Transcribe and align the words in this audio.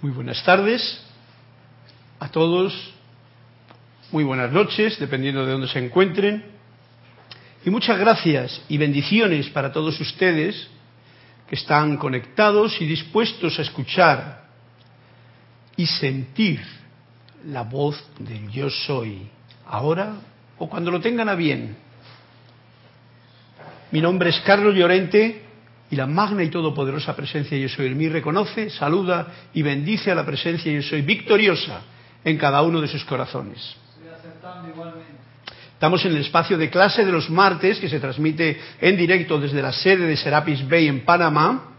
Muy 0.00 0.12
buenas 0.12 0.44
tardes 0.44 1.04
a 2.20 2.28
todos, 2.28 2.72
muy 4.12 4.22
buenas 4.22 4.52
noches, 4.52 4.96
dependiendo 5.00 5.44
de 5.44 5.50
dónde 5.50 5.66
se 5.66 5.84
encuentren. 5.84 6.44
Y 7.64 7.70
muchas 7.70 7.98
gracias 7.98 8.62
y 8.68 8.78
bendiciones 8.78 9.48
para 9.50 9.72
todos 9.72 10.00
ustedes 10.00 10.68
que 11.48 11.56
están 11.56 11.96
conectados 11.96 12.80
y 12.80 12.86
dispuestos 12.86 13.58
a 13.58 13.62
escuchar 13.62 14.44
y 15.76 15.84
sentir 15.86 16.60
la 17.46 17.62
voz 17.62 18.00
del 18.20 18.48
yo 18.52 18.70
soy, 18.70 19.28
ahora 19.66 20.14
o 20.58 20.68
cuando 20.70 20.92
lo 20.92 21.00
tengan 21.00 21.28
a 21.28 21.34
bien. 21.34 21.76
Mi 23.90 24.00
nombre 24.00 24.30
es 24.30 24.38
Carlos 24.42 24.76
Llorente 24.76 25.47
y 25.90 25.96
la 25.96 26.06
magna 26.06 26.42
y 26.42 26.50
todopoderosa 26.50 27.16
presencia 27.16 27.56
yo 27.56 27.68
soy. 27.68 27.86
En 27.86 27.96
mí 27.96 28.08
reconoce, 28.08 28.70
saluda 28.70 29.26
y 29.54 29.62
bendice 29.62 30.10
a 30.10 30.14
la 30.14 30.26
presencia 30.26 30.72
yo 30.72 30.82
soy 30.82 31.02
victoriosa 31.02 31.82
en 32.24 32.36
cada 32.36 32.62
uno 32.62 32.80
de 32.80 32.88
sus 32.88 33.04
corazones. 33.04 33.76
Estamos 35.72 36.04
en 36.04 36.12
el 36.12 36.18
espacio 36.18 36.58
de 36.58 36.70
clase 36.70 37.04
de 37.04 37.12
los 37.12 37.30
martes 37.30 37.78
que 37.78 37.88
se 37.88 38.00
transmite 38.00 38.60
en 38.80 38.96
directo 38.96 39.38
desde 39.38 39.62
la 39.62 39.72
sede 39.72 40.06
de 40.06 40.16
Serapis 40.16 40.68
Bay 40.68 40.88
en 40.88 41.04
Panamá 41.04 41.76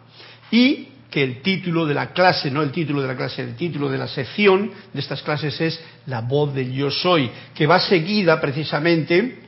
y 0.49 0.87
que 1.11 1.23
el 1.23 1.41
título 1.41 1.85
de 1.85 1.95
la 1.95 2.13
clase, 2.13 2.51
no 2.51 2.61
el 2.61 2.71
título 2.71 3.01
de 3.01 3.07
la 3.07 3.17
clase, 3.17 3.41
el 3.41 3.55
título 3.55 3.89
de 3.89 3.97
la 3.97 4.07
sección 4.07 4.71
de 4.93 4.99
estas 4.99 5.21
clases 5.23 5.59
es 5.59 5.83
La 6.05 6.21
voz 6.21 6.53
del 6.53 6.71
yo 6.71 6.91
soy, 6.91 7.29
que 7.53 7.67
va 7.67 7.79
seguida 7.79 8.39
precisamente 8.39 9.39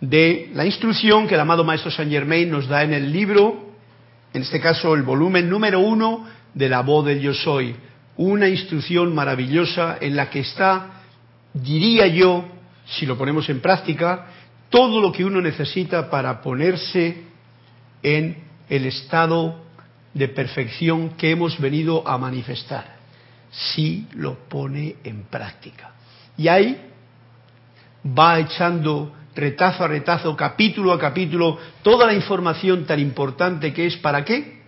de 0.00 0.50
la 0.54 0.66
instrucción 0.66 1.26
que 1.28 1.34
el 1.34 1.40
amado 1.40 1.64
Maestro 1.64 1.90
Saint 1.90 2.10
Germain 2.10 2.50
nos 2.50 2.68
da 2.68 2.82
en 2.82 2.94
el 2.94 3.12
libro, 3.12 3.63
en 4.34 4.42
este 4.42 4.60
caso 4.60 4.94
el 4.94 5.02
volumen 5.02 5.48
número 5.48 5.78
uno 5.78 6.26
de 6.52 6.68
La 6.68 6.80
voz 6.80 7.06
del 7.06 7.20
yo 7.20 7.32
soy, 7.32 7.74
una 8.16 8.48
instrucción 8.48 9.14
maravillosa 9.14 9.96
en 10.00 10.16
la 10.16 10.28
que 10.28 10.40
está, 10.40 11.02
diría 11.52 12.08
yo, 12.08 12.44
si 12.84 13.06
lo 13.06 13.16
ponemos 13.16 13.48
en 13.48 13.60
práctica, 13.60 14.26
todo 14.70 15.00
lo 15.00 15.12
que 15.12 15.24
uno 15.24 15.40
necesita 15.40 16.10
para 16.10 16.42
ponerse 16.42 17.22
en 18.02 18.42
el 18.68 18.86
estado 18.86 19.62
de 20.12 20.28
perfección 20.28 21.10
que 21.10 21.30
hemos 21.30 21.60
venido 21.60 22.06
a 22.06 22.18
manifestar, 22.18 22.96
si 23.52 24.08
lo 24.14 24.48
pone 24.48 24.96
en 25.04 25.24
práctica. 25.24 25.92
Y 26.36 26.48
ahí 26.48 26.90
va 28.06 28.40
echando 28.40 29.12
retazo 29.34 29.84
a 29.84 29.88
retazo, 29.88 30.36
capítulo 30.36 30.92
a 30.92 30.98
capítulo, 30.98 31.58
toda 31.82 32.06
la 32.06 32.14
información 32.14 32.84
tan 32.84 33.00
importante 33.00 33.72
que 33.72 33.86
es 33.86 33.96
para 33.96 34.24
qué? 34.24 34.62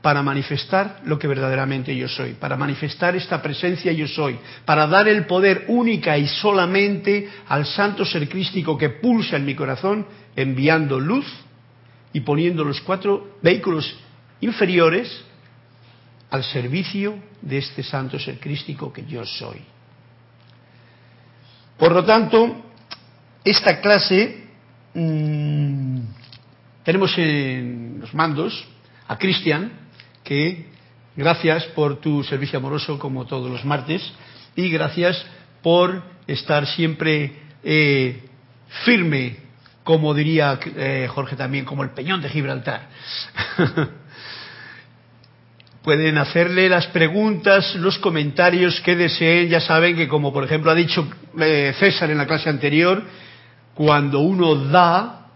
Para 0.00 0.22
manifestar 0.22 1.00
lo 1.04 1.18
que 1.18 1.26
verdaderamente 1.26 1.94
yo 1.96 2.08
soy, 2.08 2.34
para 2.34 2.56
manifestar 2.56 3.16
esta 3.16 3.42
presencia 3.42 3.92
yo 3.92 4.06
soy, 4.06 4.38
para 4.64 4.86
dar 4.86 5.08
el 5.08 5.26
poder 5.26 5.64
única 5.68 6.16
y 6.16 6.28
solamente 6.28 7.28
al 7.48 7.66
santo 7.66 8.04
ser 8.04 8.28
crístico 8.28 8.78
que 8.78 8.90
pulsa 8.90 9.36
en 9.36 9.44
mi 9.44 9.54
corazón, 9.54 10.06
enviando 10.36 11.00
luz 11.00 11.26
y 12.12 12.20
poniendo 12.20 12.64
los 12.64 12.80
cuatro 12.80 13.38
vehículos 13.42 13.98
inferiores 14.40 15.24
al 16.30 16.44
servicio 16.44 17.18
de 17.42 17.58
este 17.58 17.82
santo 17.82 18.18
ser 18.18 18.38
crístico 18.38 18.92
que 18.92 19.04
yo 19.04 19.24
soy. 19.24 19.60
Por 21.76 21.92
lo 21.92 22.04
tanto, 22.04 22.67
esta 23.50 23.80
clase 23.80 24.44
mmm, 24.94 26.00
tenemos 26.84 27.16
en 27.18 27.98
los 28.00 28.14
mandos 28.14 28.66
a 29.06 29.18
Cristian, 29.18 29.72
que 30.24 30.66
gracias 31.16 31.64
por 31.66 32.00
tu 32.00 32.22
servicio 32.24 32.58
amoroso 32.58 32.98
como 32.98 33.26
todos 33.26 33.50
los 33.50 33.64
martes 33.64 34.12
y 34.56 34.70
gracias 34.70 35.24
por 35.62 36.02
estar 36.26 36.66
siempre 36.66 37.32
eh, 37.62 38.22
firme, 38.84 39.36
como 39.84 40.14
diría 40.14 40.58
eh, 40.64 41.08
Jorge 41.10 41.36
también, 41.36 41.64
como 41.64 41.82
el 41.82 41.90
peñón 41.90 42.22
de 42.22 42.28
Gibraltar. 42.28 42.88
pueden 45.88 46.18
hacerle 46.18 46.68
las 46.68 46.86
preguntas, 46.88 47.74
los 47.76 47.98
comentarios 47.98 48.78
que 48.82 48.94
deseen. 48.94 49.48
Ya 49.48 49.60
saben 49.60 49.96
que, 49.96 50.06
como 50.06 50.34
por 50.34 50.44
ejemplo 50.44 50.70
ha 50.70 50.74
dicho 50.74 51.08
eh, 51.40 51.72
César 51.78 52.10
en 52.10 52.18
la 52.18 52.26
clase 52.26 52.50
anterior, 52.50 53.02
cuando 53.78 54.18
uno 54.18 54.56
da, 54.56 55.28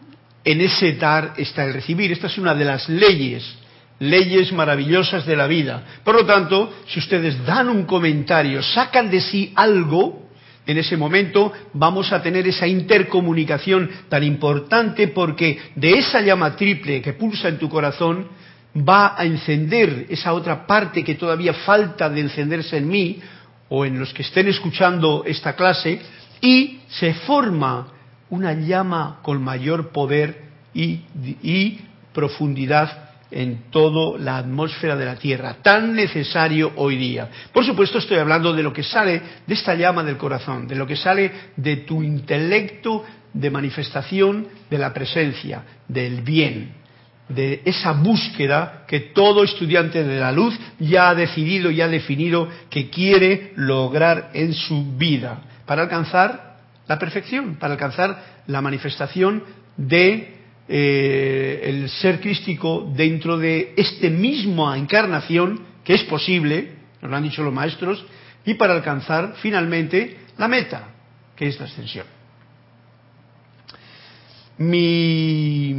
en 0.43 0.61
ese 0.63 0.95
dar 0.95 1.35
está 1.37 1.65
el 1.65 1.75
recibir. 1.75 2.11
Esta 2.11 2.27
es 2.27 2.39
una 2.39 2.57
de 2.57 2.65
las 2.65 2.89
leyes, 2.89 3.45
leyes 4.01 4.53
maravillosas 4.53 5.25
de 5.25 5.37
la 5.37 5.47
vida. 5.47 5.85
Por 6.03 6.17
lo 6.17 6.27
tanto, 6.27 6.75
si 6.89 6.99
ustedes 6.99 7.47
dan 7.47 7.69
un 7.69 7.85
comentario, 7.85 8.61
sacan 8.61 9.09
de 9.13 9.21
sí 9.21 9.53
algo, 9.55 10.29
en 10.67 10.77
ese 10.77 10.97
momento 10.97 11.53
vamos 11.75 12.13
a 12.13 12.21
tener 12.21 12.45
esa 12.49 12.67
intercomunicación 12.67 13.89
tan 14.09 14.25
importante 14.25 15.07
porque 15.07 15.61
de 15.77 15.93
esa 16.01 16.21
llama 16.21 16.57
triple 16.57 17.01
que 17.01 17.13
pulsa 17.13 17.47
en 17.47 17.59
tu 17.59 17.69
corazón, 17.69 18.27
va 18.77 19.15
a 19.17 19.25
encender 19.25 20.07
esa 20.09 20.33
otra 20.33 20.67
parte 20.67 21.05
que 21.05 21.15
todavía 21.15 21.55
falta 21.55 22.11
de 22.11 22.23
encenderse 22.23 22.79
en 22.79 22.89
mí 22.89 23.21
o 23.69 23.85
en 23.85 24.01
los 24.01 24.13
que 24.13 24.23
estén 24.23 24.49
escuchando 24.49 25.23
esta 25.25 25.55
clase 25.55 26.01
y 26.41 26.81
se 26.89 27.15
forma 27.15 28.02
una 28.33 28.55
llama 28.55 29.19
con 29.21 29.43
mayor 29.43 29.91
poder 29.91 30.45
y, 30.73 31.81
profundidad 32.15 33.11
en 33.31 33.65
toda 33.71 34.19
la 34.19 34.39
atmósfera 34.39 34.97
de 34.97 35.05
la 35.05 35.17
Tierra, 35.17 35.57
tan 35.63 35.95
necesario 35.95 36.73
hoy 36.77 36.97
día. 36.97 37.29
Por 37.53 37.65
supuesto 37.65 37.99
estoy 37.99 38.19
hablando 38.19 38.55
de 38.55 38.63
lo 38.63 38.73
que 38.73 38.83
sale 38.83 39.21
de 39.47 39.55
esta 39.55 39.75
llama 39.75 40.03
del 40.03 40.17
corazón, 40.17 40.67
de 40.67 40.77
lo 40.77 40.87
que 40.87 40.97
sale 40.97 41.31
de 41.57 41.77
tu 41.77 42.03
intelecto 42.03 43.05
de 43.35 43.51
manifestación 43.51 44.49
de 44.69 44.79
la 44.79 44.95
presencia, 44.95 45.65
del 45.87 46.23
bien, 46.23 46.73
de 47.29 47.61
esa 47.67 47.93
búsqueda 47.93 48.85
que 48.89 49.01
todo 49.01 49.45
estudiante 49.45 50.05
de 50.05 50.21
la 50.21 50.33
luz 50.33 50.59
ya 50.79 51.11
ha 51.11 51.15
decidido 51.15 51.71
y 51.71 51.83
ha 51.83 51.89
definido 51.89 52.49
que 52.71 52.89
quiere 52.89 53.53
lograr 53.57 54.31
en 54.33 54.55
su 54.55 54.97
vida 54.97 55.43
para 55.67 55.83
alcanzar 55.83 56.52
la 56.93 56.99
perfección, 56.99 57.57
para 57.57 57.73
alcanzar 57.73 58.43
la 58.49 58.61
manifestación 58.61 59.43
de 59.79 60.37
eh, 60.69 61.61
el 61.65 61.89
ser 61.89 62.21
crístico 62.21 62.93
dentro 62.95 63.39
de 63.39 63.73
esta 63.79 64.11
misma 64.11 64.77
encarnación 64.77 65.59
que 65.83 65.95
es 65.95 66.03
posible, 66.05 66.75
nos 67.01 67.11
lo 67.11 67.17
han 67.17 67.23
dicho 67.23 67.43
los 67.43 67.55
maestros, 67.55 68.05
y 68.45 68.55
para 68.55 68.75
alcanzar 68.75 69.37
finalmente 69.41 70.19
la 70.37 70.49
meta, 70.49 70.89
que 71.35 71.47
es 71.49 71.59
la 71.59 71.65
ascensión. 71.65 72.05
Mi 74.59 75.71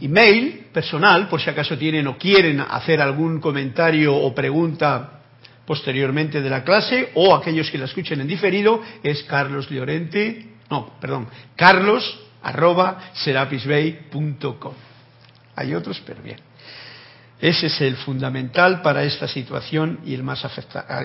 email 0.00 0.66
personal, 0.72 1.28
por 1.28 1.40
si 1.40 1.50
acaso 1.50 1.76
tienen 1.76 2.06
o 2.06 2.16
quieren 2.16 2.60
hacer 2.60 3.00
algún 3.00 3.40
comentario 3.40 4.14
o 4.14 4.32
pregunta 4.32 5.20
posteriormente 5.66 6.40
de 6.40 6.50
la 6.50 6.62
clase, 6.62 7.10
o 7.14 7.34
aquellos 7.34 7.70
que 7.72 7.78
la 7.78 7.86
escuchen 7.86 8.20
en 8.20 8.28
diferido, 8.28 8.80
es 9.02 9.24
Carlos 9.24 9.68
Llorente, 9.68 10.49
no, 10.70 10.90
perdón, 11.00 11.28
carlos 11.56 12.18
arroba 12.42 13.10
serapisbay.com. 13.14 14.74
Hay 15.56 15.74
otros, 15.74 16.00
pero 16.06 16.22
bien. 16.22 16.38
Ese 17.40 17.66
es 17.66 17.80
el 17.80 17.96
fundamental 17.96 18.82
para 18.82 19.02
esta 19.02 19.26
situación 19.26 20.00
y 20.04 20.14
el 20.14 20.22
más, 20.22 20.46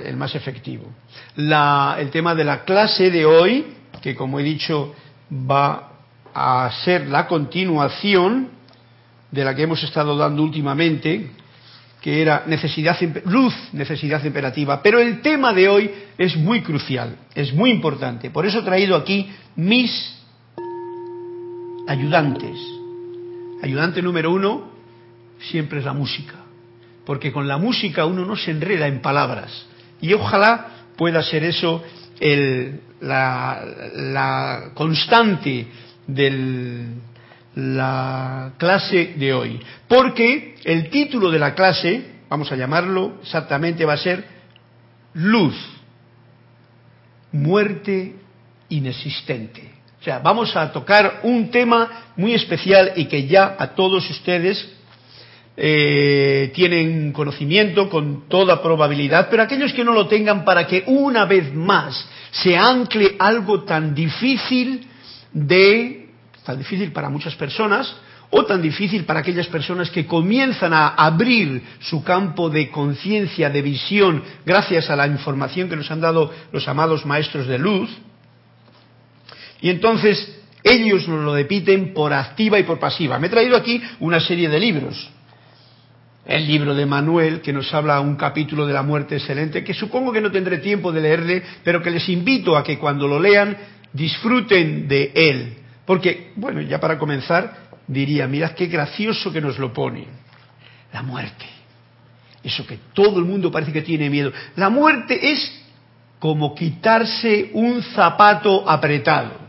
el 0.04 0.18
más 0.18 0.36
efectivo. 0.36 0.86
El 1.36 2.10
tema 2.12 2.36
de 2.36 2.44
la 2.44 2.64
clase 2.64 3.10
de 3.10 3.26
hoy, 3.26 3.74
que 4.02 4.16
como 4.16 4.40
he 4.40 4.44
dicho 4.44 4.94
va 5.32 5.92
a 6.34 6.70
ser 6.84 7.08
la 7.08 7.26
continuación 7.28 8.50
de 9.32 9.46
la 9.46 9.56
que 9.56 9.64
hemos 9.64 9.82
estado 9.84 10.18
dando 10.18 10.44
últimamente, 10.44 11.32
que 12.06 12.22
era 12.22 12.44
necesidad, 12.46 12.96
luz, 13.26 13.56
necesidad 13.74 14.24
imperativa. 14.24 14.80
Pero 14.84 15.00
el 15.00 15.24
tema 15.24 15.52
de 15.54 15.68
hoy 15.68 15.90
es 16.20 16.38
muy 16.38 16.62
crucial, 16.62 17.18
es 17.34 17.52
muy 17.52 17.72
importante. 17.72 18.30
Por 18.30 18.46
eso 18.46 18.60
he 18.60 18.62
traído 18.62 18.96
aquí 18.96 19.28
mis 19.56 20.16
ayudantes. 21.88 22.60
Ayudante 23.64 24.04
número 24.04 24.32
uno 24.32 24.70
siempre 25.50 25.80
es 25.80 25.86
la 25.86 25.94
música, 25.94 26.36
porque 27.08 27.32
con 27.32 27.48
la 27.48 27.58
música 27.58 28.06
uno 28.06 28.24
no 28.24 28.36
se 28.36 28.52
enreda 28.52 28.86
en 28.86 29.02
palabras. 29.02 29.66
Y 30.00 30.14
ojalá 30.14 30.86
pueda 30.96 31.24
ser 31.24 31.44
eso 31.44 31.84
el, 32.20 32.82
la, 33.02 34.70
constante 34.76 35.66
de 36.06 36.86
la 37.56 38.54
clase 38.58 39.16
de 39.18 39.34
hoy. 39.34 39.60
Porque 39.88 40.56
el 40.64 40.90
título 40.90 41.32
de 41.32 41.40
la 41.40 41.56
clase, 41.56 42.06
vamos 42.30 42.52
a 42.52 42.56
llamarlo 42.56 43.16
exactamente, 43.22 43.86
va 43.86 43.94
a 43.94 43.98
ser 43.98 44.36
Luz, 45.14 45.56
muerte 47.32 48.16
inexistente. 48.68 49.72
O 50.00 50.04
sea, 50.04 50.20
vamos 50.20 50.56
a 50.56 50.72
tocar 50.72 51.22
un 51.24 51.50
tema 51.50 52.12
muy 52.18 52.34
especial 52.34 52.92
y 52.98 53.06
que 53.06 53.26
ya 53.26 53.56
a 53.58 53.68
todos 53.74 54.08
ustedes 54.10 54.76
eh, 55.58 56.52
tienen 56.54 57.14
conocimiento 57.14 57.90
con 57.90 58.28
toda 58.28 58.62
probabilidad, 58.62 59.30
pero 59.32 59.44
aquellos 59.44 59.72
que 59.72 59.86
no 59.86 59.94
lo 59.94 60.08
tengan 60.08 60.44
para 60.44 60.68
que 60.68 60.84
una 60.86 61.24
vez 61.24 61.54
más 61.54 62.08
se 62.32 62.58
ancle 62.58 63.16
algo 63.18 63.64
tan 63.64 63.96
difícil 63.96 64.86
de, 65.32 66.05
tan 66.46 66.58
difícil 66.58 66.92
para 66.92 67.10
muchas 67.10 67.36
personas, 67.36 67.94
o 68.30 68.46
tan 68.46 68.62
difícil 68.62 69.04
para 69.04 69.20
aquellas 69.20 69.48
personas 69.48 69.90
que 69.90 70.06
comienzan 70.06 70.74
a 70.74 70.90
abrir 70.90 71.62
su 71.80 72.04
campo 72.04 72.50
de 72.50 72.70
conciencia, 72.70 73.50
de 73.50 73.62
visión, 73.62 74.24
gracias 74.46 74.90
a 74.90 74.96
la 74.96 75.08
información 75.08 75.70
que 75.70 75.76
nos 75.76 75.92
han 75.92 76.02
dado 76.02 76.32
los 76.52 76.68
amados 76.68 77.06
maestros 77.06 77.48
de 77.48 77.60
luz. 77.60 77.90
Y 79.62 79.70
entonces 79.70 80.40
ellos 80.64 81.08
nos 81.08 81.24
lo 81.24 81.34
depiten 81.34 81.94
por 81.94 82.14
activa 82.14 82.60
y 82.60 82.64
por 82.64 82.80
pasiva. 82.80 83.20
Me 83.20 83.28
he 83.28 83.30
traído 83.30 83.58
aquí 83.58 83.82
una 84.00 84.20
serie 84.20 84.50
de 84.50 84.60
libros 84.60 85.12
el 86.26 86.48
libro 86.48 86.74
de 86.74 86.86
Manuel, 86.86 87.42
que 87.42 87.54
nos 87.54 87.72
habla 87.74 88.00
un 88.00 88.16
capítulo 88.16 88.66
de 88.66 88.74
la 88.74 88.82
muerte 88.82 89.16
excelente, 89.16 89.64
que 89.64 89.74
supongo 89.74 90.12
que 90.12 90.22
no 90.22 90.32
tendré 90.32 90.58
tiempo 90.58 90.92
de 90.92 91.02
leerle, 91.02 91.44
pero 91.64 91.82
que 91.82 91.92
les 91.92 92.10
invito 92.10 92.58
a 92.58 92.64
que 92.64 92.80
cuando 92.80 93.08
lo 93.08 93.20
lean 93.20 93.56
disfruten 93.94 94.88
de 94.88 95.12
él. 95.14 95.65
Porque, 95.86 96.32
bueno, 96.36 96.62
ya 96.62 96.80
para 96.80 96.98
comenzar, 96.98 97.70
diría, 97.88 98.28
mirad 98.28 98.52
qué 98.52 98.68
gracioso 98.68 99.32
que 99.32 99.42
nos 99.42 99.60
lo 99.60 99.72
pone. 99.74 100.08
La 100.92 101.04
muerte. 101.04 101.46
Eso 102.44 102.66
que 102.66 102.80
todo 102.94 103.20
el 103.20 103.26
mundo 103.26 103.52
parece 103.52 103.74
que 103.74 103.82
tiene 103.82 104.10
miedo. 104.10 104.32
La 104.56 104.70
muerte 104.70 105.32
es 105.32 105.64
como 106.20 106.56
quitarse 106.56 107.52
un 107.54 107.82
zapato 107.84 108.70
apretado. 108.70 109.46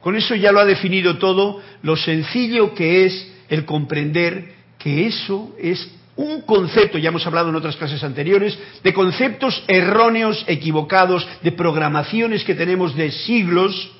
Con 0.00 0.16
eso 0.16 0.34
ya 0.34 0.50
lo 0.50 0.60
ha 0.60 0.64
definido 0.64 1.18
todo, 1.18 1.62
lo 1.82 1.96
sencillo 1.96 2.74
que 2.74 3.06
es 3.06 3.32
el 3.48 3.64
comprender 3.64 4.52
que 4.78 5.06
eso 5.06 5.54
es 5.60 5.88
un 6.16 6.42
concepto, 6.42 6.98
ya 6.98 7.08
hemos 7.08 7.26
hablado 7.26 7.48
en 7.48 7.56
otras 7.56 7.76
clases 7.76 8.02
anteriores, 8.02 8.58
de 8.82 8.92
conceptos 8.92 9.64
erróneos, 9.68 10.44
equivocados, 10.46 11.26
de 11.42 11.52
programaciones 11.52 12.44
que 12.44 12.54
tenemos 12.54 12.94
de 12.96 13.10
siglos, 13.12 13.92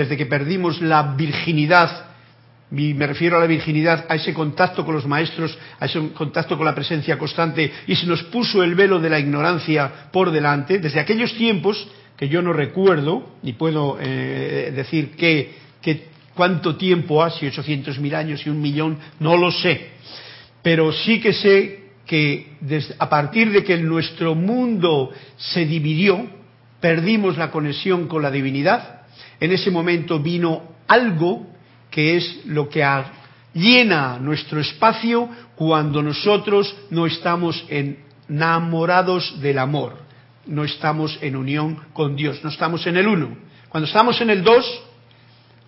desde 0.00 0.16
que 0.16 0.24
perdimos 0.24 0.80
la 0.80 1.14
virginidad, 1.14 2.06
y 2.72 2.94
me 2.94 3.06
refiero 3.06 3.36
a 3.36 3.40
la 3.40 3.46
virginidad, 3.46 4.06
a 4.08 4.14
ese 4.14 4.32
contacto 4.32 4.82
con 4.82 4.94
los 4.94 5.06
maestros, 5.06 5.58
a 5.78 5.84
ese 5.84 6.12
contacto 6.14 6.56
con 6.56 6.64
la 6.64 6.74
presencia 6.74 7.18
constante, 7.18 7.70
y 7.86 7.94
se 7.94 8.06
nos 8.06 8.22
puso 8.24 8.62
el 8.62 8.74
velo 8.74 8.98
de 8.98 9.10
la 9.10 9.18
ignorancia 9.18 10.08
por 10.10 10.30
delante, 10.30 10.78
desde 10.78 11.00
aquellos 11.00 11.34
tiempos 11.34 11.86
que 12.16 12.30
yo 12.30 12.40
no 12.40 12.54
recuerdo, 12.54 13.34
ni 13.42 13.52
puedo 13.52 13.98
eh, 14.00 14.72
decir 14.74 15.10
cuánto 16.34 16.76
tiempo 16.76 17.22
ha, 17.22 17.28
si 17.28 17.44
800.000 17.44 18.14
años 18.14 18.46
y 18.46 18.48
un 18.48 18.62
millón, 18.62 18.96
no 19.18 19.36
lo 19.36 19.50
sé. 19.50 19.88
Pero 20.62 20.92
sí 20.92 21.20
que 21.20 21.34
sé 21.34 21.90
que 22.06 22.56
a 22.98 23.10
partir 23.10 23.52
de 23.52 23.64
que 23.64 23.76
nuestro 23.76 24.34
mundo 24.34 25.10
se 25.36 25.66
dividió, 25.66 26.26
perdimos 26.80 27.36
la 27.36 27.50
conexión 27.50 28.08
con 28.08 28.22
la 28.22 28.30
divinidad, 28.30 28.99
en 29.38 29.52
ese 29.52 29.70
momento 29.70 30.18
vino 30.18 30.62
algo 30.86 31.46
que 31.90 32.16
es 32.16 32.40
lo 32.46 32.68
que 32.68 32.84
llena 33.54 34.18
nuestro 34.18 34.60
espacio 34.60 35.28
cuando 35.56 36.02
nosotros 36.02 36.74
no 36.90 37.06
estamos 37.06 37.64
enamorados 37.68 39.40
del 39.40 39.58
amor, 39.58 39.98
no 40.46 40.64
estamos 40.64 41.18
en 41.20 41.36
unión 41.36 41.80
con 41.92 42.16
Dios, 42.16 42.40
no 42.42 42.50
estamos 42.50 42.86
en 42.86 42.96
el 42.96 43.08
uno. 43.08 43.36
Cuando 43.68 43.86
estamos 43.86 44.20
en 44.20 44.30
el 44.30 44.42
dos, 44.42 44.66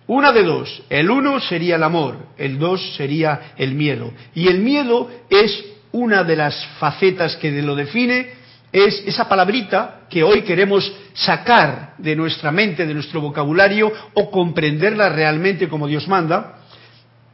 una 0.07 0.31
de 0.31 0.43
dos. 0.43 0.83
El 0.89 1.09
uno 1.09 1.39
sería 1.39 1.75
el 1.75 1.83
amor, 1.83 2.17
el 2.37 2.59
dos 2.59 2.95
sería 2.95 3.53
el 3.57 3.73
miedo. 3.73 4.11
Y 4.35 4.47
el 4.47 4.59
miedo 4.59 5.09
es 5.29 5.63
una 5.91 6.23
de 6.23 6.35
las 6.35 6.65
facetas 6.79 7.35
que 7.37 7.51
lo 7.61 7.75
define, 7.75 8.42
es 8.73 9.03
esa 9.05 9.29
palabrita 9.29 10.01
que 10.09 10.23
hoy 10.23 10.41
queremos 10.41 10.91
sacar 11.13 11.93
de 11.99 12.15
nuestra 12.15 12.51
mente, 12.51 12.87
de 12.87 12.93
nuestro 12.95 13.21
vocabulario, 13.21 13.93
o 14.15 14.31
comprenderla 14.31 15.09
realmente 15.09 15.69
como 15.69 15.87
Dios 15.87 16.07
manda, 16.07 16.59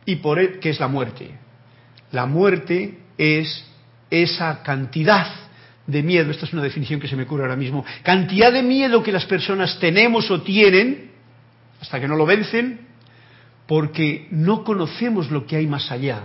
y 0.05 0.17
por 0.17 0.37
él, 0.37 0.59
que 0.59 0.69
es 0.69 0.79
la 0.81 0.89
muerte. 0.89 1.31
La 2.11 2.25
muerte 2.25 2.99
es 3.17 3.65
esa 4.09 4.61
cantidad 4.63 5.27
de 5.87 6.03
miedo, 6.03 6.29
esta 6.29 6.45
es 6.45 6.53
una 6.53 6.61
definición 6.61 6.99
que 6.99 7.07
se 7.07 7.15
me 7.15 7.23
ocurre 7.23 7.43
ahora 7.43 7.55
mismo, 7.55 7.85
cantidad 8.03 8.51
de 8.51 8.61
miedo 8.61 9.01
que 9.01 9.11
las 9.11 9.25
personas 9.25 9.79
tenemos 9.79 10.29
o 10.29 10.41
tienen, 10.41 11.11
hasta 11.79 12.01
que 12.01 12.07
no 12.07 12.17
lo 12.17 12.25
vencen, 12.25 12.81
porque 13.65 14.27
no 14.31 14.65
conocemos 14.65 15.31
lo 15.31 15.45
que 15.45 15.55
hay 15.55 15.67
más 15.67 15.89
allá. 15.89 16.23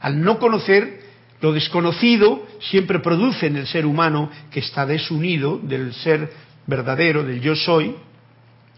Al 0.00 0.22
no 0.22 0.38
conocer, 0.38 0.99
lo 1.40 1.52
desconocido 1.52 2.46
siempre 2.60 2.98
produce 2.98 3.46
en 3.46 3.56
el 3.56 3.66
ser 3.66 3.86
humano 3.86 4.30
que 4.50 4.60
está 4.60 4.84
desunido 4.86 5.58
del 5.62 5.94
ser 5.94 6.30
verdadero, 6.66 7.24
del 7.24 7.40
yo 7.40 7.56
soy, 7.56 7.94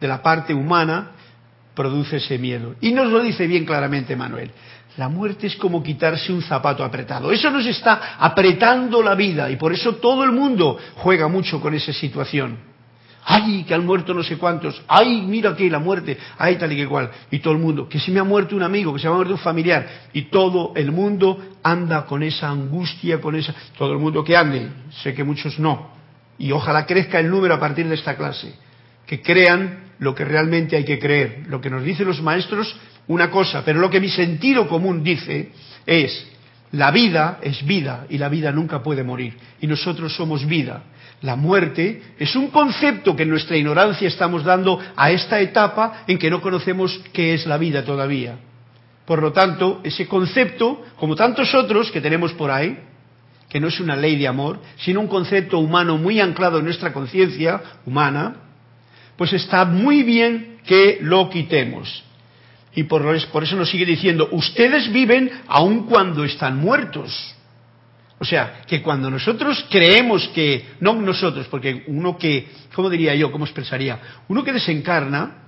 de 0.01 0.09
la 0.09 0.23
parte 0.23 0.55
humana, 0.55 1.11
produce 1.75 2.17
ese 2.17 2.39
miedo. 2.39 2.75
Y 2.81 2.93
nos 2.93 3.11
lo 3.11 3.21
dice 3.21 3.47
bien 3.47 3.65
claramente 3.65 4.15
Manuel. 4.15 4.51
La 4.97 5.09
muerte 5.09 5.47
es 5.47 5.57
como 5.57 5.83
quitarse 5.83 6.33
un 6.33 6.43
zapato 6.43 6.85
apretado. 6.85 7.33
Eso 7.33 7.51
nos 7.51 7.67
está 7.67 8.17
apretando 8.19 9.03
la 9.03 9.15
vida 9.15 9.51
y 9.51 9.57
por 9.57 9.73
eso 9.73 9.97
todo 9.97 10.23
el 10.23 10.33
mundo 10.33 10.79
juega 10.97 11.29
mucho 11.29 11.61
con 11.61 11.75
esa 11.75 11.93
situación 11.93 12.72
ay, 13.25 13.65
que 13.65 13.75
han 13.75 13.87
muerto 13.87 14.15
no 14.15 14.23
sé 14.23 14.37
cuántos, 14.37 14.83
ay, 14.89 15.23
mira 15.23 15.51
aquí 15.51 15.71
la 15.71 15.79
muerte, 15.79 16.19
ay, 16.39 16.57
tal 16.57 16.73
y 16.73 16.77
que 16.77 16.87
cual, 16.87 17.11
y 17.31 17.39
todo 17.39 17.55
el 17.55 17.61
mundo, 17.61 17.89
que 17.89 18.01
se 18.01 18.11
me 18.11 18.21
ha 18.21 18.25
muerto 18.25 18.57
un 18.57 18.63
amigo, 18.63 18.93
que 18.93 19.01
se 19.01 19.07
me 19.07 19.13
ha 19.13 19.17
muerto 19.17 19.35
un 19.35 19.41
familiar, 19.41 19.87
y 20.13 20.23
todo 20.23 20.73
el 20.75 20.91
mundo 20.93 21.57
anda 21.63 22.05
con 22.07 22.23
esa 22.23 22.51
angustia, 22.51 23.21
con 23.21 23.37
esa, 23.37 23.55
todo 23.79 23.93
el 23.93 23.99
mundo 23.99 24.25
que 24.25 24.37
ande, 24.37 24.69
sé 25.03 25.15
que 25.15 25.25
muchos 25.25 25.59
no, 25.59 25.91
y 26.39 26.51
ojalá 26.53 26.87
crezca 26.87 27.21
el 27.21 27.31
número 27.31 27.55
a 27.55 27.61
partir 27.61 27.89
de 27.89 27.95
esta 27.95 28.17
clase, 28.17 28.55
que 29.07 29.23
crean 29.23 29.93
lo 29.99 30.15
que 30.15 30.25
realmente 30.25 30.77
hay 30.77 30.85
que 30.85 30.99
creer, 30.99 31.45
lo 31.49 31.61
que 31.61 31.71
nos 31.71 31.85
dicen 31.85 32.07
los 32.07 32.21
maestros, 32.21 32.75
una 33.07 33.31
cosa, 33.31 33.65
pero 33.65 33.79
lo 33.79 33.91
que 33.91 34.01
mi 34.01 34.09
sentido 34.09 34.67
común 34.67 35.05
dice 35.05 35.53
es, 35.87 36.29
la 36.73 36.91
vida 36.91 37.39
es 37.43 37.65
vida 37.67 38.07
y 38.09 38.19
la 38.19 38.29
vida 38.29 38.51
nunca 38.51 38.83
puede 38.83 39.05
morir, 39.05 39.37
y 39.61 39.67
nosotros 39.67 40.15
somos 40.17 40.47
vida. 40.47 40.83
La 41.23 41.37
muerte 41.37 42.03
es 42.19 42.35
un 42.35 42.49
concepto 42.49 43.15
que 43.15 43.23
en 43.23 43.31
nuestra 43.31 43.57
ignorancia 43.57 44.09
estamos 44.09 44.45
dando 44.45 44.81
a 44.97 45.11
esta 45.13 45.41
etapa 45.41 46.05
en 46.07 46.19
que 46.19 46.31
no 46.31 46.41
conocemos 46.41 47.01
qué 47.13 47.35
es 47.35 47.47
la 47.47 47.59
vida 47.59 47.85
todavía. 47.85 48.37
Por 49.07 49.23
lo 49.23 49.33
tanto, 49.33 49.81
ese 49.85 50.07
concepto, 50.07 50.83
como 50.97 51.15
tantos 51.15 51.55
otros 51.55 51.91
que 51.91 52.01
tenemos 52.01 52.33
por 52.33 52.51
ahí, 52.51 52.77
que 53.49 53.61
no 53.61 53.69
es 53.69 53.79
una 53.81 53.97
ley 53.97 54.17
de 54.17 54.27
amor, 54.27 54.61
sino 54.79 55.01
un 55.01 55.09
concepto 55.09 55.59
humano 55.59 55.97
muy 55.97 56.21
anclado 56.21 56.59
en 56.59 56.65
nuestra 56.65 56.93
conciencia 56.93 57.61
humana, 57.87 58.37
pues 59.17 59.33
está 59.33 59.65
muy 59.65 60.03
bien 60.03 60.59
que 60.67 60.99
lo 61.03 61.29
quitemos. 61.29 62.03
Y 62.75 62.85
por, 62.85 63.05
eso 63.15 63.57
nos 63.57 63.71
sigue 63.71 63.85
diciendo, 63.85 64.29
ustedes 64.33 64.91
viven 64.91 65.31
aun 65.47 65.87
cuando 65.87 66.25
están 66.25 66.57
muertos. 66.57 67.37
O 68.23 68.25
sea, 68.25 68.63
que 68.69 68.81
cuando 68.81 69.11
nosotros 69.11 69.67
creemos 69.69 70.29
que, 70.29 70.75
no 70.79 70.95
nosotros, 70.95 71.49
porque 71.49 71.83
uno 71.89 72.17
que, 72.17 72.47
¿cómo 72.73 72.89
diría 72.89 73.17
yo? 73.17 73.33
¿Cómo 73.33 73.45
expresaría? 73.45 73.99
Uno 74.29 74.45
que 74.45 74.53
desencarna, 74.53 75.39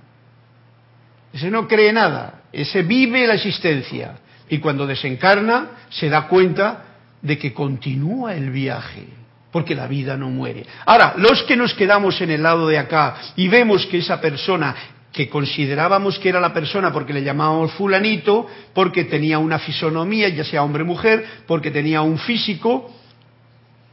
ese 1.31 1.49
no 1.49 1.69
cree 1.69 1.93
nada, 1.93 2.41
ese 2.51 2.83
vive 2.83 3.27
la 3.27 3.35
existencia. 3.35 4.17
Y 4.49 4.57
cuando 4.57 4.85
desencarna 4.85 5.69
se 5.89 6.09
da 6.09 6.27
cuenta 6.27 6.83
de 7.21 7.37
que 7.37 7.53
continúa 7.53 8.35
el 8.35 8.49
viaje, 8.49 9.07
porque 9.53 9.73
la 9.73 9.87
vida 9.87 10.17
no 10.17 10.29
muere. 10.29 10.65
Ahora, 10.85 11.13
los 11.15 11.43
que 11.43 11.55
nos 11.55 11.73
quedamos 11.75 12.19
en 12.19 12.31
el 12.31 12.43
lado 12.43 12.67
de 12.67 12.77
acá 12.77 13.15
y 13.37 13.47
vemos 13.47 13.85
que 13.85 13.99
esa 13.99 14.19
persona 14.19 14.75
que 15.15 15.29
considerábamos 15.29 16.19
que 16.19 16.27
era 16.27 16.41
la 16.41 16.51
persona 16.51 16.91
porque 16.91 17.13
le 17.13 17.23
llamábamos 17.23 17.71
fulanito, 17.71 18.47
porque 18.73 19.05
tenía 19.05 19.39
una 19.39 19.59
fisonomía, 19.59 20.27
ya 20.27 20.43
sea 20.43 20.61
hombre 20.61 20.83
o 20.83 20.85
mujer, 20.85 21.25
porque 21.47 21.71
tenía 21.71 22.01
un 22.01 22.17
físico, 22.17 22.93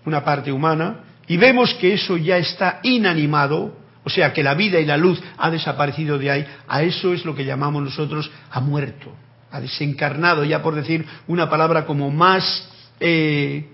una 0.04 0.24
parte 0.24 0.50
humana, 0.50 1.04
y 1.28 1.36
vemos 1.36 1.74
que 1.74 1.94
eso 1.94 2.16
ya 2.16 2.38
está 2.38 2.80
inanimado, 2.82 3.72
o 4.02 4.10
sea 4.10 4.32
que 4.32 4.42
la 4.42 4.54
vida 4.54 4.80
y 4.80 4.84
la 4.84 4.96
luz 4.96 5.22
ha 5.38 5.48
desaparecido 5.48 6.18
de 6.18 6.28
ahí, 6.28 6.46
a 6.66 6.82
eso 6.82 7.12
es 7.12 7.24
lo 7.24 7.36
que 7.36 7.44
llamamos 7.44 7.84
nosotros 7.84 8.28
ha 8.50 8.60
muerto, 8.60 9.14
ha 9.52 9.60
desencarnado, 9.60 10.42
ya 10.42 10.60
por 10.60 10.74
decir 10.74 11.06
una 11.28 11.48
palabra 11.48 11.86
como 11.86 12.10
más, 12.10 12.68
eh, 12.98 13.68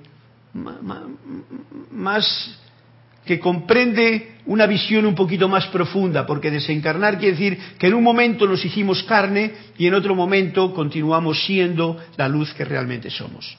más 1.92 2.58
que 3.28 3.38
comprende 3.38 4.36
una 4.46 4.66
visión 4.66 5.04
un 5.04 5.14
poquito 5.14 5.50
más 5.50 5.66
profunda, 5.66 6.24
porque 6.24 6.50
desencarnar 6.50 7.18
quiere 7.18 7.32
decir 7.32 7.58
que 7.78 7.88
en 7.88 7.92
un 7.92 8.02
momento 8.02 8.46
nos 8.46 8.64
hicimos 8.64 9.02
carne 9.02 9.52
y 9.76 9.86
en 9.86 9.92
otro 9.92 10.14
momento 10.14 10.72
continuamos 10.72 11.44
siendo 11.44 11.98
la 12.16 12.26
luz 12.26 12.54
que 12.54 12.64
realmente 12.64 13.10
somos. 13.10 13.54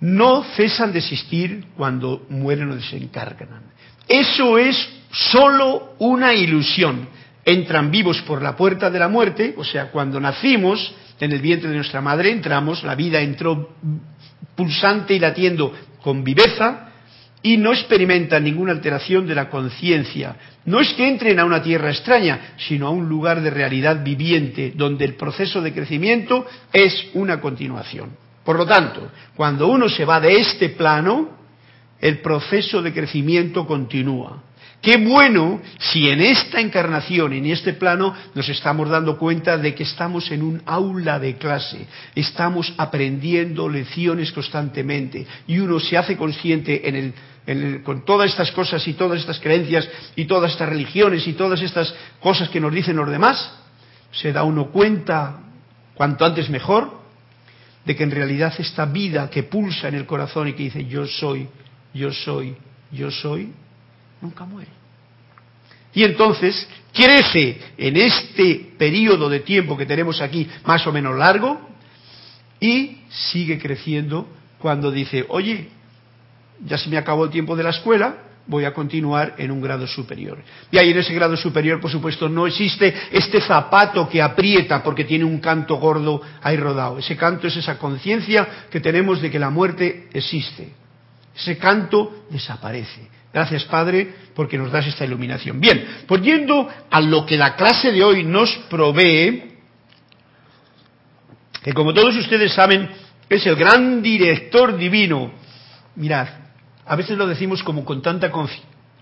No 0.00 0.44
cesan 0.56 0.94
de 0.94 1.00
existir 1.00 1.66
cuando 1.76 2.24
mueren 2.30 2.70
o 2.70 2.76
desencarnan. 2.76 3.64
Eso 4.08 4.56
es 4.56 4.88
solo 5.10 5.96
una 5.98 6.32
ilusión. 6.32 7.06
Entran 7.44 7.90
vivos 7.90 8.22
por 8.22 8.40
la 8.40 8.56
puerta 8.56 8.88
de 8.88 8.98
la 8.98 9.08
muerte, 9.08 9.54
o 9.58 9.64
sea, 9.64 9.90
cuando 9.90 10.18
nacimos 10.18 10.94
en 11.20 11.32
el 11.32 11.42
vientre 11.42 11.68
de 11.68 11.76
nuestra 11.76 12.00
madre, 12.00 12.30
entramos, 12.30 12.82
la 12.82 12.94
vida 12.94 13.20
entró 13.20 13.74
pulsante 14.56 15.12
y 15.12 15.18
latiendo 15.18 15.74
con 16.00 16.24
viveza, 16.24 16.87
y 17.42 17.56
no 17.56 17.72
experimentan 17.72 18.44
ninguna 18.44 18.72
alteración 18.72 19.26
de 19.26 19.34
la 19.34 19.48
conciencia. 19.48 20.36
No 20.64 20.80
es 20.80 20.92
que 20.94 21.08
entren 21.08 21.38
a 21.38 21.44
una 21.44 21.62
tierra 21.62 21.90
extraña, 21.90 22.54
sino 22.56 22.88
a 22.88 22.90
un 22.90 23.08
lugar 23.08 23.40
de 23.40 23.50
realidad 23.50 24.02
viviente, 24.02 24.72
donde 24.74 25.04
el 25.04 25.14
proceso 25.14 25.62
de 25.62 25.72
crecimiento 25.72 26.46
es 26.72 27.06
una 27.14 27.40
continuación. 27.40 28.10
Por 28.44 28.56
lo 28.56 28.66
tanto, 28.66 29.10
cuando 29.36 29.68
uno 29.68 29.88
se 29.88 30.04
va 30.04 30.20
de 30.20 30.38
este 30.40 30.70
plano, 30.70 31.36
el 32.00 32.18
proceso 32.20 32.82
de 32.82 32.92
crecimiento 32.92 33.66
continúa. 33.66 34.42
Qué 34.80 34.96
bueno 34.96 35.60
si 35.78 36.08
en 36.08 36.20
esta 36.20 36.60
encarnación, 36.60 37.32
en 37.32 37.46
este 37.46 37.72
plano, 37.72 38.14
nos 38.34 38.48
estamos 38.48 38.88
dando 38.88 39.18
cuenta 39.18 39.58
de 39.58 39.74
que 39.74 39.82
estamos 39.82 40.30
en 40.30 40.42
un 40.42 40.62
aula 40.66 41.18
de 41.18 41.36
clase, 41.36 41.86
estamos 42.14 42.72
aprendiendo 42.76 43.68
lecciones 43.68 44.30
constantemente. 44.30 45.26
Y 45.48 45.58
uno 45.58 45.80
se 45.80 45.98
hace 45.98 46.16
consciente 46.16 47.12
con 47.82 48.04
todas 48.04 48.30
estas 48.30 48.52
cosas 48.52 48.86
y 48.86 48.92
todas 48.92 49.18
estas 49.18 49.40
creencias 49.40 49.88
y 50.14 50.26
todas 50.26 50.52
estas 50.52 50.68
religiones 50.68 51.26
y 51.26 51.32
todas 51.32 51.60
estas 51.60 51.92
cosas 52.20 52.48
que 52.48 52.60
nos 52.60 52.72
dicen 52.72 52.96
los 52.96 53.10
demás, 53.10 53.50
se 54.12 54.32
da 54.32 54.44
uno 54.44 54.66
cuenta, 54.66 55.40
cuanto 55.94 56.24
antes 56.24 56.48
mejor, 56.50 56.98
de 57.84 57.96
que 57.96 58.04
en 58.04 58.12
realidad 58.12 58.54
esta 58.58 58.84
vida 58.84 59.28
que 59.28 59.42
pulsa 59.42 59.88
en 59.88 59.96
el 59.96 60.06
corazón 60.06 60.46
y 60.46 60.52
que 60.52 60.64
dice 60.64 60.86
yo 60.86 61.04
soy, 61.04 61.48
yo 61.94 62.12
soy, 62.12 62.54
yo 62.92 63.10
soy, 63.10 63.50
nunca 64.20 64.44
muere. 64.44 64.70
Y 65.94 66.04
entonces 66.04 66.68
crece 66.92 67.58
en 67.76 67.96
este 67.96 68.72
periodo 68.78 69.28
de 69.28 69.40
tiempo 69.40 69.76
que 69.76 69.86
tenemos 69.86 70.20
aquí, 70.20 70.48
más 70.64 70.86
o 70.86 70.92
menos 70.92 71.16
largo, 71.16 71.60
y 72.60 72.98
sigue 73.08 73.58
creciendo 73.58 74.28
cuando 74.58 74.90
dice, 74.90 75.24
oye, 75.28 75.68
ya 76.64 76.76
se 76.76 76.88
me 76.90 76.98
acabó 76.98 77.24
el 77.24 77.30
tiempo 77.30 77.56
de 77.56 77.62
la 77.62 77.70
escuela, 77.70 78.16
voy 78.46 78.64
a 78.64 78.72
continuar 78.72 79.34
en 79.38 79.50
un 79.50 79.60
grado 79.60 79.86
superior. 79.86 80.42
Y 80.70 80.78
ahí 80.78 80.90
en 80.90 80.98
ese 80.98 81.14
grado 81.14 81.36
superior, 81.36 81.80
por 81.80 81.90
supuesto, 81.90 82.28
no 82.28 82.46
existe 82.46 82.94
este 83.12 83.40
zapato 83.40 84.08
que 84.08 84.22
aprieta 84.22 84.82
porque 84.82 85.04
tiene 85.04 85.24
un 85.24 85.38
canto 85.38 85.76
gordo 85.76 86.20
ahí 86.42 86.56
rodado. 86.56 86.98
Ese 86.98 87.16
canto 87.16 87.46
es 87.46 87.56
esa 87.56 87.78
conciencia 87.78 88.66
que 88.70 88.80
tenemos 88.80 89.20
de 89.20 89.30
que 89.30 89.38
la 89.38 89.50
muerte 89.50 90.08
existe. 90.12 90.72
Ese 91.36 91.58
canto 91.58 92.24
desaparece. 92.30 93.17
Gracias, 93.32 93.64
Padre, 93.64 94.14
porque 94.34 94.56
nos 94.56 94.72
das 94.72 94.86
esta 94.86 95.04
iluminación. 95.04 95.60
Bien, 95.60 96.04
pues 96.06 96.22
yendo 96.22 96.68
a 96.90 97.00
lo 97.00 97.26
que 97.26 97.36
la 97.36 97.56
clase 97.56 97.92
de 97.92 98.02
hoy 98.02 98.24
nos 98.24 98.50
provee, 98.70 99.54
que 101.62 101.72
como 101.72 101.92
todos 101.92 102.16
ustedes 102.16 102.52
saben, 102.54 102.88
es 103.28 103.46
el 103.46 103.56
gran 103.56 104.00
director 104.00 104.76
divino. 104.76 105.32
Mirad, 105.96 106.28
a 106.86 106.96
veces 106.96 107.18
lo 107.18 107.26
decimos 107.26 107.62
como 107.62 107.84
con 107.84 108.00
tanta 108.00 108.30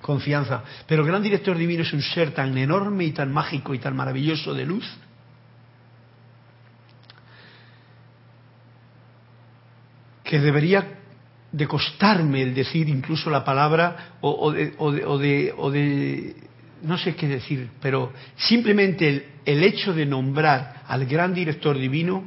confianza, 0.00 0.64
pero 0.87 1.02
el 1.02 1.09
gran 1.09 1.23
director 1.23 1.56
divino 1.56 1.83
es 1.83 1.92
un 1.92 2.02
ser 2.02 2.33
tan 2.33 2.56
enorme 2.59 3.04
y 3.04 3.12
tan 3.12 3.33
mágico 3.33 3.75
y 3.75 3.78
tan 3.78 3.95
maravilloso 3.95 4.52
de 4.54 4.66
luz. 4.66 4.85
que 10.26 10.40
debería 10.40 10.96
de 11.57 11.67
costarme 11.67 12.43
el 12.43 12.55
decir 12.55 12.87
incluso 12.87 13.31
la 13.31 13.43
palabra 13.43 14.19
o, 14.21 14.53
de, 14.53 16.37
no 16.83 16.99
sé 16.99 17.17
qué 17.17 17.27
decir, 17.27 17.71
pero 17.81 18.13
simplemente 18.37 19.09
el, 19.09 19.25
el 19.47 19.65
hecho 19.65 19.95
de 19.95 20.05
nombrar 20.05 20.83
al 20.87 21.07
gran 21.07 21.33
director 21.33 21.79
divino 21.79 22.25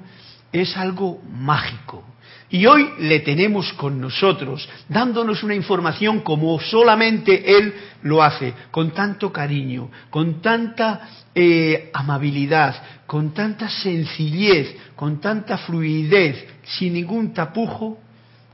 es 0.52 0.76
algo 0.76 1.22
mágico. 1.32 2.04
Y 2.50 2.66
hoy 2.66 2.90
le 2.98 3.20
tenemos 3.20 3.72
con 3.74 4.02
nosotros, 4.02 4.68
dándonos 4.88 5.44
una 5.44 5.54
información 5.54 6.22
como 6.22 6.60
solamente 6.60 7.56
Él 7.56 7.72
lo 8.02 8.24
hace, 8.24 8.56
con 8.72 8.90
tanto 8.90 9.32
cariño, 9.32 9.92
con 10.10 10.42
tanta 10.42 11.08
eh, 11.36 11.92
amabilidad, 11.94 12.82
con 13.06 13.36
tanta 13.36 13.70
sencillez, 13.70 14.76
con 14.96 15.22
tanta 15.22 15.60
fluidez, 15.60 16.44
sin 16.64 16.94
ningún 16.94 17.32
tapujo, 17.32 18.00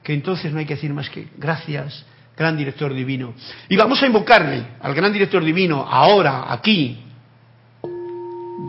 que 0.05 0.13
entonces 0.13 0.53
no 0.53 0.59
hay 0.59 0.65
que 0.65 0.75
decir 0.75 0.93
más 0.93 1.09
que 1.09 1.27
gracias, 1.35 2.05
gran 2.37 2.55
director 2.55 2.93
divino. 2.93 3.33
Y 3.67 3.75
vamos 3.75 4.01
a 4.03 4.05
invocarle 4.05 4.63
al 4.79 4.93
gran 4.93 5.11
director 5.11 5.43
divino 5.43 5.81
ahora, 5.81 6.53
aquí. 6.53 6.99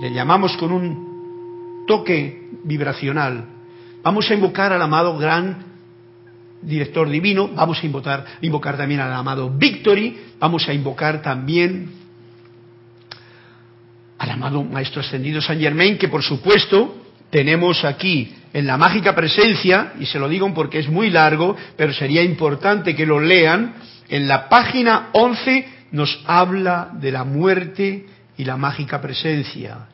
Le 0.00 0.12
llamamos 0.14 0.56
con 0.56 0.72
un 0.72 1.84
toque 1.86 2.48
vibracional. 2.64 3.44
Vamos 4.02 4.30
a 4.30 4.34
invocar 4.34 4.72
al 4.72 4.80
amado 4.80 5.18
gran 5.18 5.62
director 6.62 7.06
divino, 7.06 7.50
vamos 7.54 7.82
a 7.82 7.86
invocar, 7.86 8.24
invocar 8.40 8.78
también 8.78 9.00
al 9.00 9.12
amado 9.12 9.50
Victory, 9.50 10.18
vamos 10.38 10.66
a 10.66 10.72
invocar 10.72 11.20
también 11.20 11.90
al 14.16 14.30
amado 14.30 14.64
Maestro 14.64 15.02
Ascendido 15.02 15.42
San 15.42 15.60
Germain, 15.60 15.98
que 15.98 16.08
por 16.08 16.22
supuesto 16.22 17.05
tenemos 17.30 17.84
aquí 17.84 18.34
en 18.52 18.66
la 18.66 18.76
mágica 18.76 19.14
presencia, 19.14 19.92
y 20.00 20.06
se 20.06 20.18
lo 20.18 20.28
digo 20.28 20.52
porque 20.54 20.78
es 20.78 20.88
muy 20.88 21.10
largo, 21.10 21.56
pero 21.76 21.92
sería 21.92 22.22
importante 22.22 22.94
que 22.94 23.06
lo 23.06 23.20
lean, 23.20 23.74
en 24.08 24.28
la 24.28 24.48
página 24.48 25.10
11 25.12 25.68
nos 25.92 26.22
habla 26.26 26.90
de 26.94 27.12
la 27.12 27.24
muerte 27.24 28.06
y 28.36 28.44
la 28.44 28.56
mágica 28.56 29.00
presencia. 29.00 29.88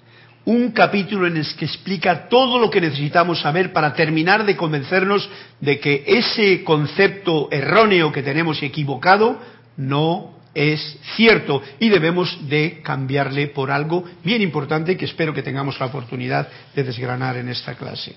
Un 0.44 0.72
capítulo 0.72 1.26
en 1.26 1.36
el 1.36 1.46
que 1.54 1.64
explica 1.64 2.28
todo 2.28 2.58
lo 2.58 2.68
que 2.70 2.80
necesitamos 2.80 3.40
saber 3.40 3.72
para 3.72 3.94
terminar 3.94 4.44
de 4.44 4.56
convencernos 4.56 5.28
de 5.60 5.78
que 5.78 6.04
ese 6.06 6.64
concepto 6.64 7.48
erróneo 7.50 8.10
que 8.10 8.22
tenemos 8.22 8.62
equivocado 8.62 9.40
no 9.76 10.41
es 10.54 10.98
cierto 11.16 11.62
y 11.78 11.88
debemos 11.88 12.48
de 12.48 12.80
cambiarle 12.82 13.48
por 13.48 13.70
algo 13.70 14.04
bien 14.22 14.42
importante 14.42 14.96
que 14.96 15.06
espero 15.06 15.32
que 15.32 15.42
tengamos 15.42 15.78
la 15.80 15.86
oportunidad 15.86 16.48
de 16.74 16.84
desgranar 16.84 17.36
en 17.36 17.48
esta 17.48 17.74
clase. 17.74 18.14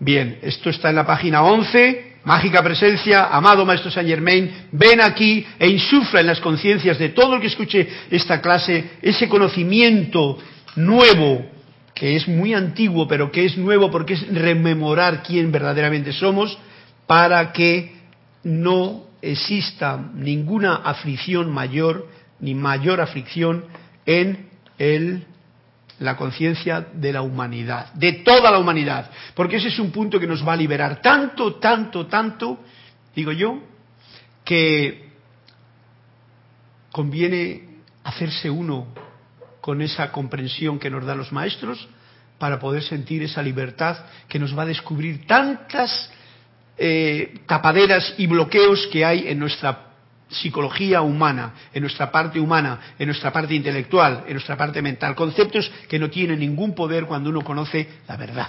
Bien, 0.00 0.38
esto 0.42 0.70
está 0.70 0.90
en 0.90 0.96
la 0.96 1.06
página 1.06 1.42
11, 1.44 2.14
mágica 2.24 2.62
presencia, 2.62 3.26
amado 3.26 3.64
Maestro 3.64 3.90
Saint 3.90 4.08
Germain, 4.08 4.68
ven 4.72 5.00
aquí 5.00 5.46
e 5.58 5.68
insufla 5.68 6.20
en 6.20 6.26
las 6.26 6.40
conciencias 6.40 6.98
de 6.98 7.10
todo 7.10 7.36
el 7.36 7.40
que 7.40 7.46
escuche 7.46 7.88
esta 8.10 8.40
clase 8.40 8.92
ese 9.00 9.28
conocimiento 9.28 10.38
nuevo, 10.76 11.46
que 11.94 12.16
es 12.16 12.26
muy 12.26 12.54
antiguo, 12.54 13.06
pero 13.06 13.30
que 13.30 13.44
es 13.44 13.56
nuevo 13.56 13.90
porque 13.90 14.14
es 14.14 14.28
rememorar 14.34 15.22
quién 15.22 15.52
verdaderamente 15.52 16.12
somos, 16.12 16.58
para 17.06 17.52
que 17.52 17.92
no 18.42 19.04
exista 19.32 19.96
ninguna 20.14 20.76
aflicción 20.76 21.50
mayor, 21.52 22.08
ni 22.40 22.54
mayor 22.54 23.00
aflicción 23.00 23.64
en 24.06 24.48
el 24.78 25.26
la 26.00 26.16
conciencia 26.16 26.80
de 26.92 27.12
la 27.12 27.22
humanidad, 27.22 27.92
de 27.94 28.14
toda 28.24 28.50
la 28.50 28.58
humanidad, 28.58 29.10
porque 29.34 29.56
ese 29.56 29.68
es 29.68 29.78
un 29.78 29.92
punto 29.92 30.18
que 30.18 30.26
nos 30.26 30.46
va 30.46 30.54
a 30.54 30.56
liberar 30.56 31.00
tanto, 31.00 31.54
tanto, 31.54 32.06
tanto, 32.06 32.58
digo 33.14 33.30
yo, 33.30 33.62
que 34.44 35.08
conviene 36.90 37.78
hacerse 38.02 38.50
uno 38.50 38.88
con 39.60 39.80
esa 39.82 40.10
comprensión 40.12 40.78
que 40.78 40.90
nos 40.90 41.06
dan 41.06 41.18
los 41.18 41.32
maestros 41.32 41.88
para 42.38 42.58
poder 42.58 42.82
sentir 42.82 43.22
esa 43.22 43.42
libertad 43.42 43.96
que 44.28 44.38
nos 44.38 44.56
va 44.56 44.62
a 44.62 44.66
descubrir 44.66 45.26
tantas 45.26 46.10
eh, 46.76 47.40
tapaderas 47.46 48.14
y 48.18 48.26
bloqueos 48.26 48.88
que 48.88 49.04
hay 49.04 49.28
en 49.28 49.38
nuestra 49.38 49.94
psicología 50.28 51.02
humana, 51.02 51.54
en 51.72 51.82
nuestra 51.82 52.10
parte 52.10 52.40
humana, 52.40 52.94
en 52.98 53.06
nuestra 53.06 53.32
parte 53.32 53.54
intelectual, 53.54 54.24
en 54.26 54.32
nuestra 54.32 54.56
parte 54.56 54.82
mental, 54.82 55.14
conceptos 55.14 55.70
que 55.88 55.98
no 55.98 56.10
tienen 56.10 56.40
ningún 56.40 56.74
poder 56.74 57.06
cuando 57.06 57.30
uno 57.30 57.42
conoce 57.42 57.88
la 58.08 58.16
verdad. 58.16 58.48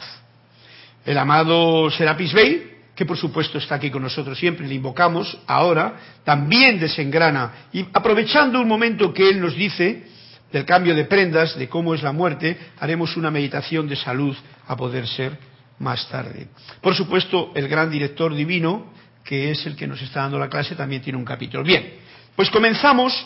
El 1.05 1.17
amado 1.17 1.91
Serapis 1.91 2.34
Bey, 2.34 2.72
que 2.96 3.05
por 3.05 3.17
supuesto 3.17 3.58
está 3.58 3.75
aquí 3.75 3.91
con 3.91 4.01
nosotros 4.01 4.39
siempre, 4.39 4.67
le 4.67 4.74
invocamos 4.74 5.38
ahora, 5.46 5.96
también 6.24 6.79
desengrana 6.79 7.67
y 7.72 7.86
aprovechando 7.94 8.60
un 8.60 8.67
momento 8.67 9.13
que 9.13 9.29
él 9.29 9.39
nos 9.39 9.55
dice 9.55 10.03
del 10.51 10.65
cambio 10.65 10.96
de 10.96 11.05
prendas, 11.05 11.58
de 11.58 11.67
cómo 11.67 11.94
es 11.94 12.01
la 12.01 12.13
muerte, 12.13 12.58
haremos 12.79 13.17
una 13.17 13.29
meditación 13.29 13.88
de 13.88 13.98
salud 13.98 14.36
a 14.67 14.75
poder 14.75 15.05
ser 15.08 15.38
más 15.79 16.08
tarde. 16.10 16.48
Por 16.82 16.96
supuesto, 16.96 17.51
el 17.55 17.67
gran 17.67 17.89
director 17.89 18.34
divino, 18.34 18.91
que 19.24 19.51
es 19.51 19.65
el 19.65 19.75
que 19.75 19.88
nos 19.88 20.01
está 20.01 20.22
dando 20.22 20.39
la 20.39 20.50
clase, 20.50 20.75
también 20.75 21.01
tiene 21.01 21.17
un 21.17 21.25
capítulo. 21.25 21.63
Bien, 21.63 21.94
pues 22.36 22.50
comenzamos 22.50 23.25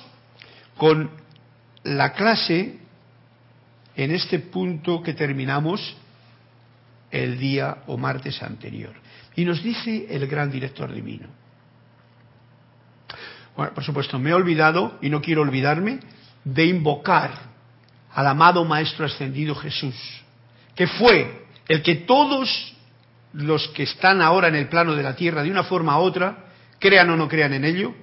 con 0.77 1.11
la 1.83 2.13
clase 2.13 2.79
en 3.95 4.11
este 4.11 4.39
punto 4.39 5.03
que 5.03 5.13
terminamos 5.13 5.95
el 7.11 7.37
día 7.37 7.79
o 7.87 7.97
martes 7.97 8.41
anterior. 8.41 8.93
Y 9.35 9.45
nos 9.45 9.63
dice 9.63 10.07
el 10.09 10.27
gran 10.27 10.51
director 10.51 10.93
divino. 10.93 11.27
Bueno, 13.55 13.73
por 13.73 13.83
supuesto, 13.83 14.17
me 14.19 14.29
he 14.29 14.33
olvidado 14.33 14.97
y 15.01 15.09
no 15.09 15.21
quiero 15.21 15.41
olvidarme 15.41 15.99
de 16.43 16.65
invocar 16.65 17.31
al 18.13 18.27
amado 18.27 18.63
Maestro 18.63 19.05
Ascendido 19.05 19.53
Jesús, 19.55 19.95
que 20.75 20.87
fue 20.87 21.45
el 21.69 21.83
que 21.83 21.95
todos 21.95 22.73
los 23.33 23.67
que 23.69 23.83
están 23.83 24.21
ahora 24.21 24.47
en 24.47 24.55
el 24.55 24.67
plano 24.67 24.95
de 24.95 25.03
la 25.03 25.15
tierra 25.15 25.43
de 25.43 25.51
una 25.51 25.63
forma 25.63 25.99
u 25.99 26.01
otra, 26.01 26.45
crean 26.79 27.09
o 27.11 27.15
no 27.15 27.27
crean 27.27 27.53
en 27.53 27.63
ello, 27.63 27.93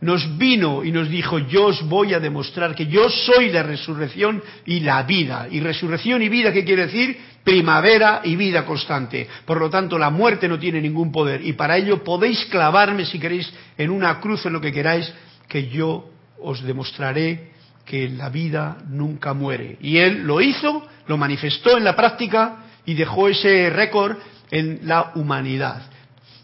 nos 0.00 0.36
vino 0.36 0.84
y 0.84 0.90
nos 0.90 1.08
dijo, 1.08 1.38
yo 1.38 1.66
os 1.66 1.88
voy 1.88 2.12
a 2.12 2.20
demostrar 2.20 2.74
que 2.74 2.86
yo 2.86 3.08
soy 3.08 3.50
la 3.50 3.62
resurrección 3.62 4.42
y 4.66 4.80
la 4.80 5.04
vida. 5.04 5.46
Y 5.50 5.60
resurrección 5.60 6.20
y 6.20 6.28
vida, 6.28 6.52
¿qué 6.52 6.64
quiere 6.64 6.86
decir? 6.86 7.16
Primavera 7.44 8.20
y 8.24 8.34
vida 8.36 8.66
constante. 8.66 9.26
Por 9.46 9.58
lo 9.58 9.70
tanto, 9.70 9.98
la 9.98 10.10
muerte 10.10 10.48
no 10.48 10.58
tiene 10.58 10.82
ningún 10.82 11.12
poder. 11.12 11.46
Y 11.46 11.54
para 11.54 11.78
ello 11.78 12.02
podéis 12.04 12.44
clavarme, 12.46 13.06
si 13.06 13.18
queréis, 13.18 13.50
en 13.78 13.90
una 13.90 14.20
cruz, 14.20 14.44
en 14.44 14.52
lo 14.52 14.60
que 14.60 14.72
queráis, 14.72 15.10
que 15.48 15.68
yo 15.68 16.10
os 16.42 16.62
demostraré 16.62 17.52
que 17.86 18.08
la 18.08 18.28
vida 18.28 18.78
nunca 18.88 19.32
muere. 19.32 19.78
Y 19.80 19.98
él 19.98 20.24
lo 20.24 20.40
hizo, 20.40 20.86
lo 21.06 21.16
manifestó 21.16 21.78
en 21.78 21.84
la 21.84 21.94
práctica 21.94 22.65
y 22.86 22.94
dejó 22.94 23.28
ese 23.28 23.68
récord 23.70 24.16
en 24.50 24.80
la 24.84 25.12
humanidad. 25.16 25.82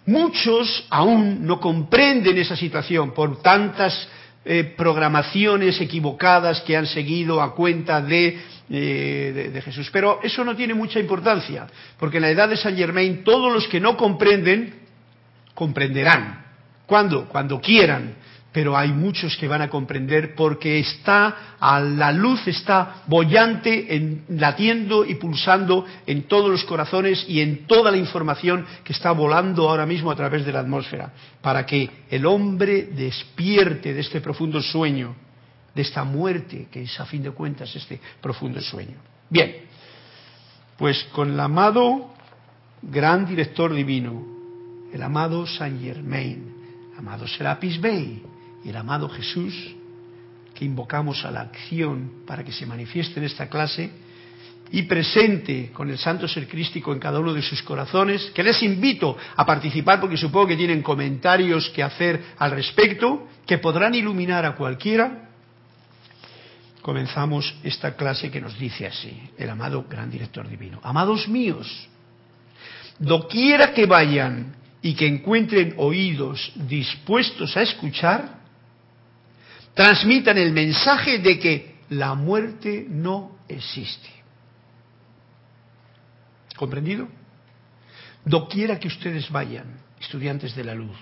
Muchos 0.07 0.85
aún 0.91 1.47
no 1.47 1.61
comprenden 1.61 2.37
esa 2.37 2.57
situación 2.57 3.13
por 3.13 3.41
tantas 3.41 4.09
eh, 4.45 4.75
programaciones 4.77 5.81
equivocadas 5.81 6.61
que 6.63 6.77
han 6.77 6.87
seguido 6.87 7.41
a 7.41 7.55
cuenta 7.55 8.01
de, 8.01 8.41
eh, 8.69 9.51
de, 9.53 9.63
Jesús. 9.63 9.89
Pero 9.93 10.19
eso 10.21 10.45
no 10.45 10.57
tiene 10.57 10.75
mucha 10.75 10.99
importancia, 10.99 11.69
porque 11.97 12.17
en 12.17 12.23
la 12.23 12.31
edad 12.31 12.49
de 12.49 12.57
San 12.57 12.77
Germain 12.77 13.23
todos 13.23 13.53
los 13.53 13.69
que 13.69 13.79
no 13.79 13.97
comprenden, 13.97 14.75
comprenderán. 15.55 16.45
¿Cuándo? 16.87 17.29
Cuando 17.29 17.61
quieran 17.61 18.17
pero 18.53 18.77
hay 18.77 18.93
muchos 18.93 19.37
que 19.37 19.49
van 19.49 19.63
a 19.63 19.71
comprender 19.71 20.35
porque 20.35 20.79
está 20.79 21.57
a 21.59 21.81
la 21.81 22.13
luz, 22.13 22.47
está 22.47 23.03
bollante, 23.07 23.97
en, 23.97 24.25
latiendo 24.29 25.07
y 25.07 25.15
pulsando 25.15 25.87
en 26.07 26.25
todos 26.25 26.51
los 26.51 26.65
corazones 26.65 27.25
y 27.27 27.41
en 27.41 27.67
toda 27.67 27.91
la 27.91 27.97
información 27.97 28.67
que 28.85 28.93
está 28.93 29.11
volando 29.13 29.69
ahora 29.69 29.87
mismo 29.87 30.11
a 30.11 30.17
través 30.17 30.45
de 30.45 30.53
la 30.53 30.61
atmósfera, 30.61 31.13
para 31.41 31.65
que 31.65 31.89
el 32.11 32.27
hombre 32.27 32.85
despierte 32.85 33.95
de 33.95 34.01
este 34.01 34.21
profundo 34.21 34.61
sueño, 34.61 35.17
de 35.75 35.83
esta 35.83 36.05
muerte 36.05 36.69
que 36.71 36.83
es 36.83 37.01
a 37.01 37.07
fin 37.07 37.23
de 37.23 37.31
cuentas 37.31 37.75
este 37.75 37.99
profundo 38.21 38.61
sueño. 38.61 38.97
Bien, 39.31 39.57
pues 40.77 41.05
con 41.13 41.33
el 41.33 41.41
amado 41.41 42.13
gran 42.83 43.25
director 43.25 43.73
divino, 43.73 44.27
el 44.93 45.03
amado 45.03 45.47
Saint 45.47 45.81
Germain, 45.81 46.53
amado 46.99 47.27
Serapis 47.27 47.81
Bey, 47.81 48.23
el 48.71 48.76
amado 48.76 49.09
Jesús, 49.09 49.54
que 50.54 50.64
invocamos 50.64 51.25
a 51.25 51.31
la 51.31 51.40
acción 51.40 52.23
para 52.26 52.45
que 52.45 52.52
se 52.52 52.66
manifieste 52.66 53.19
en 53.21 53.26
esta 53.26 53.49
clase, 53.49 53.90
y 54.73 54.83
presente 54.83 55.71
con 55.71 55.90
el 55.90 55.99
Santo 55.99 56.26
Ser 56.26 56.49
Crístico 56.49 56.92
en 56.92 56.99
cada 56.99 57.21
uno 57.21 57.35
de 57.35 57.42
sus 57.42 57.62
corazones, 57.62 58.33
que 58.35 58.42
les 58.42 58.62
invito 58.62 59.16
a 59.37 59.45
participar 59.45 60.00
porque 60.00 60.16
supongo 60.16 60.49
que 60.49 60.57
tienen 60.57 60.83
comentarios 60.83 61.69
que 61.71 61.83
hacer 61.83 62.23
al 62.38 62.52
respecto, 62.52 63.28
que 63.47 63.59
podrán 63.59 63.95
iluminar 63.95 64.47
a 64.47 64.57
cualquiera. 64.57 65.28
Comenzamos 66.81 67.54
esta 67.62 67.95
clase 67.95 68.31
que 68.31 68.40
nos 68.40 68.59
dice 68.59 68.87
así, 68.87 69.21
el 69.37 69.50
amado 69.50 69.85
Gran 69.88 70.11
Director 70.11 70.49
Divino. 70.49 70.81
Amados 70.83 71.28
míos, 71.28 71.88
doquiera 72.99 73.75
que 73.75 73.85
vayan 73.85 74.54
y 74.81 74.95
que 74.95 75.07
encuentren 75.07 75.75
oídos 75.76 76.50
dispuestos 76.57 77.57
a 77.59 77.62
escuchar, 77.62 78.42
transmitan 79.75 80.38
el 80.38 80.52
mensaje 80.52 81.19
de 81.19 81.38
que 81.38 81.75
la 81.91 82.14
muerte 82.14 82.87
no 82.88 83.38
existe. 83.49 84.09
¿Comprendido? 86.57 87.09
Doquiera 88.25 88.79
que 88.79 88.88
ustedes 88.88 89.31
vayan, 89.31 89.81
estudiantes 90.00 90.55
de 90.55 90.64
la 90.64 90.75
luz, 90.75 90.97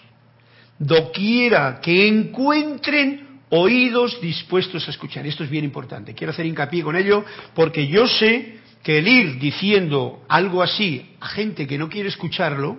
doquiera 0.79 1.81
que 1.81 2.09
encuentren 2.09 3.41
oídos 3.51 4.21
dispuestos 4.21 4.87
a 4.87 4.91
escuchar. 4.91 5.27
Esto 5.27 5.45
es 5.45 5.51
bien 5.51 5.65
importante. 5.65 6.15
Quiero 6.15 6.33
hacer 6.33 6.47
hincapié 6.47 6.83
con 6.83 6.97
ello 6.97 7.25
porque 7.55 7.87
yo 7.87 8.07
sé 8.07 8.61
que 8.83 8.99
el 8.99 9.09
ir 9.09 9.39
diciendo 9.39 10.25
algo 10.29 10.63
así 10.63 11.15
a 11.21 11.27
gente 11.27 11.67
que 11.67 11.77
no 11.77 11.89
quiere 11.89 12.09
escucharlo 12.09 12.79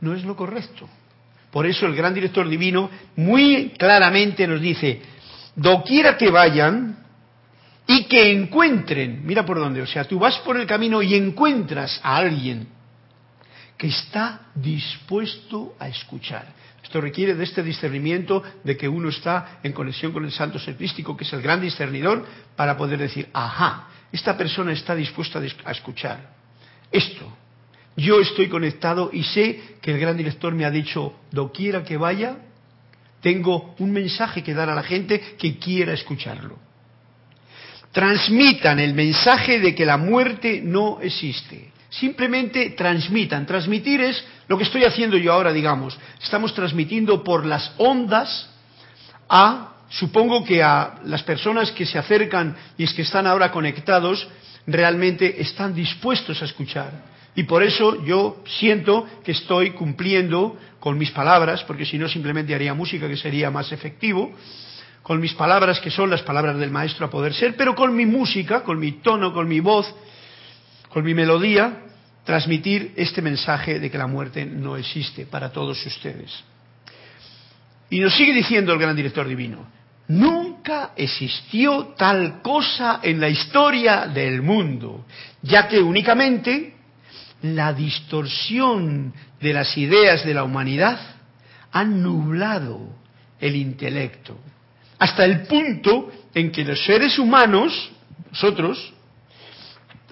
no 0.00 0.14
es 0.14 0.24
lo 0.24 0.34
correcto. 0.34 0.88
Por 1.50 1.66
eso 1.66 1.86
el 1.86 1.94
gran 1.94 2.12
director 2.12 2.48
divino 2.48 2.90
muy 3.16 3.70
claramente 3.78 4.46
nos 4.46 4.60
dice, 4.60 5.00
doquiera 5.54 6.16
que 6.16 6.30
vayan 6.30 6.98
y 7.86 8.04
que 8.04 8.32
encuentren, 8.32 9.22
mira 9.24 9.44
por 9.46 9.58
dónde, 9.58 9.80
o 9.80 9.86
sea, 9.86 10.04
tú 10.04 10.18
vas 10.18 10.38
por 10.38 10.56
el 10.56 10.66
camino 10.66 11.02
y 11.02 11.14
encuentras 11.14 12.00
a 12.02 12.16
alguien 12.16 12.68
que 13.76 13.88
está 13.88 14.48
dispuesto 14.54 15.76
a 15.78 15.88
escuchar. 15.88 16.46
Esto 16.82 17.00
requiere 17.00 17.34
de 17.34 17.44
este 17.44 17.62
discernimiento 17.62 18.42
de 18.62 18.76
que 18.76 18.88
uno 18.88 19.08
está 19.08 19.58
en 19.62 19.72
conexión 19.72 20.12
con 20.12 20.24
el 20.24 20.32
santo 20.32 20.58
ser 20.58 20.76
que 20.76 20.84
es 20.84 21.32
el 21.32 21.42
gran 21.42 21.60
discernidor, 21.60 22.24
para 22.54 22.76
poder 22.76 22.98
decir, 22.98 23.28
ajá, 23.32 23.88
esta 24.12 24.36
persona 24.36 24.72
está 24.72 24.94
dispuesta 24.94 25.40
a 25.64 25.72
escuchar. 25.72 26.34
Esto, 26.90 27.36
yo 27.96 28.20
estoy 28.20 28.48
conectado 28.48 29.10
y 29.12 29.22
sé 29.24 29.78
que 29.80 29.92
el 29.92 29.98
gran 29.98 30.16
director 30.16 30.54
me 30.54 30.66
ha 30.66 30.70
dicho, 30.70 31.14
doquiera 31.30 31.82
que 31.82 31.96
vaya, 31.96 32.36
tengo 33.22 33.74
un 33.78 33.90
mensaje 33.90 34.42
que 34.42 34.54
dar 34.54 34.68
a 34.68 34.74
la 34.74 34.82
gente 34.82 35.36
que 35.38 35.58
quiera 35.58 35.94
escucharlo. 35.94 36.58
Transmitan 37.92 38.78
el 38.78 38.92
mensaje 38.92 39.58
de 39.58 39.74
que 39.74 39.86
la 39.86 39.96
muerte 39.96 40.60
no 40.62 41.00
existe. 41.00 41.72
Simplemente 41.88 42.70
transmitan. 42.70 43.46
Transmitir 43.46 44.02
es 44.02 44.22
lo 44.48 44.58
que 44.58 44.64
estoy 44.64 44.84
haciendo 44.84 45.16
yo 45.16 45.32
ahora, 45.32 45.50
digamos. 45.50 45.98
Estamos 46.22 46.52
transmitiendo 46.52 47.24
por 47.24 47.46
las 47.46 47.72
ondas 47.78 48.50
a, 49.30 49.72
supongo 49.88 50.44
que 50.44 50.62
a 50.62 50.96
las 51.04 51.22
personas 51.22 51.72
que 51.72 51.86
se 51.86 51.98
acercan 51.98 52.54
y 52.76 52.84
es 52.84 52.92
que 52.92 53.02
están 53.02 53.26
ahora 53.26 53.50
conectados, 53.50 54.28
realmente 54.66 55.40
están 55.40 55.74
dispuestos 55.74 56.42
a 56.42 56.44
escuchar 56.44 57.15
y 57.36 57.42
por 57.42 57.62
eso 57.62 58.02
yo 58.02 58.42
siento 58.46 59.06
que 59.22 59.32
estoy 59.32 59.72
cumpliendo 59.72 60.56
con 60.80 60.96
mis 60.96 61.10
palabras, 61.10 61.62
porque 61.64 61.84
si 61.84 61.98
no 61.98 62.08
simplemente 62.08 62.54
haría 62.54 62.72
música 62.72 63.06
que 63.06 63.16
sería 63.16 63.50
más 63.50 63.70
efectivo, 63.72 64.32
con 65.02 65.20
mis 65.20 65.34
palabras 65.34 65.78
que 65.78 65.90
son 65.90 66.08
las 66.08 66.22
palabras 66.22 66.56
del 66.56 66.70
maestro 66.70 67.06
a 67.06 67.10
poder 67.10 67.34
ser, 67.34 67.54
pero 67.54 67.74
con 67.74 67.94
mi 67.94 68.06
música, 68.06 68.62
con 68.62 68.78
mi 68.80 68.92
tono, 68.92 69.34
con 69.34 69.46
mi 69.46 69.60
voz, 69.60 69.86
con 70.88 71.04
mi 71.04 71.12
melodía, 71.12 71.82
transmitir 72.24 72.94
este 72.96 73.20
mensaje 73.20 73.78
de 73.80 73.90
que 73.90 73.98
la 73.98 74.06
muerte 74.06 74.46
no 74.46 74.78
existe 74.78 75.26
para 75.26 75.52
todos 75.52 75.84
ustedes. 75.84 76.32
Y 77.90 78.00
nos 78.00 78.16
sigue 78.16 78.32
diciendo 78.32 78.72
el 78.72 78.78
gran 78.78 78.96
director 78.96 79.28
divino, 79.28 79.66
nunca 80.08 80.92
existió 80.96 81.94
tal 81.98 82.40
cosa 82.40 83.00
en 83.02 83.20
la 83.20 83.28
historia 83.28 84.06
del 84.06 84.40
mundo, 84.40 85.04
ya 85.42 85.68
que 85.68 85.78
únicamente 85.80 86.75
la 87.42 87.72
distorsión 87.72 89.12
de 89.40 89.52
las 89.52 89.76
ideas 89.76 90.24
de 90.24 90.34
la 90.34 90.44
humanidad 90.44 90.98
han 91.72 92.02
nublado 92.02 92.80
el 93.38 93.56
intelecto, 93.56 94.38
hasta 94.98 95.24
el 95.24 95.42
punto 95.42 96.10
en 96.34 96.50
que 96.50 96.64
los 96.64 96.82
seres 96.84 97.18
humanos, 97.18 97.90
nosotros, 98.30 98.94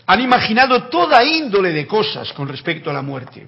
han 0.07 0.21
imaginado 0.21 0.85
toda 0.85 1.25
índole 1.25 1.73
de 1.73 1.87
cosas 1.87 2.33
con 2.33 2.49
respecto 2.49 2.91
a 2.91 2.93
la 2.93 3.03
muerte. 3.03 3.47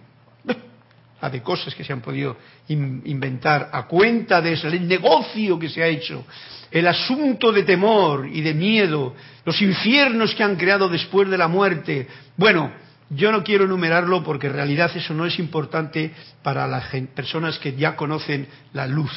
La 1.21 1.31
de 1.31 1.43
cosas 1.43 1.75
que 1.75 1.85
se 1.85 1.93
han 1.93 2.01
podido 2.01 2.37
inventar 2.69 3.69
a 3.73 3.87
cuenta 3.87 4.41
de 4.41 4.55
eso, 4.55 4.69
el 4.69 4.89
negocio 4.89 5.59
que 5.59 5.69
se 5.69 5.83
ha 5.83 5.87
hecho, 5.87 6.25
el 6.71 6.87
asunto 6.87 7.53
de 7.53 7.63
temor 7.63 8.27
y 8.27 8.41
de 8.41 8.55
miedo, 8.55 9.15
los 9.45 9.61
infiernos 9.61 10.35
que 10.35 10.43
han 10.43 10.57
creado 10.57 10.89
después 10.89 11.29
de 11.29 11.39
la 11.39 11.49
muerte. 11.49 12.09
Bueno, 12.37 12.73
yo 13.11 13.31
no 13.31 13.45
quiero 13.45 13.65
enumerarlo 13.65 14.23
porque 14.25 14.49
en 14.49 14.55
realidad 14.55 14.91
eso 14.95 15.15
no 15.15 15.27
es 15.27 15.39
importante 15.39 16.13
para 16.43 16.67
las 16.67 16.87
personas 17.15 17.59
que 17.59 17.75
ya 17.75 17.97
conocen 17.97 18.49
la 18.73 18.87
luz. 18.87 19.13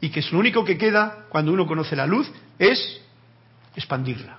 Y 0.00 0.10
que 0.10 0.20
es 0.20 0.30
lo 0.32 0.38
único 0.38 0.64
que 0.64 0.76
queda 0.76 1.24
cuando 1.30 1.52
uno 1.52 1.66
conoce 1.66 1.96
la 1.96 2.06
luz 2.06 2.30
es 2.58 3.00
expandirla. 3.74 4.38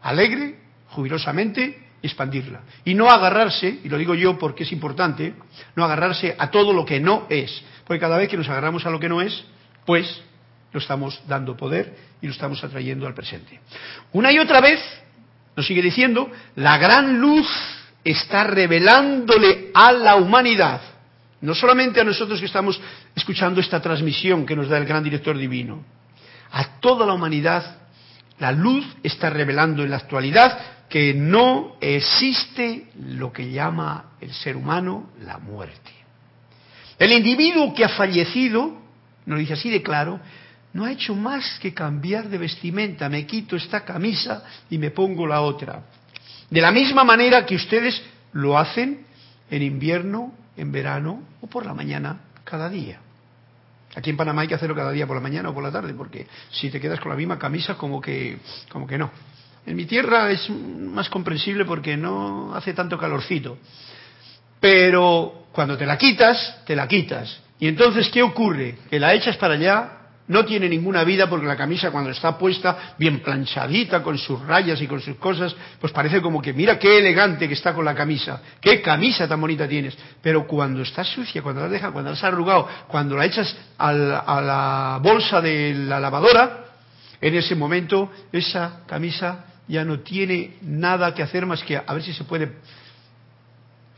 Alegre, 0.00 0.58
jubilosamente, 0.88 1.90
expandirla. 2.02 2.62
Y 2.84 2.94
no 2.94 3.10
agarrarse, 3.10 3.80
y 3.84 3.88
lo 3.88 3.98
digo 3.98 4.14
yo 4.14 4.38
porque 4.38 4.64
es 4.64 4.72
importante, 4.72 5.34
no 5.76 5.84
agarrarse 5.84 6.34
a 6.38 6.50
todo 6.50 6.72
lo 6.72 6.86
que 6.86 6.98
no 6.98 7.26
es. 7.28 7.62
Porque 7.86 8.00
cada 8.00 8.16
vez 8.16 8.28
que 8.28 8.38
nos 8.38 8.48
agarramos 8.48 8.86
a 8.86 8.90
lo 8.90 8.98
que 8.98 9.08
no 9.10 9.20
es, 9.20 9.44
pues 9.84 10.22
lo 10.72 10.80
estamos 10.80 11.20
dando 11.28 11.56
poder 11.56 11.94
y 12.22 12.26
lo 12.26 12.32
estamos 12.32 12.64
atrayendo 12.64 13.06
al 13.06 13.14
presente. 13.14 13.60
Una 14.12 14.32
y 14.32 14.38
otra 14.38 14.62
vez, 14.62 14.80
nos 15.54 15.66
sigue 15.66 15.82
diciendo, 15.82 16.30
la 16.56 16.78
gran 16.78 17.20
luz 17.20 17.46
está 18.04 18.44
revelándole 18.44 19.70
a 19.74 19.92
la 19.92 20.16
humanidad, 20.16 20.80
no 21.40 21.54
solamente 21.54 22.00
a 22.00 22.04
nosotros 22.04 22.40
que 22.40 22.46
estamos 22.46 22.80
escuchando 23.14 23.60
esta 23.60 23.80
transmisión 23.80 24.46
que 24.46 24.56
nos 24.56 24.68
da 24.68 24.78
el 24.78 24.84
gran 24.84 25.04
director 25.04 25.36
divino, 25.36 25.84
a 26.50 26.80
toda 26.80 27.06
la 27.06 27.14
humanidad, 27.14 27.78
la 28.38 28.52
luz 28.52 28.84
está 29.02 29.30
revelando 29.30 29.82
en 29.82 29.90
la 29.90 29.96
actualidad 29.96 30.58
que 30.88 31.14
no 31.14 31.76
existe 31.80 32.88
lo 32.98 33.32
que 33.32 33.50
llama 33.50 34.12
el 34.20 34.32
ser 34.32 34.56
humano 34.56 35.10
la 35.24 35.38
muerte. 35.38 35.90
El 36.98 37.12
individuo 37.12 37.72
que 37.72 37.84
ha 37.84 37.88
fallecido, 37.88 38.76
nos 39.24 39.38
dice 39.38 39.54
así 39.54 39.70
de 39.70 39.82
claro, 39.82 40.20
no 40.72 40.84
ha 40.84 40.92
hecho 40.92 41.14
más 41.14 41.58
que 41.60 41.72
cambiar 41.74 42.28
de 42.28 42.38
vestimenta, 42.38 43.08
me 43.08 43.26
quito 43.26 43.56
esta 43.56 43.84
camisa 43.84 44.44
y 44.70 44.78
me 44.78 44.90
pongo 44.90 45.26
la 45.26 45.40
otra. 45.40 45.82
De 46.52 46.60
la 46.60 46.70
misma 46.70 47.02
manera 47.02 47.46
que 47.46 47.54
ustedes 47.54 48.02
lo 48.34 48.58
hacen 48.58 49.06
en 49.50 49.62
invierno, 49.62 50.34
en 50.54 50.70
verano 50.70 51.22
o 51.40 51.46
por 51.46 51.64
la 51.64 51.72
mañana 51.72 52.24
cada 52.44 52.68
día. 52.68 53.00
Aquí 53.94 54.10
en 54.10 54.18
Panamá 54.18 54.42
hay 54.42 54.48
que 54.48 54.54
hacerlo 54.54 54.76
cada 54.76 54.92
día 54.92 55.06
por 55.06 55.16
la 55.16 55.22
mañana 55.22 55.48
o 55.48 55.54
por 55.54 55.62
la 55.62 55.72
tarde, 55.72 55.94
porque 55.94 56.26
si 56.50 56.68
te 56.68 56.78
quedas 56.78 57.00
con 57.00 57.08
la 57.08 57.16
misma 57.16 57.38
camisa, 57.38 57.78
como 57.78 58.02
que, 58.02 58.36
como 58.70 58.86
que 58.86 58.98
no. 58.98 59.10
En 59.64 59.76
mi 59.76 59.86
tierra 59.86 60.30
es 60.30 60.50
más 60.50 61.08
comprensible 61.08 61.64
porque 61.64 61.96
no 61.96 62.54
hace 62.54 62.74
tanto 62.74 62.98
calorcito. 62.98 63.56
Pero 64.60 65.46
cuando 65.52 65.78
te 65.78 65.86
la 65.86 65.96
quitas, 65.96 66.66
te 66.66 66.76
la 66.76 66.86
quitas. 66.86 67.34
Y 67.60 67.66
entonces, 67.66 68.10
¿qué 68.10 68.22
ocurre? 68.22 68.76
Que 68.90 69.00
la 69.00 69.14
echas 69.14 69.38
para 69.38 69.54
allá 69.54 70.01
no 70.32 70.44
tiene 70.44 70.68
ninguna 70.68 71.04
vida 71.04 71.28
porque 71.28 71.46
la 71.46 71.56
camisa 71.56 71.90
cuando 71.90 72.10
está 72.10 72.36
puesta 72.38 72.94
bien 72.98 73.20
planchadita 73.20 74.02
con 74.02 74.16
sus 74.18 74.40
rayas 74.40 74.80
y 74.80 74.86
con 74.86 75.00
sus 75.00 75.16
cosas, 75.16 75.54
pues 75.80 75.92
parece 75.92 76.20
como 76.22 76.40
que 76.40 76.52
mira 76.52 76.78
qué 76.78 76.98
elegante 76.98 77.46
que 77.46 77.54
está 77.54 77.74
con 77.74 77.84
la 77.84 77.94
camisa, 77.94 78.40
qué 78.60 78.80
camisa 78.80 79.28
tan 79.28 79.40
bonita 79.40 79.68
tienes. 79.68 79.96
Pero 80.22 80.46
cuando 80.46 80.82
está 80.82 81.04
sucia, 81.04 81.42
cuando 81.42 81.60
la 81.60 81.68
dejas, 81.68 81.92
cuando 81.92 82.10
la 82.10 82.16
has 82.16 82.24
arrugado, 82.24 82.66
cuando 82.88 83.16
la 83.16 83.26
echas 83.26 83.54
a 83.78 83.92
la 83.92 84.98
bolsa 85.02 85.40
de 85.40 85.74
la 85.74 86.00
lavadora, 86.00 86.64
en 87.20 87.34
ese 87.36 87.54
momento 87.54 88.10
esa 88.32 88.80
camisa 88.86 89.44
ya 89.68 89.84
no 89.84 90.00
tiene 90.00 90.56
nada 90.62 91.14
que 91.14 91.22
hacer 91.22 91.46
más 91.46 91.62
que 91.62 91.76
a 91.76 91.92
ver 91.92 92.02
si 92.02 92.12
se 92.12 92.24
puede 92.24 92.52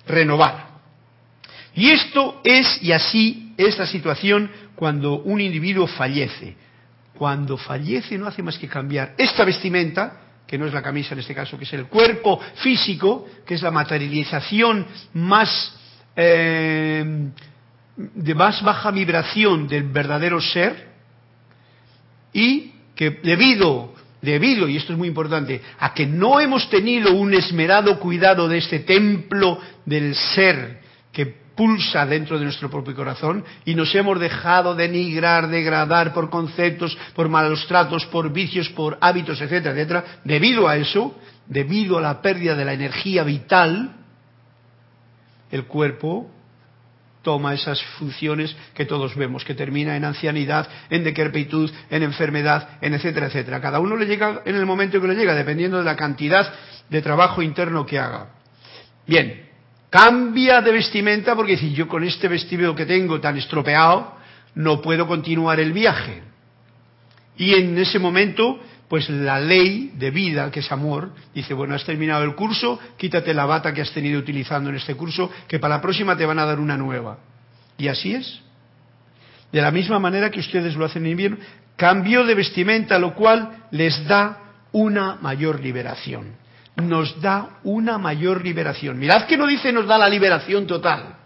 renovar. 0.07 0.74
Y 1.75 1.91
esto 1.91 2.41
es, 2.45 2.83
y 2.83 2.93
así 2.93 3.53
es 3.57 3.79
la 3.79 3.87
situación 3.87 4.51
cuando 4.75 5.23
un 5.23 5.41
individuo 5.41 5.87
fallece. 5.87 6.57
Cuando 7.17 7.57
fallece 7.57 8.19
no 8.19 8.27
hace 8.27 8.43
más 8.43 8.59
que 8.59 8.69
cambiar 8.69 9.15
esta 9.19 9.45
vestimenta, 9.45 10.21
que 10.47 10.59
no 10.59 10.67
es 10.67 10.73
la 10.73 10.83
camisa 10.83 11.15
en 11.15 11.21
este 11.21 11.35
caso, 11.35 11.59
que 11.59 11.65
es 11.65 11.73
el 11.73 11.87
cuerpo 11.87 12.41
físico, 12.57 13.27
que 13.47 13.55
es 13.55 13.63
la 13.63 13.71
materialización 13.71 14.87
más 15.15 15.75
eh, 16.17 17.31
de 17.97 18.35
más 18.35 18.63
baja 18.63 18.91
vibración 18.91 19.69
del 19.69 19.85
verdadero 19.85 20.41
ser, 20.41 20.89
y 22.33 22.73
que 22.95 23.11
debido, 23.23 23.95
debido, 24.21 24.69
y 24.69 24.77
esto 24.77 24.93
es 24.93 24.99
muy 24.99 25.09
importante, 25.09 25.61
a 25.79 25.95
que 25.95 26.07
no 26.07 26.41
hemos 26.41 26.69
tenido 26.69 27.15
un 27.15 27.35
esmerado 27.35 27.99
cuidado 28.01 28.49
de 28.49 28.59
este 28.59 28.81
templo 28.81 29.61
del 29.87 30.15
ser 30.15 30.81
que 31.13 31.44
pulsa 31.55 32.05
dentro 32.07 32.39
de 32.39 32.45
nuestro 32.45 32.71
propio 32.71 32.95
corazón 32.95 33.45
y 33.65 33.75
nos 33.75 33.95
hemos 33.95 34.19
dejado 34.19 34.75
denigrar, 34.75 35.49
degradar 35.49 36.13
por 36.13 36.31
conceptos, 36.31 36.97
por 37.15 37.29
malos 37.29 37.67
tratos, 37.67 38.07
por 38.07 38.33
vicios, 38.33 38.69
por 38.71 38.99
hábitos, 39.01 39.41
etcétera, 39.41 39.75
etcétera, 39.75 40.05
debido 40.25 40.69
a 40.69 40.77
eso, 40.77 41.15
debido 41.47 41.99
a 41.99 42.01
la 42.01 42.21
pérdida 42.21 42.55
de 42.55 42.65
la 42.65 42.73
energía 42.73 43.23
vital, 43.23 43.97
el 45.51 45.65
cuerpo 45.67 46.31
toma 47.23 47.55
esas 47.55 47.83
funciones 47.99 48.55
que 48.75 48.85
todos 48.85 49.17
vemos, 49.17 49.45
que 49.45 49.55
termina 49.55 49.97
en 49.97 50.05
ancianidad, 50.05 50.69
en 50.91 51.05
decrepitud, 51.05 51.71
en 51.91 52.03
enfermedad, 52.03 52.79
en 52.81 52.95
etcétera, 52.95 53.27
etcétera. 53.27 53.61
Cada 53.61 53.81
uno 53.81 53.97
le 53.97 54.07
llega 54.07 54.43
en 54.45 54.57
el 54.57 54.67
momento 54.67 55.01
que 55.01 55.09
le 55.09 55.15
llega, 55.15 55.35
dependiendo 55.35 55.79
de 55.79 55.85
la 55.85 55.97
cantidad 55.97 56.53
de 56.91 57.01
trabajo 57.01 57.41
interno 57.41 57.87
que 57.87 57.99
haga. 57.99 58.29
Bien, 59.07 59.44
Cambia 59.95 60.61
de 60.61 60.73
vestimenta 60.73 61.37
porque 61.37 61.57
si 61.57 61.73
yo 61.73 61.87
con 61.87 62.03
este 62.03 62.27
vestido 62.27 62.75
que 62.75 62.85
tengo 62.85 63.21
tan 63.21 63.37
estropeado 63.37 64.17
no 64.57 64.83
puedo 64.83 65.07
continuar 65.07 65.61
el 65.61 65.73
viaje. 65.73 66.21
Y 67.37 67.55
en 67.55 67.79
ese 67.79 68.01
momento, 68.01 68.59
pues 68.89 69.09
la 69.09 69.39
ley 69.39 69.93
de 69.95 70.11
vida, 70.11 70.51
que 70.51 70.59
es 70.59 70.73
amor, 70.73 71.13
dice, 71.33 71.55
bueno, 71.55 71.77
has 71.77 71.85
terminado 71.85 72.25
el 72.25 72.35
curso, 72.35 72.81
quítate 72.97 73.33
la 73.33 73.47
bata 73.47 73.73
que 73.73 73.83
has 73.83 73.93
tenido 73.93 74.19
utilizando 74.19 74.69
en 74.69 74.75
este 74.75 74.97
curso, 74.97 75.31
que 75.47 75.61
para 75.61 75.77
la 75.77 75.81
próxima 75.81 76.17
te 76.17 76.27
van 76.27 76.41
a 76.41 76.45
dar 76.45 76.59
una 76.59 76.77
nueva. 76.77 77.21
Y 77.79 77.87
así 77.87 78.17
es. 78.17 78.41
De 79.53 79.63
la 79.63 79.71
misma 79.71 80.01
manera 80.01 80.29
que 80.29 80.41
ustedes 80.41 80.75
lo 80.75 80.87
hacen 80.87 81.05
en 81.07 81.13
invierno, 81.13 81.37
cambio 81.77 82.25
de 82.25 82.35
vestimenta, 82.35 82.99
lo 82.99 83.15
cual 83.15 83.67
les 83.71 84.05
da 84.09 84.41
una 84.73 85.19
mayor 85.23 85.61
liberación 85.61 86.43
nos 86.77 87.21
da 87.21 87.61
una 87.63 87.99
mayor 87.99 88.43
liberación. 88.45 88.99
Mirad 88.99 89.27
que 89.27 89.37
no 89.37 89.47
dice 89.47 89.73
nos 89.73 89.87
da 89.87 89.99
la 89.99 90.09
liberación 90.09 90.67
total. 90.67 91.17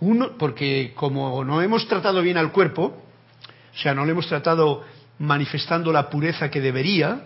Uno, 0.00 0.36
porque 0.38 0.92
como 0.94 1.42
no 1.44 1.62
hemos 1.62 1.88
tratado 1.88 2.22
bien 2.22 2.36
al 2.36 2.52
cuerpo, 2.52 3.02
o 3.74 3.78
sea, 3.78 3.94
no 3.94 4.04
le 4.04 4.12
hemos 4.12 4.28
tratado 4.28 4.84
manifestando 5.18 5.92
la 5.92 6.08
pureza 6.08 6.50
que 6.50 6.60
debería, 6.60 7.22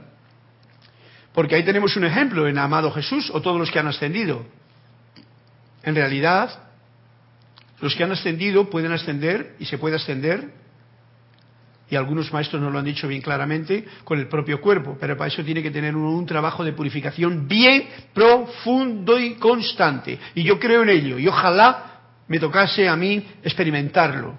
porque 1.33 1.55
ahí 1.55 1.65
tenemos 1.65 1.97
un 1.97 2.05
ejemplo 2.05 2.49
en 2.49 2.59
Amado 2.59 2.91
Jesús 2.93 3.31
o 3.33 3.41
todos 3.41 3.59
los 3.59 3.71
que 3.71 3.79
han 3.79 3.89
ascendido. 3.89 4.45
En 5.83 5.95
realidad, 5.95 6.51
los 7.81 7.95
que 7.95 8.05
han 8.05 8.13
ascendido 8.13 8.69
pueden 8.69 8.93
ascender 8.93 9.57
y 9.59 9.65
se 9.65 9.79
puede 9.79 9.97
ascender 9.97 10.53
y 11.91 11.97
algunos 11.97 12.33
maestros 12.33 12.63
nos 12.63 12.73
lo 12.73 12.79
han 12.79 12.85
dicho 12.85 13.09
bien 13.09 13.21
claramente, 13.21 13.85
con 14.05 14.19
el 14.19 14.29
propio 14.29 14.61
cuerpo, 14.61 14.97
pero 14.99 15.17
para 15.17 15.29
eso 15.29 15.43
tiene 15.43 15.63
que 15.63 15.73
tener 15.73 15.97
un, 15.97 16.25
trabajo 16.25 16.63
de 16.63 16.73
purificación 16.73 17.49
bien 17.49 17.89
profundo 18.15 19.19
y 19.19 19.35
constante. 19.35 20.19
Y 20.37 20.45
yo 20.45 20.59
creo 20.61 20.83
en 20.83 20.91
ello, 20.91 21.19
y 21.19 21.27
ojalá 21.27 22.01
me 22.29 22.39
tocase 22.39 22.89
a 22.89 22.95
mí 22.95 23.27
experimentarlo. 23.43 24.39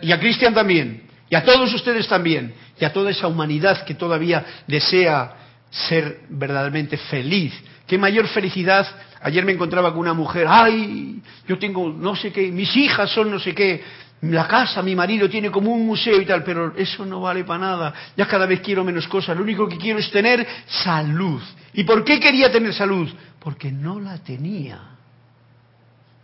Y 0.00 0.10
a 0.10 0.18
Cristian 0.18 0.54
también, 0.54 1.02
y 1.28 1.34
a 1.34 1.44
todos 1.44 1.72
ustedes 1.74 2.08
también, 2.08 2.54
y 2.80 2.84
a 2.84 2.92
toda 2.92 3.10
esa 3.10 3.26
humanidad 3.26 3.84
que 3.84 3.94
todavía 3.94 4.62
desea 4.66 5.34
ser 5.70 6.20
verdaderamente 6.30 6.96
feliz. 6.96 7.52
¿Qué 7.86 7.98
mayor 7.98 8.26
felicidad? 8.28 8.86
Ayer 9.20 9.44
me 9.44 9.52
encontraba 9.52 9.90
con 9.90 10.00
una 10.00 10.14
mujer, 10.14 10.46
ay, 10.48 11.20
yo 11.46 11.58
tengo 11.58 11.90
no 11.90 12.16
sé 12.16 12.32
qué, 12.32 12.50
mis 12.50 12.74
hijas 12.76 13.10
son 13.10 13.30
no 13.30 13.38
sé 13.38 13.54
qué, 13.54 13.82
la 14.22 14.48
casa, 14.48 14.82
mi 14.82 14.96
marido 14.96 15.28
tiene 15.28 15.50
como 15.50 15.70
un 15.72 15.86
museo 15.86 16.20
y 16.20 16.26
tal, 16.26 16.42
pero 16.42 16.74
eso 16.76 17.06
no 17.06 17.20
vale 17.20 17.44
para 17.44 17.60
nada. 17.60 17.94
Ya 18.16 18.26
cada 18.26 18.46
vez 18.46 18.60
quiero 18.60 18.82
menos 18.82 19.06
cosas. 19.06 19.36
Lo 19.36 19.42
único 19.42 19.68
que 19.68 19.76
quiero 19.76 20.00
es 20.00 20.10
tener 20.10 20.46
salud. 20.66 21.40
¿Y 21.72 21.84
por 21.84 22.04
qué 22.04 22.18
quería 22.18 22.50
tener 22.50 22.74
salud? 22.74 23.08
Porque 23.38 23.70
no 23.70 24.00
la 24.00 24.18
tenía. 24.18 24.80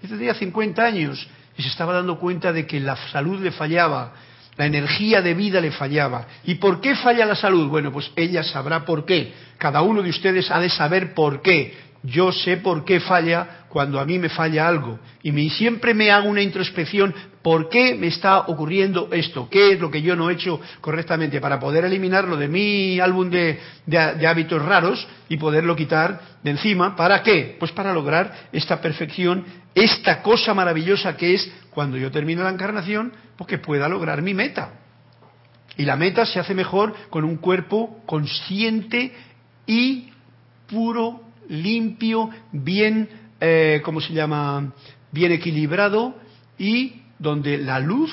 Este 0.03 0.17
tenía 0.17 0.35
50 0.35 0.85
años 0.85 1.27
y 1.57 1.63
se 1.63 1.69
estaba 1.69 1.93
dando 1.93 2.19
cuenta 2.19 2.53
de 2.53 2.67
que 2.67 2.81
la 2.81 2.97
salud 3.13 3.41
le 3.41 3.53
fallaba, 3.53 4.13
la 4.57 4.67
energía 4.67 5.23
de 5.23 5.35
vida 5.35 5.61
le 5.61 5.71
fallaba. 5.71 6.27
¿Y 6.45 6.57
por 6.57 6.81
qué 6.81 6.97
falla 6.97 7.25
la 7.25 7.37
salud? 7.37 7.69
Bueno, 7.69 7.93
pues 7.93 8.11
ella 8.17 8.43
sabrá 8.43 8.85
por 8.85 9.05
qué. 9.05 9.33
Cada 9.57 9.83
uno 9.83 10.03
de 10.03 10.11
ustedes 10.11 10.51
ha 10.51 10.59
de 10.59 10.69
saber 10.69 11.15
por 11.15 11.43
qué. 11.43 11.75
Yo 12.05 12.31
sé 12.31 12.59
por 12.59 12.85
qué 12.85 13.01
falla 13.01 13.65
cuando 13.69 13.99
a 13.99 14.05
mí 14.05 14.19
me 14.21 14.29
falla 14.29 14.69
algo. 14.69 15.01
Y 15.23 15.51
siempre 15.51 15.93
me 15.93 16.13
hago 16.13 16.29
una 16.29 16.43
introspección 16.43 17.13
¿Por 17.45 17.69
qué 17.69 17.95
me 17.95 18.07
está 18.07 18.39
ocurriendo 18.39 19.11
esto? 19.13 19.51
¿Qué 19.51 19.73
es 19.73 19.79
lo 19.79 19.91
que 19.91 20.01
yo 20.01 20.17
no 20.17 20.31
he 20.31 20.33
hecho 20.33 20.63
correctamente 20.81 21.43
para 21.43 21.61
poder 21.61 21.85
eliminarlo 21.85 22.39
de 22.39 22.49
mi 22.49 22.99
álbum 23.01 23.29
de, 23.29 23.61
hábitos 24.27 24.65
raros 24.65 25.07
y 25.29 25.37
poderlo 25.37 25.77
quitar 25.77 26.39
de 26.43 26.53
encima? 26.53 26.97
¿Para 26.97 27.23
qué? 27.23 27.55
Pues 27.61 27.71
para 27.73 27.93
lograr 27.93 28.49
esta 28.51 28.81
perfección, 28.81 29.45
esta 29.75 30.23
cosa 30.23 30.55
maravillosa 30.55 31.19
que 31.19 31.35
es 31.35 31.53
cuando 31.69 31.99
yo 31.99 32.11
termino 32.11 32.43
la 32.43 32.49
encarnación, 32.49 33.13
pues 33.37 33.47
que 33.47 33.59
pueda 33.59 33.91
lograr 33.91 34.23
mi 34.23 34.33
meta. 34.33 34.81
Y 35.77 35.85
la 35.85 35.97
meta 35.97 36.25
se 36.25 36.41
hace 36.41 36.55
mejor 36.55 36.95
con 37.11 37.25
un 37.25 37.37
cuerpo 37.37 38.01
consciente 38.07 39.13
y 39.67 40.09
puro, 40.67 41.21
limpio, 41.49 42.31
bien, 42.53 43.09
eh, 43.41 43.81
¿cómo 43.85 44.01
se 44.01 44.13
llama? 44.13 44.73
Bien 45.13 45.33
equilibrado 45.33 46.15
y 46.59 47.03
donde 47.19 47.59
la 47.59 47.81
luz 47.81 48.13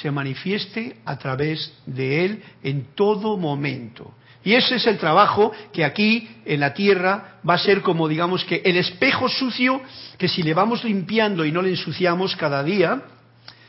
se 0.00 0.10
manifieste 0.10 0.96
a 1.04 1.18
través 1.18 1.72
de 1.86 2.24
él 2.24 2.42
en 2.62 2.94
todo 2.94 3.36
momento. 3.36 4.14
Y 4.44 4.54
ese 4.54 4.76
es 4.76 4.86
el 4.86 4.98
trabajo 4.98 5.52
que 5.72 5.84
aquí 5.84 6.28
en 6.44 6.60
la 6.60 6.74
tierra 6.74 7.38
va 7.48 7.54
a 7.54 7.58
ser 7.58 7.82
como 7.82 8.08
digamos 8.08 8.44
que 8.44 8.62
el 8.64 8.76
espejo 8.76 9.28
sucio 9.28 9.80
que 10.18 10.28
si 10.28 10.42
le 10.42 10.54
vamos 10.54 10.82
limpiando 10.84 11.44
y 11.44 11.52
no 11.52 11.62
le 11.62 11.70
ensuciamos 11.70 12.34
cada 12.34 12.64
día, 12.64 13.02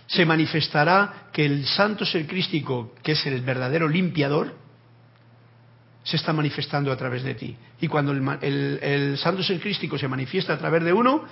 se 0.08 0.26
manifestará 0.26 1.30
que 1.32 1.46
el 1.46 1.66
santo 1.66 2.06
ser 2.06 2.28
crístico, 2.28 2.94
que 3.04 3.14
es 3.14 3.26
el 3.26 3.42
verdadero 3.42 3.88
limpiador, 3.88 4.56
se 6.04 6.18
está 6.18 6.34
manifestando 6.34 6.92
a 6.92 6.98
través 6.98 7.24
de 7.24 7.36
ti. 7.36 7.56
Y 7.80 7.88
cuando 7.88 8.12
el, 8.12 9.18
santo 9.18 9.42
ser 9.42 9.60
crístico 9.60 9.98
se 9.98 10.08
manifiesta 10.08 10.54
a 10.54 10.58
través 10.58 10.84
de 10.84 10.94
uno, 10.94 11.24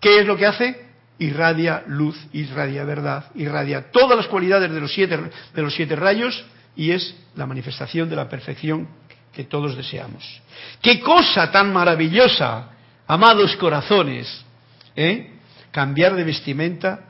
¿qué 0.00 0.20
es 0.20 0.26
lo 0.26 0.36
que 0.36 0.46
hace? 0.46 0.92
irradia 1.18 1.84
luz, 1.86 2.18
irradia 2.32 2.84
verdad, 2.84 3.26
irradia 3.36 3.92
todas 3.92 4.16
las 4.16 4.26
cualidades 4.26 4.72
de 4.72 4.80
los 4.80 4.92
siete, 4.92 5.16
de 5.54 5.62
los 5.62 5.72
siete 5.74 5.94
rayos 5.94 6.44
y 6.74 6.90
es 6.90 7.14
la 7.36 7.46
manifestación 7.46 8.08
de 8.08 8.16
la 8.16 8.28
perfección 8.28 8.88
que 9.32 9.44
todos 9.44 9.76
deseamos. 9.76 10.42
Qué 10.80 11.00
cosa 11.00 11.50
tan 11.50 11.72
maravillosa, 11.72 12.70
amados 13.06 13.56
corazones, 13.56 14.44
¿eh? 14.96 15.30
cambiar 15.70 16.14
de 16.16 16.24
vestimenta 16.24 17.00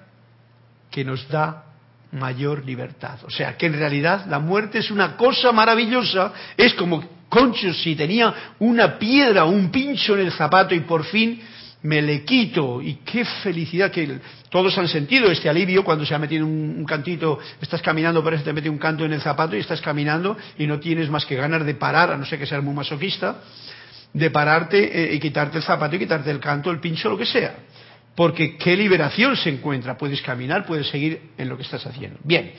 que 0.90 1.05
nos 1.05 1.27
da 1.29 1.71
mayor 2.12 2.64
libertad. 2.64 3.18
O 3.25 3.31
sea, 3.31 3.57
que 3.57 3.66
en 3.66 3.75
realidad 3.75 4.27
la 4.27 4.38
muerte 4.38 4.79
es 4.79 4.90
una 4.90 5.16
cosa 5.16 5.53
maravillosa, 5.53 6.33
es 6.57 6.75
como 6.75 7.22
Concho 7.29 7.72
si 7.72 7.96
tenía 7.96 8.55
una 8.59 8.98
piedra, 8.98 9.44
un 9.44 9.70
pincho 9.70 10.14
en 10.14 10.27
el 10.27 10.33
zapato 10.33 10.75
y 10.75 10.81
por 10.81 11.05
fin 11.05 11.40
me 11.83 12.03
le 12.03 12.25
quito 12.25 12.83
y 12.83 12.96
qué 13.05 13.25
felicidad 13.25 13.90
que 13.90 14.20
todos 14.51 14.77
han 14.77 14.87
sentido 14.87 15.31
este 15.31 15.48
alivio 15.48 15.83
cuando 15.83 16.05
se 16.05 16.14
ha 16.14 16.18
metido 16.18 16.44
un, 16.46 16.85
cantito, 16.85 17.38
estás 17.61 17.81
caminando, 17.81 18.22
parece 18.22 18.42
que 18.42 18.51
te 18.51 18.53
mete 18.53 18.68
un 18.68 18.77
canto 18.77 19.07
en 19.07 19.14
el 19.14 19.20
zapato 19.22 19.57
y 19.57 19.61
estás 19.61 19.81
caminando 19.81 20.37
y 20.59 20.66
no 20.66 20.79
tienes 20.79 21.09
más 21.09 21.25
que 21.25 21.35
ganas 21.35 21.64
de 21.64 21.75
parar, 21.75 22.12
a 22.12 22.18
no 22.18 22.27
ser 22.27 22.38
que 22.38 22.46
seas 22.46 22.62
muy 22.62 22.75
masoquista, 22.75 23.37
de 24.12 24.31
pararte 24.31 25.12
eh, 25.12 25.14
y 25.14 25.18
quitarte 25.18 25.57
el 25.57 25.64
zapato 25.64 25.96
y 25.96 26.01
quitarte 26.01 26.31
el 26.31 26.38
canto, 26.38 26.70
el 26.70 26.81
pincho, 26.81 27.09
lo 27.09 27.16
que 27.16 27.27
sea. 27.27 27.55
Porque 28.14 28.57
qué 28.57 28.77
liberación 28.77 29.37
se 29.37 29.51
encuentra, 29.51 29.96
puedes 29.96 30.20
caminar, 30.20 30.66
puedes 30.66 30.88
seguir 30.88 31.31
en 31.38 31.48
lo 31.48 31.57
que 31.57 31.62
estás 31.62 31.87
haciendo. 31.87 32.18
Bien, 32.22 32.53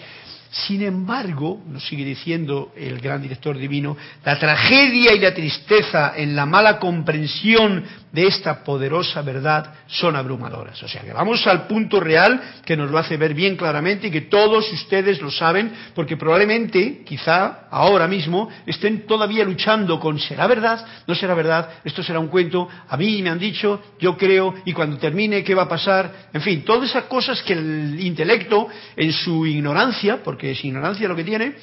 sin 0.54 0.84
embargo, 0.84 1.62
nos 1.68 1.84
sigue 1.88 2.06
diciendo 2.06 2.72
el 2.76 3.00
gran 3.00 3.22
director 3.22 3.58
divino, 3.58 3.98
la 4.24 4.38
tragedia 4.38 5.14
y 5.14 5.20
la 5.20 5.34
tristeza 5.34 6.14
en 6.16 6.36
la 6.36 6.46
mala 6.46 6.80
comprensión 6.80 7.84
de 8.14 8.28
esta 8.28 8.64
poderosa 8.64 9.24
verdad 9.24 9.74
son 9.88 10.16
abrumadoras. 10.16 10.82
O 10.84 10.88
sea 10.88 11.02
que 11.02 11.12
vamos 11.12 11.46
al 11.48 11.66
punto 11.66 12.00
real 12.00 12.40
que 12.64 12.78
nos 12.78 12.92
lo 12.92 13.00
hace 13.00 13.18
ver 13.18 13.34
bien 13.34 13.58
claramente 13.58 14.08
y 14.08 14.12
que 14.12 14.22
todos 14.22 14.72
ustedes 14.72 15.20
lo 15.20 15.32
saben, 15.32 15.74
porque 15.96 16.16
probablemente, 16.16 17.02
quizá 17.04 17.68
ahora 17.72 18.08
mismo, 18.08 18.50
estén 18.68 19.08
todavía 19.08 19.44
luchando 19.44 20.00
con 20.00 20.20
¿será 20.20 20.46
verdad? 20.46 20.86
¿No 21.08 21.16
será 21.16 21.34
verdad? 21.34 21.70
¿Esto 21.84 22.04
será 22.04 22.20
un 22.20 22.28
cuento? 22.28 22.70
A 22.88 22.96
mí 22.98 23.20
me 23.24 23.32
han 23.32 23.40
dicho, 23.40 23.82
yo 24.00 24.16
creo, 24.16 24.54
y 24.64 24.74
cuando 24.74 24.98
termine, 24.98 25.44
¿qué 25.44 25.56
va 25.56 25.64
a 25.64 25.70
pasar? 25.70 26.30
En 26.32 26.42
fin, 26.42 26.64
todas 26.64 26.92
esas 26.92 27.06
cosas 27.06 27.42
que 27.42 27.54
el 27.54 28.00
intelecto, 28.00 28.68
en 28.96 29.12
su 29.12 29.48
ignorancia, 29.48 30.22
porque 30.24 30.52
es 30.52 30.64
ignorancia 30.64 31.08
lo 31.08 31.16
que 31.16 31.24
tiene, 31.24 31.56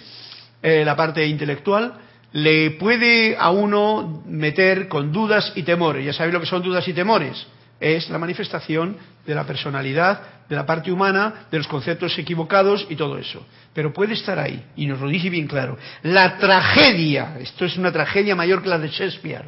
eh, 0.60 0.84
la 0.84 0.96
parte 0.96 1.24
intelectual, 1.24 2.10
le 2.32 2.72
puede 2.72 3.36
a 3.36 3.50
uno 3.50 4.22
meter 4.26 4.88
con 4.88 5.12
dudas 5.12 5.52
y 5.56 5.62
temores. 5.62 6.04
Ya 6.04 6.12
sabéis 6.12 6.34
lo 6.34 6.40
que 6.40 6.46
son 6.46 6.62
dudas 6.62 6.86
y 6.86 6.92
temores. 6.92 7.46
Es 7.80 8.10
la 8.10 8.18
manifestación 8.18 8.96
de 9.26 9.34
la 9.34 9.44
personalidad, 9.44 10.20
de 10.48 10.56
la 10.56 10.66
parte 10.66 10.92
humana, 10.92 11.46
de 11.50 11.58
los 11.58 11.66
conceptos 11.66 12.18
equivocados 12.18 12.86
y 12.90 12.96
todo 12.96 13.16
eso. 13.18 13.46
Pero 13.72 13.92
puede 13.92 14.14
estar 14.14 14.38
ahí, 14.38 14.62
y 14.76 14.86
nos 14.86 15.00
lo 15.00 15.08
dice 15.08 15.30
bien 15.30 15.46
claro. 15.46 15.78
La 16.02 16.36
tragedia, 16.36 17.36
esto 17.40 17.64
es 17.64 17.76
una 17.76 17.92
tragedia 17.92 18.36
mayor 18.36 18.62
que 18.62 18.68
la 18.68 18.78
de 18.78 18.88
Shakespeare, 18.88 19.46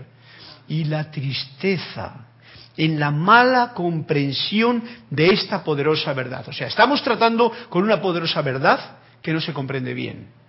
y 0.68 0.84
la 0.84 1.10
tristeza 1.10 2.28
en 2.76 2.98
la 2.98 3.10
mala 3.10 3.72
comprensión 3.74 4.82
de 5.10 5.26
esta 5.26 5.62
poderosa 5.62 6.12
verdad. 6.14 6.48
O 6.48 6.52
sea, 6.52 6.68
estamos 6.68 7.02
tratando 7.02 7.52
con 7.68 7.82
una 7.82 8.00
poderosa 8.00 8.40
verdad 8.40 8.98
que 9.20 9.32
no 9.32 9.40
se 9.40 9.52
comprende 9.52 9.92
bien. 9.92 10.41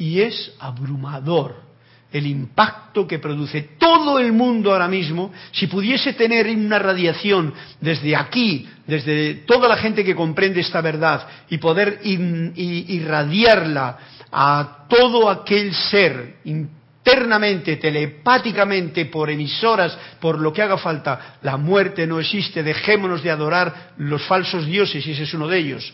Y 0.00 0.22
es 0.22 0.52
abrumador 0.58 1.68
el 2.10 2.26
impacto 2.26 3.06
que 3.06 3.18
produce 3.18 3.76
todo 3.78 4.18
el 4.18 4.32
mundo 4.32 4.72
ahora 4.72 4.88
mismo, 4.88 5.30
si 5.52 5.66
pudiese 5.66 6.14
tener 6.14 6.48
una 6.48 6.78
radiación 6.78 7.52
desde 7.80 8.16
aquí, 8.16 8.66
desde 8.86 9.34
toda 9.46 9.68
la 9.68 9.76
gente 9.76 10.02
que 10.02 10.16
comprende 10.16 10.60
esta 10.60 10.80
verdad, 10.80 11.28
y 11.50 11.58
poder 11.58 12.00
irradiarla 12.02 13.98
a 14.32 14.86
todo 14.88 15.28
aquel 15.28 15.72
ser 15.74 16.38
internamente, 16.44 17.76
telepáticamente, 17.76 19.04
por 19.04 19.30
emisoras, 19.30 19.96
por 20.18 20.40
lo 20.40 20.52
que 20.52 20.62
haga 20.62 20.78
falta, 20.78 21.36
la 21.42 21.58
muerte 21.58 22.06
no 22.06 22.18
existe, 22.18 22.62
dejémonos 22.62 23.22
de 23.22 23.30
adorar 23.30 23.92
los 23.98 24.22
falsos 24.22 24.64
dioses, 24.64 25.06
y 25.06 25.12
ese 25.12 25.24
es 25.24 25.34
uno 25.34 25.46
de 25.46 25.58
ellos. 25.58 25.92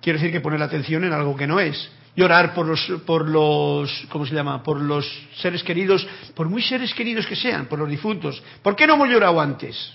Quiere 0.00 0.20
decir 0.20 0.32
que 0.32 0.40
poner 0.40 0.62
atención 0.62 1.04
en 1.04 1.12
algo 1.12 1.36
que 1.36 1.48
no 1.48 1.58
es. 1.58 1.90
Llorar 2.16 2.54
por 2.54 2.66
los, 2.66 2.80
por 3.04 3.28
los, 3.28 4.06
¿cómo 4.08 4.24
se 4.24 4.34
llama? 4.34 4.62
Por 4.62 4.80
los 4.80 5.06
seres 5.36 5.62
queridos, 5.62 6.06
por 6.34 6.48
muy 6.48 6.62
seres 6.62 6.94
queridos 6.94 7.26
que 7.26 7.36
sean, 7.36 7.66
por 7.66 7.78
los 7.78 7.88
difuntos. 7.88 8.42
¿Por 8.62 8.74
qué 8.74 8.86
no 8.86 8.94
hemos 8.94 9.08
llorado 9.08 9.40
antes? 9.40 9.92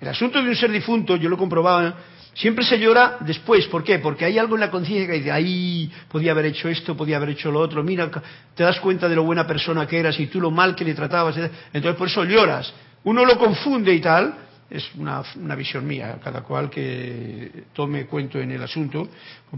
El 0.00 0.08
asunto 0.08 0.42
de 0.42 0.48
un 0.48 0.56
ser 0.56 0.70
difunto, 0.70 1.16
yo 1.16 1.28
lo 1.28 1.36
comprobaba, 1.36 1.94
siempre 2.34 2.64
se 2.64 2.78
llora 2.78 3.18
después. 3.20 3.66
¿Por 3.66 3.84
qué? 3.84 3.98
Porque 3.98 4.24
hay 4.24 4.38
algo 4.38 4.54
en 4.54 4.60
la 4.60 4.70
conciencia 4.70 5.06
que 5.06 5.18
dice, 5.18 5.30
ahí 5.30 5.90
podía 6.08 6.32
haber 6.32 6.46
hecho 6.46 6.68
esto, 6.68 6.96
podía 6.96 7.18
haber 7.18 7.30
hecho 7.30 7.52
lo 7.52 7.60
otro. 7.60 7.84
Mira, 7.84 8.10
te 8.54 8.62
das 8.62 8.80
cuenta 8.80 9.08
de 9.08 9.14
lo 9.14 9.22
buena 9.22 9.46
persona 9.46 9.86
que 9.86 9.98
eras 9.98 10.18
y 10.18 10.26
tú 10.26 10.40
lo 10.40 10.50
mal 10.50 10.74
que 10.74 10.84
le 10.84 10.94
tratabas. 10.94 11.36
Entonces 11.72 11.96
por 11.96 12.08
eso 12.08 12.24
lloras. 12.24 12.72
Uno 13.04 13.24
lo 13.24 13.38
confunde 13.38 13.92
y 13.94 14.00
tal, 14.00 14.34
es 14.72 14.90
una, 14.96 15.22
visión 15.54 15.86
mía, 15.86 16.18
cada 16.22 16.42
cual 16.42 16.70
que 16.70 17.64
tome 17.74 18.06
cuento 18.06 18.38
en 18.38 18.52
el 18.52 18.62
asunto, 18.62 19.06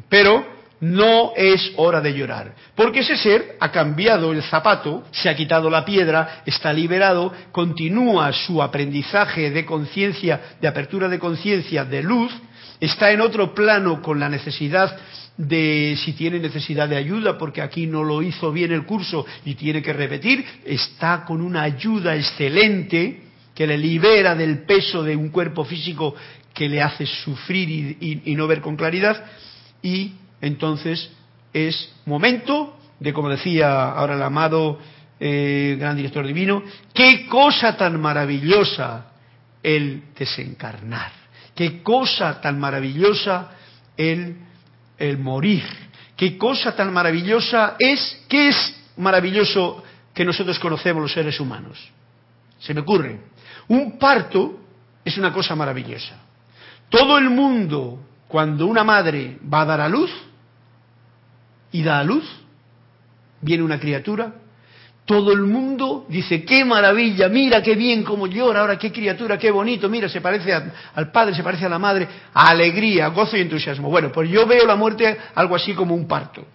pero 0.08 0.63
no 0.80 1.32
es 1.36 1.72
hora 1.76 2.00
de 2.00 2.12
llorar, 2.12 2.54
porque 2.74 3.00
ese 3.00 3.16
ser 3.16 3.56
ha 3.60 3.70
cambiado 3.70 4.32
el 4.32 4.42
zapato, 4.42 5.04
se 5.10 5.28
ha 5.28 5.36
quitado 5.36 5.70
la 5.70 5.84
piedra, 5.84 6.42
está 6.44 6.72
liberado, 6.72 7.32
continúa 7.52 8.32
su 8.32 8.62
aprendizaje 8.62 9.50
de 9.50 9.64
conciencia, 9.64 10.56
de 10.60 10.68
apertura 10.68 11.08
de 11.08 11.18
conciencia, 11.18 11.84
de 11.84 12.02
luz, 12.02 12.32
está 12.80 13.10
en 13.10 13.20
otro 13.20 13.54
plano 13.54 14.02
con 14.02 14.20
la 14.20 14.28
necesidad 14.28 14.96
de 15.36 15.98
si 16.04 16.12
tiene 16.12 16.38
necesidad 16.38 16.88
de 16.88 16.96
ayuda 16.96 17.36
porque 17.36 17.60
aquí 17.60 17.86
no 17.86 18.04
lo 18.04 18.22
hizo 18.22 18.52
bien 18.52 18.70
el 18.70 18.84
curso 18.84 19.26
y 19.44 19.54
tiene 19.54 19.82
que 19.82 19.92
repetir, 19.92 20.44
está 20.64 21.24
con 21.24 21.40
una 21.40 21.62
ayuda 21.62 22.14
excelente 22.14 23.22
que 23.54 23.66
le 23.66 23.78
libera 23.78 24.34
del 24.34 24.64
peso 24.64 25.02
de 25.02 25.16
un 25.16 25.30
cuerpo 25.30 25.64
físico 25.64 26.14
que 26.52 26.68
le 26.68 26.80
hace 26.80 27.06
sufrir 27.06 27.96
y, 28.00 28.34
no 28.34 28.46
ver 28.46 28.60
con 28.60 28.76
claridad, 28.76 29.24
y 29.82 30.12
entonces 30.40 31.10
es 31.52 31.92
momento 32.06 32.76
de, 33.00 33.12
como 33.12 33.28
decía 33.28 33.90
ahora 33.92 34.14
el 34.14 34.22
amado 34.22 34.78
eh, 35.20 35.76
gran 35.78 35.96
director 35.96 36.26
divino, 36.26 36.62
qué 36.92 37.26
cosa 37.26 37.76
tan 37.76 38.00
maravillosa 38.00 39.12
el 39.62 40.02
desencarnar, 40.18 41.12
qué 41.54 41.82
cosa 41.82 42.40
tan 42.40 42.58
maravillosa 42.58 43.50
el, 43.96 44.36
el 44.98 45.18
morir, 45.18 45.64
qué 46.16 46.36
cosa 46.36 46.74
tan 46.74 46.92
maravillosa 46.92 47.76
es, 47.78 48.24
qué 48.28 48.48
es 48.48 48.82
maravilloso 48.96 49.82
que 50.12 50.24
nosotros 50.24 50.58
conocemos 50.58 51.02
los 51.02 51.12
seres 51.12 51.38
humanos. 51.40 51.78
Se 52.58 52.74
me 52.74 52.80
ocurre, 52.80 53.20
un 53.68 53.98
parto 53.98 54.60
es 55.04 55.18
una 55.18 55.32
cosa 55.32 55.54
maravillosa. 55.54 56.16
Todo 56.88 57.18
el 57.18 57.30
mundo, 57.30 57.98
cuando 58.28 58.66
una 58.66 58.84
madre 58.84 59.38
va 59.52 59.62
a 59.62 59.64
dar 59.64 59.80
a 59.80 59.88
luz 59.88 60.10
y 61.72 61.82
da 61.82 61.98
a 61.98 62.04
luz, 62.04 62.24
viene 63.40 63.62
una 63.62 63.78
criatura, 63.78 64.32
todo 65.04 65.32
el 65.32 65.42
mundo 65.42 66.06
dice, 66.08 66.44
qué 66.44 66.64
maravilla, 66.64 67.28
mira 67.28 67.62
qué 67.62 67.74
bien 67.74 68.04
como 68.04 68.26
llora, 68.26 68.60
ahora 68.60 68.78
qué 68.78 68.90
criatura, 68.90 69.36
qué 69.38 69.50
bonito, 69.50 69.88
mira, 69.88 70.08
se 70.08 70.22
parece 70.22 70.52
al 70.52 71.10
padre, 71.12 71.34
se 71.34 71.42
parece 71.42 71.66
a 71.66 71.68
la 71.68 71.78
madre, 71.78 72.08
alegría, 72.32 73.08
gozo 73.08 73.36
y 73.36 73.42
entusiasmo. 73.42 73.90
Bueno, 73.90 74.10
pues 74.10 74.30
yo 74.30 74.46
veo 74.46 74.66
la 74.66 74.76
muerte 74.76 75.18
algo 75.34 75.56
así 75.56 75.74
como 75.74 75.94
un 75.94 76.08
parto. 76.08 76.46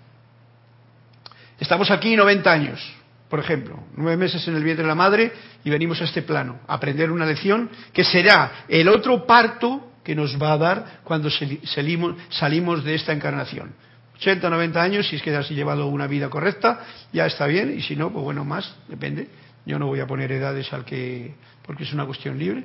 Estamos 1.59 1.91
aquí 1.91 2.15
90 2.15 2.51
años, 2.51 2.93
por 3.29 3.39
ejemplo, 3.39 3.83
nueve 3.95 4.17
meses 4.17 4.47
en 4.47 4.55
el 4.55 4.63
vientre 4.63 4.83
de 4.83 4.89
la 4.89 4.95
madre 4.95 5.31
y 5.63 5.69
venimos 5.69 6.01
a 6.01 6.05
este 6.05 6.23
plano, 6.23 6.61
a 6.67 6.73
aprender 6.73 7.11
una 7.11 7.25
lección 7.25 7.69
que 7.93 8.03
será 8.03 8.65
el 8.67 8.87
otro 8.87 9.27
parto 9.27 9.88
que 10.09 10.15
nos 10.15 10.41
va 10.41 10.53
a 10.53 10.57
dar 10.57 10.85
cuando 11.03 11.29
salimos 11.29 12.83
de 12.83 12.95
esta 12.95 13.13
encarnación. 13.13 13.75
80, 14.15 14.49
90 14.49 14.81
años, 14.81 15.07
si 15.07 15.17
es 15.17 15.21
que 15.21 15.35
has 15.35 15.47
llevado 15.51 15.85
una 15.85 16.07
vida 16.07 16.31
correcta, 16.31 16.79
ya 17.13 17.27
está 17.27 17.45
bien, 17.45 17.77
y 17.77 17.83
si 17.83 17.95
no, 17.95 18.11
pues 18.11 18.23
bueno, 18.23 18.43
más, 18.43 18.75
depende. 18.87 19.27
Yo 19.67 19.77
no 19.77 19.85
voy 19.85 19.99
a 19.99 20.07
poner 20.07 20.31
edades 20.31 20.73
al 20.73 20.83
que, 20.83 21.35
porque 21.61 21.83
es 21.83 21.93
una 21.93 22.07
cuestión 22.07 22.39
libre, 22.39 22.63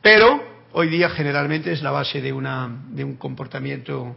pero 0.00 0.42
hoy 0.72 0.88
día 0.88 1.10
generalmente 1.10 1.70
es 1.70 1.82
la 1.82 1.90
base 1.90 2.22
de, 2.22 2.32
un 2.32 3.16
comportamiento 3.18 4.16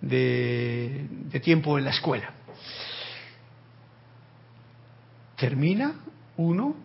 de 0.00 1.40
tiempo 1.42 1.78
en 1.78 1.84
la 1.84 1.90
escuela. 1.90 2.34
termina 5.34 5.94
uno 6.36 6.76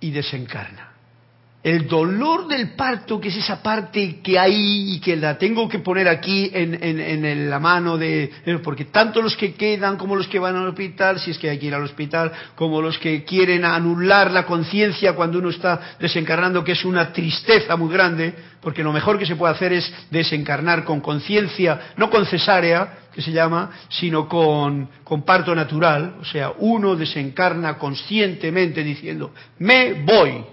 y 0.00 0.10
desencarna. 0.10 0.91
El 1.62 1.86
dolor 1.86 2.48
del 2.48 2.70
parto, 2.70 3.20
que 3.20 3.28
es 3.28 3.36
esa 3.36 3.62
parte 3.62 4.20
que 4.20 4.36
hay 4.36 4.94
y 4.94 5.00
que 5.00 5.14
la 5.16 5.38
tengo 5.38 5.68
que 5.68 5.78
poner 5.78 6.08
aquí 6.08 6.50
en, 6.52 6.76
en, 6.82 7.50
la 7.50 7.60
mano 7.60 7.96
de... 7.96 8.32
Porque 8.64 8.86
tanto 8.86 9.22
los 9.22 9.36
que 9.36 9.54
quedan 9.54 9.96
como 9.96 10.16
los 10.16 10.26
que 10.26 10.40
van 10.40 10.56
al 10.56 10.68
hospital, 10.68 11.20
si 11.20 11.30
es 11.30 11.38
que 11.38 11.50
hay 11.50 11.58
que 11.58 11.66
ir 11.66 11.74
al 11.74 11.84
hospital, 11.84 12.32
como 12.56 12.82
los 12.82 12.98
que 12.98 13.24
quieren 13.24 13.64
anular 13.64 14.32
la 14.32 14.44
conciencia 14.44 15.14
cuando 15.14 15.38
uno 15.38 15.50
está 15.50 15.96
desencarnando, 16.00 16.64
que 16.64 16.72
es 16.72 16.84
una 16.84 17.12
tristeza 17.12 17.76
muy 17.76 17.92
grande, 17.92 18.34
porque 18.60 18.82
lo 18.82 18.92
mejor 18.92 19.16
que 19.16 19.26
se 19.26 19.36
puede 19.36 19.54
hacer 19.54 19.72
es 19.72 19.92
desencarnar 20.10 20.82
con 20.82 21.00
conciencia, 21.00 21.92
no 21.96 22.10
con 22.10 22.26
cesárea, 22.26 22.98
que 23.14 23.22
se 23.22 23.30
llama, 23.30 23.70
sino 23.88 24.28
con, 24.28 24.88
con 25.04 25.22
parto 25.22 25.54
natural. 25.54 26.16
O 26.20 26.24
sea, 26.24 26.54
uno 26.58 26.96
desencarna 26.96 27.78
conscientemente 27.78 28.82
diciendo, 28.82 29.32
me 29.58 30.02
voy 30.02 30.44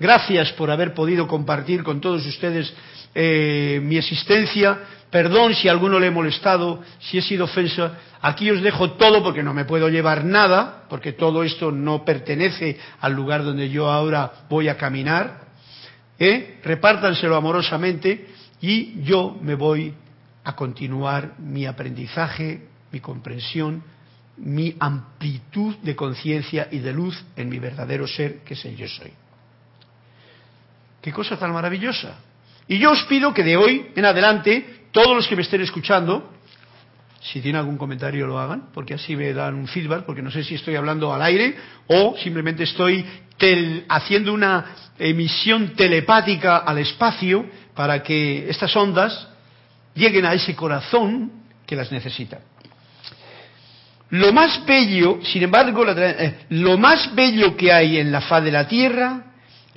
Gracias 0.00 0.52
por 0.52 0.70
haber 0.70 0.94
podido 0.94 1.26
compartir 1.26 1.82
con 1.82 2.00
todos 2.00 2.24
ustedes 2.24 2.72
eh, 3.14 3.80
mi 3.82 3.96
existencia. 3.96 4.78
Perdón 5.10 5.54
si 5.54 5.68
a 5.68 5.72
alguno 5.72 5.98
le 5.98 6.06
he 6.06 6.10
molestado, 6.10 6.82
si 7.00 7.18
he 7.18 7.22
sido 7.22 7.44
ofensa. 7.44 7.98
Aquí 8.20 8.50
os 8.50 8.62
dejo 8.62 8.92
todo 8.92 9.22
porque 9.22 9.42
no 9.42 9.54
me 9.54 9.64
puedo 9.64 9.88
llevar 9.88 10.24
nada, 10.24 10.84
porque 10.88 11.12
todo 11.12 11.42
esto 11.42 11.72
no 11.72 12.04
pertenece 12.04 12.78
al 13.00 13.14
lugar 13.14 13.42
donde 13.42 13.70
yo 13.70 13.90
ahora 13.90 14.44
voy 14.48 14.68
a 14.68 14.76
caminar. 14.76 15.48
¿eh? 16.18 16.60
Repártanselo 16.62 17.34
amorosamente 17.34 18.28
y 18.60 19.02
yo 19.02 19.36
me 19.40 19.54
voy 19.54 19.94
a 20.44 20.54
continuar 20.54 21.34
mi 21.38 21.66
aprendizaje, 21.66 22.68
mi 22.92 23.00
comprensión, 23.00 23.82
mi 24.36 24.76
amplitud 24.78 25.76
de 25.82 25.96
conciencia 25.96 26.68
y 26.70 26.78
de 26.78 26.92
luz 26.92 27.24
en 27.34 27.48
mi 27.48 27.58
verdadero 27.58 28.06
ser, 28.06 28.38
que 28.44 28.54
es 28.54 28.64
el 28.64 28.76
yo 28.76 28.86
soy. 28.86 29.12
Qué 31.08 31.14
cosa 31.14 31.38
tan 31.38 31.54
maravillosa. 31.54 32.16
Y 32.68 32.78
yo 32.78 32.90
os 32.90 33.02
pido 33.04 33.32
que 33.32 33.42
de 33.42 33.56
hoy 33.56 33.86
en 33.96 34.04
adelante, 34.04 34.82
todos 34.92 35.16
los 35.16 35.26
que 35.26 35.36
me 35.36 35.40
estén 35.40 35.62
escuchando, 35.62 36.34
si 37.22 37.40
tienen 37.40 37.60
algún 37.60 37.78
comentario 37.78 38.26
lo 38.26 38.38
hagan, 38.38 38.68
porque 38.74 38.92
así 38.92 39.16
me 39.16 39.32
dan 39.32 39.54
un 39.54 39.66
feedback, 39.66 40.04
porque 40.04 40.20
no 40.20 40.30
sé 40.30 40.44
si 40.44 40.56
estoy 40.56 40.76
hablando 40.76 41.14
al 41.14 41.22
aire 41.22 41.56
o 41.86 42.14
simplemente 42.22 42.64
estoy 42.64 43.06
haciendo 43.88 44.34
una 44.34 44.66
emisión 44.98 45.70
telepática 45.74 46.58
al 46.58 46.76
espacio 46.76 47.46
para 47.74 48.02
que 48.02 48.50
estas 48.50 48.76
ondas 48.76 49.28
lleguen 49.94 50.26
a 50.26 50.34
ese 50.34 50.54
corazón 50.54 51.32
que 51.64 51.74
las 51.74 51.90
necesita. 51.90 52.40
Lo 54.10 54.30
más 54.30 54.62
bello, 54.66 55.20
sin 55.22 55.42
embargo, 55.44 55.86
eh, 55.88 56.40
lo 56.50 56.76
más 56.76 57.14
bello 57.14 57.56
que 57.56 57.72
hay 57.72 57.96
en 57.96 58.12
la 58.12 58.20
faz 58.20 58.44
de 58.44 58.52
la 58.52 58.68
Tierra 58.68 59.24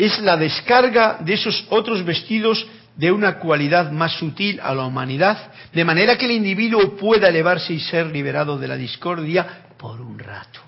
es 0.06 0.20
la 0.20 0.36
descarga 0.36 1.20
de 1.20 1.34
esos 1.34 1.66
otros 1.70 2.04
vestidos 2.04 2.66
de 2.96 3.12
una 3.12 3.38
cualidad 3.38 3.92
más 3.92 4.14
sutil 4.14 4.60
a 4.62 4.74
la 4.74 4.86
humanidad, 4.86 5.52
de 5.72 5.86
manera 5.86 6.18
que 6.18 6.26
el 6.26 6.32
individuo 6.32 6.98
pueda 6.98 7.30
elevarse 7.30 7.74
y 7.74 7.80
ser 7.80 8.08
liberado 8.08 8.58
de 8.58 8.68
la 8.68 8.76
discordia 8.76 9.66
por 9.78 10.02
un 10.02 10.18
rato. 10.18 10.60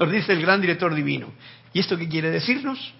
Nos 0.00 0.10
dice 0.10 0.32
el 0.32 0.40
gran 0.40 0.60
director 0.60 0.94
divino. 0.94 1.28
¿Y 1.74 1.80
esto 1.80 1.98
qué 1.98 2.08
quiere 2.08 2.30
decirnos? 2.30 2.94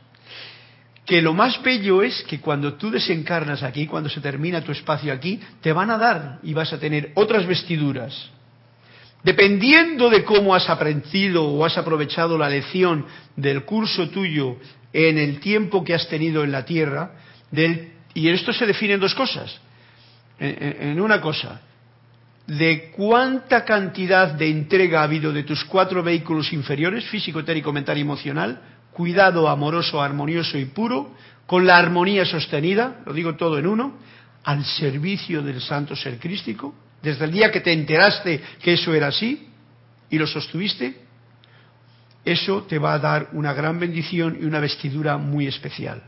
Que 1.07 1.23
lo 1.23 1.33
más 1.33 1.61
bello 1.63 2.03
es 2.03 2.23
que 2.25 2.39
cuando 2.39 2.75
tú 2.75 2.91
desencarnas 2.91 3.63
aquí, 3.63 3.87
cuando 3.87 4.11
se 4.11 4.21
termina 4.21 4.61
tu 4.61 4.73
espacio 4.73 5.13
aquí, 5.13 5.41
te 5.63 5.73
van 5.73 5.91
a 5.91 5.97
dar 5.99 6.39
y 6.43 6.53
vas 6.53 6.73
a 6.73 6.79
tener 6.79 7.13
otras 7.15 7.47
vestiduras. 7.47 8.31
Dependiendo 9.25 10.11
de 10.11 10.25
cómo 10.25 10.55
has 10.55 10.69
aprendido 10.69 11.45
o 11.45 11.65
has 11.65 11.79
aprovechado 11.79 12.37
la 12.37 12.49
lección 12.49 13.07
del 13.37 13.65
curso 13.65 14.09
tuyo 14.09 14.57
en 14.93 15.17
el 15.17 15.39
tiempo 15.39 15.85
que 15.85 15.95
has 15.95 16.09
tenido 16.09 16.43
en 16.43 16.51
la 16.51 16.65
tierra, 16.65 17.13
del, 17.51 17.93
y 18.15 18.29
esto 18.29 18.53
se 18.53 18.67
define 18.67 18.95
en 18.95 19.01
dos 19.01 19.15
cosas. 19.15 19.61
En, 20.39 21.01
una 21.01 21.21
cosa, 21.21 21.61
de 22.49 22.91
cuánta 22.97 23.65
cantidad 23.65 24.33
de 24.33 24.51
entrega 24.51 25.01
ha 25.01 25.05
habido 25.05 25.33
de 25.33 25.45
tus 25.45 25.65
cuatro 25.65 26.03
vehículos 26.03 26.53
inferiores, 26.53 27.05
físico, 27.05 27.41
etérico, 27.41 27.73
mental 27.73 27.99
y 27.99 28.01
emocional, 28.01 28.61
cuidado 28.93 29.49
amoroso, 29.49 30.03
armonioso 30.03 30.59
y 30.59 30.65
puro, 30.65 31.15
con 31.47 31.65
la 31.65 31.77
armonía 31.77 32.25
sostenida, 32.25 33.03
lo 33.07 33.13
digo 33.13 33.37
todo 33.37 33.57
en 33.59 33.69
uno, 33.69 33.99
al 34.43 34.65
servicio 34.65 35.43
del 35.43 35.61
santo 35.61 35.95
ser 35.95 36.19
crístico, 36.19 36.75
desde 37.03 37.25
el 37.25 37.33
día 37.33 37.51
que 37.51 37.61
te 37.61 37.73
enteraste 37.73 38.41
que 38.63 38.75
eso 38.75 38.95
era 38.95 39.09
así 39.09 39.49
y 40.09 40.19
lo 40.19 40.27
sostuviste, 40.27 40.95
eso 42.25 42.63
te 42.63 42.79
va 42.79 42.95
a 42.95 42.99
dar 42.99 43.29
una 43.33 43.53
gran 43.53 43.79
bendición 43.81 44.39
y 44.41 44.45
una 44.45 44.61
vestidura 44.61 45.17
muy 45.17 45.47
especial. 45.47 46.03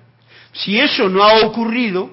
Si 0.52 0.78
eso 0.78 1.08
no 1.08 1.24
ha 1.24 1.44
ocurrido, 1.46 2.10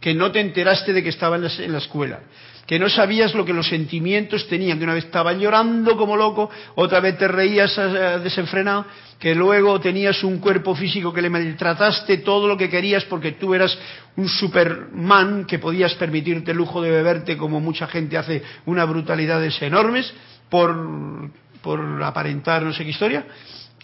que 0.00 0.14
no 0.14 0.32
te 0.32 0.40
enteraste 0.40 0.92
de 0.92 1.02
que 1.02 1.10
estaba 1.10 1.36
en 1.36 1.72
la, 1.72 1.78
escuela, 1.78 2.20
que 2.66 2.78
no 2.78 2.88
sabías 2.88 3.34
lo 3.34 3.44
que 3.44 3.52
los 3.52 3.68
sentimientos 3.68 4.46
tenían, 4.48 4.78
que 4.78 4.84
una 4.84 4.94
vez 4.94 5.06
estabas 5.06 5.36
llorando 5.36 5.96
como 5.96 6.16
loco, 6.16 6.50
otra 6.76 7.00
vez 7.00 7.18
te 7.18 7.28
reías 7.28 7.76
eh, 7.76 8.20
desenfrenado, 8.22 8.86
que 9.18 9.34
luego 9.34 9.80
tenías 9.80 10.22
un 10.24 10.38
cuerpo 10.38 10.74
físico 10.74 11.12
que 11.12 11.22
le 11.22 11.30
maltrataste 11.30 12.18
todo 12.18 12.46
lo 12.48 12.56
que 12.56 12.70
querías 12.70 13.04
porque 13.04 13.32
tú 13.32 13.54
eras 13.54 13.76
un 14.16 14.28
superman 14.28 15.44
que 15.44 15.58
podías 15.58 15.94
permitirte 15.94 16.52
el 16.52 16.56
lujo 16.56 16.82
de 16.82 16.90
beberte 16.90 17.36
como 17.36 17.60
mucha 17.60 17.86
gente 17.86 18.16
hace 18.16 18.42
una 18.66 18.84
brutalidades 18.84 19.60
enormes 19.62 20.12
por 20.48 21.30
por 21.62 22.02
aparentar 22.02 22.62
no 22.62 22.72
sé 22.72 22.84
qué 22.84 22.90
historia, 22.90 23.24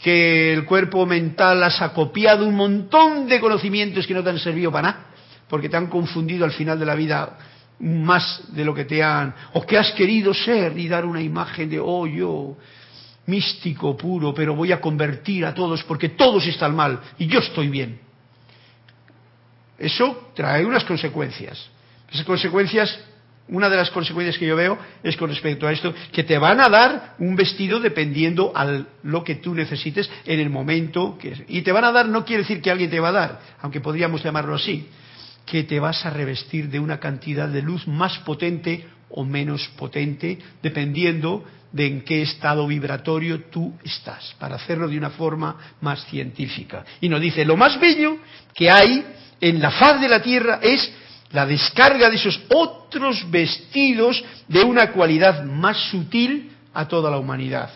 que 0.02 0.52
el 0.52 0.64
cuerpo 0.64 1.06
mental 1.06 1.62
has 1.62 1.80
acopiado 1.80 2.46
un 2.46 2.54
montón 2.54 3.26
de 3.26 3.40
conocimientos 3.40 4.06
que 4.06 4.14
no 4.14 4.22
te 4.22 4.30
han 4.30 4.38
servido 4.38 4.70
para 4.70 4.88
nada, 4.88 5.06
porque 5.48 5.68
te 5.68 5.76
han 5.76 5.86
confundido 5.86 6.44
al 6.44 6.52
final 6.52 6.78
de 6.78 6.86
la 6.86 6.94
vida 6.94 7.38
más 7.80 8.42
de 8.52 8.64
lo 8.64 8.74
que 8.74 8.84
te 8.84 9.02
han, 9.02 9.34
o 9.52 9.64
que 9.64 9.78
has 9.78 9.92
querido 9.92 10.34
ser 10.34 10.76
y 10.78 10.88
dar 10.88 11.04
una 11.04 11.22
imagen 11.22 11.70
de, 11.70 11.78
oh, 11.78 12.06
yo, 12.06 12.56
místico, 13.26 13.96
puro, 13.96 14.34
pero 14.34 14.54
voy 14.54 14.72
a 14.72 14.80
convertir 14.80 15.44
a 15.44 15.54
todos 15.54 15.84
porque 15.84 16.10
todos 16.10 16.46
están 16.46 16.74
mal 16.74 17.00
y 17.18 17.26
yo 17.26 17.40
estoy 17.40 17.68
bien. 17.68 18.00
Eso 19.78 20.30
trae 20.34 20.64
unas 20.64 20.84
consecuencias. 20.84 21.70
Esas 22.10 22.24
consecuencias 22.24 22.98
una 23.50 23.68
de 23.68 23.76
las 23.76 23.90
consecuencias 23.90 24.36
que 24.36 24.46
yo 24.46 24.56
veo 24.56 24.78
es 25.02 25.16
con 25.16 25.30
respecto 25.30 25.66
a 25.66 25.72
esto, 25.72 25.94
que 26.12 26.24
te 26.24 26.38
van 26.38 26.60
a 26.60 26.68
dar 26.68 27.14
un 27.18 27.34
vestido 27.34 27.80
dependiendo 27.80 28.52
a 28.54 28.82
lo 29.02 29.24
que 29.24 29.36
tú 29.36 29.54
necesites 29.54 30.10
en 30.26 30.40
el 30.40 30.50
momento 30.50 31.16
que... 31.18 31.44
Y 31.48 31.62
te 31.62 31.72
van 31.72 31.84
a 31.84 31.92
dar 31.92 32.08
no 32.08 32.24
quiere 32.24 32.42
decir 32.42 32.60
que 32.60 32.70
alguien 32.70 32.90
te 32.90 33.00
va 33.00 33.08
a 33.08 33.12
dar, 33.12 33.40
aunque 33.60 33.80
podríamos 33.80 34.22
llamarlo 34.22 34.54
así, 34.54 34.86
que 35.50 35.64
te 35.64 35.80
vas 35.80 36.04
a 36.04 36.10
revestir 36.10 36.68
de 36.68 36.80
una 36.80 36.98
cantidad 37.00 37.48
de 37.48 37.62
luz 37.62 37.86
más 37.86 38.18
potente 38.18 38.86
o 39.10 39.24
menos 39.24 39.66
potente, 39.76 40.38
dependiendo 40.62 41.44
de 41.72 41.86
en 41.86 42.00
qué 42.02 42.22
estado 42.22 42.66
vibratorio 42.66 43.44
tú 43.44 43.74
estás, 43.84 44.34
para 44.38 44.56
hacerlo 44.56 44.88
de 44.88 44.98
una 44.98 45.10
forma 45.10 45.56
más 45.80 46.04
científica. 46.06 46.84
Y 47.00 47.08
nos 47.08 47.20
dice, 47.20 47.44
lo 47.44 47.56
más 47.56 47.78
bello 47.80 48.18
que 48.54 48.70
hay 48.70 49.04
en 49.40 49.60
la 49.60 49.70
faz 49.70 50.00
de 50.00 50.08
la 50.08 50.22
Tierra 50.22 50.60
es 50.62 50.90
la 51.32 51.46
descarga 51.46 52.08
de 52.08 52.16
esos 52.16 52.40
otros 52.48 53.30
vestidos 53.30 54.22
de 54.48 54.62
una 54.62 54.92
cualidad 54.92 55.44
más 55.44 55.76
sutil 55.90 56.52
a 56.72 56.88
toda 56.88 57.10
la 57.10 57.18
humanidad. 57.18 57.70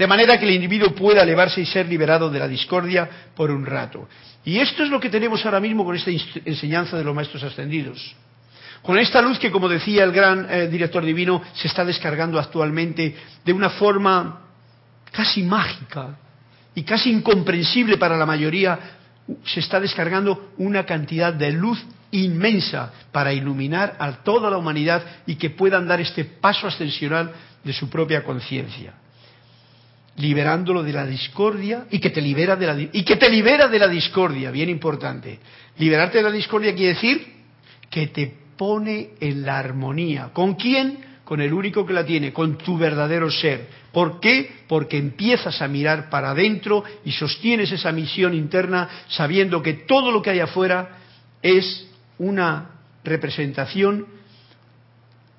De 0.00 0.06
manera 0.06 0.38
que 0.38 0.46
el 0.46 0.54
individuo 0.54 0.94
pueda 0.94 1.24
elevarse 1.24 1.60
y 1.60 1.66
ser 1.66 1.86
liberado 1.86 2.30
de 2.30 2.38
la 2.38 2.48
discordia 2.48 3.06
por 3.36 3.50
un 3.50 3.66
rato. 3.66 4.08
Y 4.46 4.58
esto 4.58 4.82
es 4.82 4.88
lo 4.88 4.98
que 4.98 5.10
tenemos 5.10 5.44
ahora 5.44 5.60
mismo 5.60 5.84
con 5.84 5.94
esta 5.94 6.10
enseñanza 6.10 6.96
de 6.96 7.04
los 7.04 7.14
maestros 7.14 7.42
ascendidos. 7.42 8.16
Con 8.80 8.98
esta 8.98 9.20
luz 9.20 9.38
que, 9.38 9.50
como 9.50 9.68
decía 9.68 10.04
el 10.04 10.12
gran 10.12 10.46
eh, 10.50 10.68
director 10.68 11.04
divino, 11.04 11.42
se 11.52 11.68
está 11.68 11.84
descargando 11.84 12.38
actualmente 12.38 13.14
de 13.44 13.52
una 13.52 13.68
forma 13.68 14.40
casi 15.12 15.42
mágica 15.42 16.16
y 16.74 16.82
casi 16.82 17.10
incomprensible 17.10 17.98
para 17.98 18.16
la 18.16 18.24
mayoría, 18.24 18.78
se 19.44 19.60
está 19.60 19.78
descargando 19.78 20.52
una 20.56 20.86
cantidad 20.86 21.34
de 21.34 21.52
luz 21.52 21.78
inmensa 22.10 22.90
para 23.12 23.34
iluminar 23.34 23.96
a 23.98 24.12
toda 24.12 24.48
la 24.48 24.56
humanidad 24.56 25.04
y 25.26 25.34
que 25.34 25.50
puedan 25.50 25.86
dar 25.86 26.00
este 26.00 26.24
paso 26.24 26.66
ascensional 26.66 27.32
de 27.62 27.74
su 27.74 27.90
propia 27.90 28.24
conciencia 28.24 28.94
liberándolo 30.20 30.82
de 30.82 30.92
la 30.92 31.06
discordia 31.06 31.86
y 31.90 31.98
que 31.98 32.10
te 32.10 32.20
libera 32.20 32.54
de 32.56 32.66
la 32.66 32.78
y 32.78 33.02
que 33.02 33.16
te 33.16 33.28
libera 33.30 33.68
de 33.68 33.78
la 33.78 33.88
discordia, 33.88 34.50
bien 34.50 34.68
importante. 34.68 35.38
Liberarte 35.78 36.18
de 36.18 36.24
la 36.24 36.30
discordia 36.30 36.74
quiere 36.74 36.94
decir 36.94 37.26
que 37.88 38.08
te 38.08 38.32
pone 38.56 39.10
en 39.20 39.42
la 39.42 39.58
armonía. 39.58 40.30
¿Con 40.32 40.54
quién? 40.54 40.98
Con 41.24 41.40
el 41.40 41.52
único 41.52 41.86
que 41.86 41.92
la 41.92 42.04
tiene, 42.04 42.32
con 42.32 42.58
tu 42.58 42.76
verdadero 42.76 43.30
ser. 43.30 43.68
¿Por 43.92 44.20
qué? 44.20 44.64
Porque 44.68 44.98
empiezas 44.98 45.62
a 45.62 45.68
mirar 45.68 46.10
para 46.10 46.30
adentro 46.30 46.84
y 47.04 47.12
sostienes 47.12 47.72
esa 47.72 47.90
misión 47.92 48.34
interna 48.34 48.88
sabiendo 49.08 49.62
que 49.62 49.72
todo 49.72 50.12
lo 50.12 50.20
que 50.22 50.30
hay 50.30 50.40
afuera 50.40 50.98
es 51.42 51.86
una 52.18 52.72
representación 53.02 54.06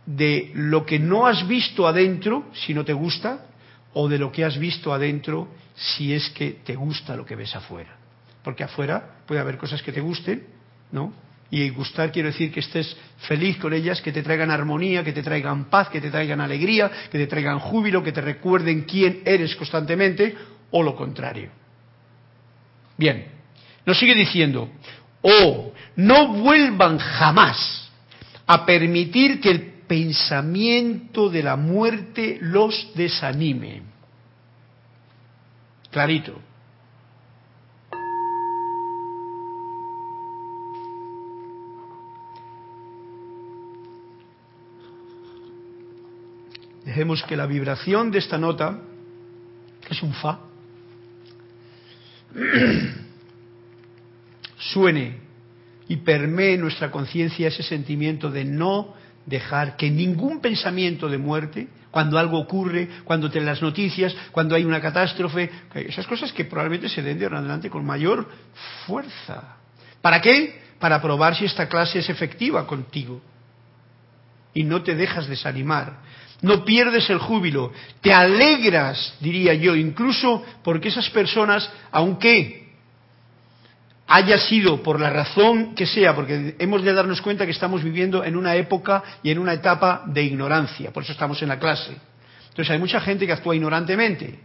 de 0.05 0.51
lo 0.55 0.85
que 0.85 0.97
no 0.97 1.27
has 1.27 1.47
visto 1.47 1.87
adentro, 1.87 2.45
si 2.53 2.73
no 2.73 2.83
te 2.83 2.93
gusta, 2.93 3.45
o 3.93 4.07
de 4.07 4.17
lo 4.17 4.31
que 4.31 4.45
has 4.45 4.57
visto 4.57 4.93
adentro, 4.93 5.47
si 5.75 6.13
es 6.13 6.29
que 6.29 6.59
te 6.63 6.75
gusta 6.75 7.15
lo 7.15 7.25
que 7.25 7.35
ves 7.35 7.55
afuera. 7.55 7.97
porque 8.43 8.63
afuera 8.63 9.17
puede 9.27 9.39
haber 9.39 9.57
cosas 9.57 9.81
que 9.81 9.91
te 9.91 10.01
gusten, 10.01 10.43
¿no? 10.91 11.13
Y 11.51 11.69
gustar 11.69 12.11
quiero 12.11 12.29
decir 12.29 12.51
que 12.51 12.61
estés 12.61 12.95
feliz 13.27 13.57
con 13.57 13.73
ellas, 13.73 14.01
que 14.01 14.11
te 14.11 14.23
traigan 14.23 14.49
armonía, 14.49 15.03
que 15.03 15.11
te 15.11 15.21
traigan 15.21 15.65
paz, 15.65 15.89
que 15.89 15.99
te 15.99 16.09
traigan 16.09 16.39
alegría, 16.39 16.89
que 17.11 17.17
te 17.17 17.27
traigan 17.27 17.59
júbilo, 17.59 18.01
que 18.01 18.13
te 18.13 18.21
recuerden 18.21 18.83
quién 18.83 19.21
eres 19.25 19.55
constantemente, 19.55 20.35
o 20.71 20.81
lo 20.81 20.95
contrario. 20.95 21.51
Bien, 22.97 23.25
nos 23.85 23.99
sigue 23.99 24.15
diciendo, 24.15 24.69
o 25.21 25.73
no 25.97 26.33
vuelvan 26.33 26.97
jamás 26.97 27.91
a 28.47 28.65
permitir 28.65 29.41
que 29.41 29.51
el 29.51 29.70
pensamiento 29.91 31.29
de 31.29 31.43
la 31.43 31.57
muerte 31.57 32.37
los 32.39 32.93
desanime. 32.95 33.81
Clarito. 35.91 36.39
Dejemos 46.85 47.21
que 47.23 47.35
la 47.35 47.45
vibración 47.45 48.11
de 48.11 48.19
esta 48.19 48.37
nota, 48.37 48.79
que 49.85 49.93
es 49.93 50.01
un 50.01 50.13
fa, 50.13 50.39
suene 54.57 55.17
y 55.89 55.97
permee 55.97 56.57
nuestra 56.57 56.89
conciencia 56.89 57.49
ese 57.49 57.63
sentimiento 57.63 58.31
de 58.31 58.45
no 58.45 59.00
dejar 59.25 59.77
que 59.77 59.89
ningún 59.89 60.41
pensamiento 60.41 61.09
de 61.09 61.17
muerte, 61.17 61.67
cuando 61.91 62.17
algo 62.17 62.39
ocurre, 62.39 62.87
cuando 63.03 63.29
te 63.29 63.41
las 63.41 63.61
noticias, 63.61 64.15
cuando 64.31 64.55
hay 64.55 64.63
una 64.63 64.81
catástrofe, 64.81 65.49
esas 65.75 66.07
cosas 66.07 66.31
que 66.31 66.45
probablemente 66.45 66.89
se 66.89 67.01
den 67.01 67.19
de 67.19 67.25
ahora 67.25 67.39
adelante 67.39 67.69
con 67.69 67.85
mayor 67.85 68.27
fuerza. 68.85 69.57
¿Para 70.01 70.21
qué? 70.21 70.61
Para 70.79 71.01
probar 71.01 71.35
si 71.35 71.45
esta 71.45 71.67
clase 71.67 71.99
es 71.99 72.09
efectiva 72.09 72.65
contigo. 72.65 73.21
Y 74.53 74.63
no 74.63 74.81
te 74.81 74.95
dejas 74.95 75.27
desanimar. 75.27 75.99
No 76.41 76.65
pierdes 76.65 77.09
el 77.09 77.19
júbilo. 77.19 77.71
Te 78.01 78.11
alegras, 78.13 79.15
diría 79.19 79.53
yo, 79.53 79.75
incluso 79.75 80.43
porque 80.63 80.89
esas 80.89 81.09
personas, 81.11 81.69
aunque 81.91 82.70
haya 84.13 84.37
sido 84.37 84.83
por 84.83 84.99
la 84.99 85.09
razón 85.09 85.73
que 85.73 85.85
sea, 85.85 86.13
porque 86.13 86.55
hemos 86.59 86.83
de 86.83 86.93
darnos 86.93 87.21
cuenta 87.21 87.45
que 87.45 87.53
estamos 87.53 87.81
viviendo 87.81 88.25
en 88.25 88.35
una 88.35 88.55
época 88.55 89.01
y 89.23 89.31
en 89.31 89.39
una 89.39 89.53
etapa 89.53 90.03
de 90.05 90.21
ignorancia, 90.23 90.91
por 90.91 91.03
eso 91.03 91.13
estamos 91.13 91.41
en 91.41 91.47
la 91.47 91.57
clase. 91.57 91.95
Entonces 92.49 92.71
hay 92.71 92.79
mucha 92.79 92.99
gente 92.99 93.25
que 93.25 93.31
actúa 93.31 93.55
ignorantemente, 93.55 94.39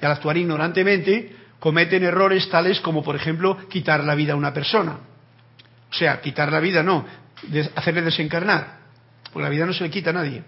y 0.00 0.04
al 0.04 0.12
actuar 0.12 0.36
ignorantemente 0.36 1.34
cometen 1.58 2.04
errores 2.04 2.48
tales 2.48 2.80
como, 2.80 3.02
por 3.02 3.16
ejemplo, 3.16 3.68
quitar 3.68 4.04
la 4.04 4.14
vida 4.14 4.34
a 4.34 4.36
una 4.36 4.54
persona. 4.54 4.98
O 5.90 5.94
sea, 5.94 6.20
quitar 6.20 6.52
la 6.52 6.60
vida 6.60 6.84
no, 6.84 7.04
hacerle 7.74 8.02
desencarnar, 8.02 8.78
porque 9.32 9.42
la 9.42 9.50
vida 9.50 9.66
no 9.66 9.72
se 9.72 9.82
le 9.82 9.90
quita 9.90 10.10
a 10.10 10.12
nadie. 10.12 10.44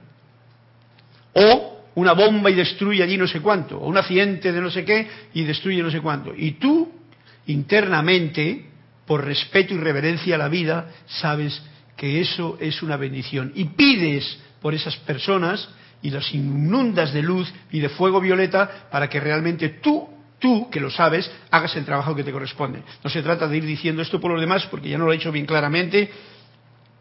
O 1.35 1.81
una 1.97 2.13
bomba 2.13 2.49
y 2.49 2.55
destruye 2.55 3.03
allí 3.03 3.17
no 3.19 3.27
sé 3.27 3.41
cuánto, 3.41 3.77
o 3.79 3.89
un 3.89 3.99
accidente 3.99 4.53
de 4.53 4.61
no 4.61 4.71
sé 4.71 4.85
qué 4.85 5.09
y 5.35 5.43
destruye 5.43 5.83
no 5.83 5.91
sé 5.91 6.01
cuánto. 6.01 6.33
Y 6.37 6.53
tú 6.53 7.01
internamente, 7.47 8.66
por 9.07 9.24
respeto 9.24 9.74
y 9.74 9.78
reverencia 9.78 10.34
a 10.34 10.38
la 10.38 10.49
vida, 10.49 10.90
sabes 11.07 11.62
que 11.97 12.20
eso 12.20 12.57
es 12.61 12.82
una 12.82 12.97
bendición. 12.97 13.53
Y 13.55 13.64
pides 13.64 14.38
por 14.61 14.74
esas 14.74 14.97
personas 14.99 15.68
y 16.03 16.11
las 16.11 16.32
inundas 16.34 17.12
de 17.12 17.22
luz 17.22 17.53
y 17.70 17.80
de 17.80 17.88
fuego 17.88 18.20
violeta 18.20 18.88
para 18.90 19.09
que 19.09 19.20
realmente 19.20 19.68
tú, 19.68 20.09
tú, 20.38 20.68
que 20.70 20.80
lo 20.80 20.90
sabes, 20.90 21.30
hagas 21.51 21.74
el 21.76 21.84
trabajo 21.84 22.14
que 22.14 22.24
te 22.24 22.32
corresponde. 22.32 22.82
No 23.03 23.11
se 23.11 23.22
trata 23.22 23.47
de 23.47 23.57
ir 23.57 23.64
diciendo 23.64 24.03
esto 24.03 24.20
por 24.20 24.32
los 24.32 24.40
demás, 24.40 24.66
porque 24.66 24.88
ya 24.88 24.99
no 24.99 25.07
lo 25.07 25.12
he 25.12 25.16
hecho 25.16 25.32
bien 25.32 25.47
claramente, 25.47 26.11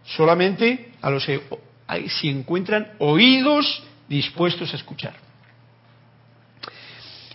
solamente 0.05 0.93
a 1.01 1.09
los 1.09 1.25
que 1.25 1.41
si 2.07 2.29
encuentran 2.29 2.93
oídos 2.99 3.83
dispuestos 4.07 4.73
a 4.73 4.77
escuchar. 4.77 5.30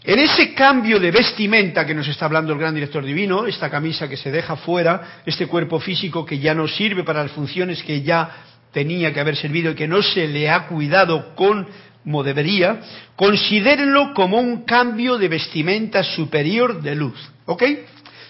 En 0.07 0.21
ese 0.21 0.55
cambio 0.55 1.01
de 1.01 1.11
vestimenta 1.11 1.85
que 1.85 1.93
nos 1.93 2.07
está 2.07 2.27
hablando 2.27 2.53
el 2.53 2.61
gran 2.61 2.73
director 2.73 3.05
divino, 3.05 3.45
esta 3.45 3.69
camisa 3.69 4.09
que 4.09 4.17
se 4.17 4.31
deja 4.31 4.55
fuera, 4.55 5.21
este 5.27 5.49
cuerpo 5.49 5.81
físico 5.81 6.25
que 6.25 6.39
ya 6.39 6.55
no 6.55 6.69
sirve 6.69 7.03
para 7.03 7.25
las 7.25 7.33
funciones 7.33 7.83
que 7.83 8.03
ya 8.03 8.31
tenía 8.73 9.13
que 9.13 9.19
haber 9.19 9.35
servido 9.35 9.73
y 9.73 9.75
que 9.75 9.89
no 9.89 10.03
se 10.03 10.29
le 10.29 10.49
ha 10.49 10.69
cuidado 10.69 11.35
como 11.35 12.23
debería, 12.23 12.83
considérenlo 13.17 14.15
como 14.15 14.39
un 14.39 14.65
cambio 14.65 15.19
de 15.19 15.27
vestimenta 15.27 16.05
superior 16.05 16.83
de 16.83 16.95
luz. 16.95 17.19
¿Ok? 17.47 17.65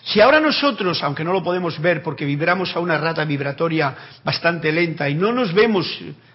Si 0.03 0.23
ahora 0.23 0.41
nosotros, 0.41 1.03
aunque 1.03 1.25
no 1.25 1.35
lo 1.35 1.43
podemos 1.43 1.79
ver 1.83 2.03
porque 2.03 2.25
vibramos 2.25 2.75
a 2.75 2.81
una 2.81 2.97
rata 2.97 3.23
vibratoria 3.27 3.95
bastante 4.25 4.73
lenta 4.73 5.11
y 5.11 5.15
no 5.15 5.31
nos 5.31 5.53
vemos, 5.53 5.87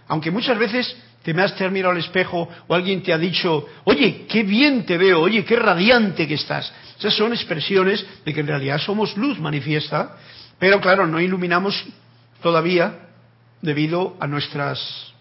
aunque 0.07 0.31
muchas 0.31 0.57
veces 0.57 0.95
te 1.23 1.33
me 1.33 1.43
has 1.43 1.59
mirado 1.71 1.91
al 1.91 1.99
espejo 1.99 2.49
o 2.67 2.73
alguien 2.73 3.03
te 3.03 3.13
ha 3.13 3.17
dicho, 3.17 3.67
oye, 3.83 4.25
qué 4.27 4.43
bien 4.43 4.85
te 4.85 4.97
veo, 4.97 5.21
oye, 5.21 5.45
qué 5.45 5.55
radiante 5.55 6.27
que 6.27 6.33
estás. 6.33 6.71
Esas 6.97 7.15
son 7.15 7.33
expresiones 7.33 8.05
de 8.25 8.33
que 8.33 8.39
en 8.39 8.47
realidad 8.47 8.79
somos 8.79 9.15
luz 9.17 9.39
manifiesta, 9.39 10.17
pero 10.57 10.81
claro, 10.81 11.07
no 11.07 11.19
iluminamos 11.19 11.83
todavía 12.41 13.09
debido 13.61 14.17
a 14.19 14.27
nuestras 14.27 15.13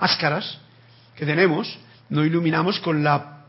máscaras 0.00 0.58
que 1.14 1.26
tenemos, 1.26 1.78
no 2.08 2.24
iluminamos 2.24 2.80
con 2.80 3.04
la 3.04 3.44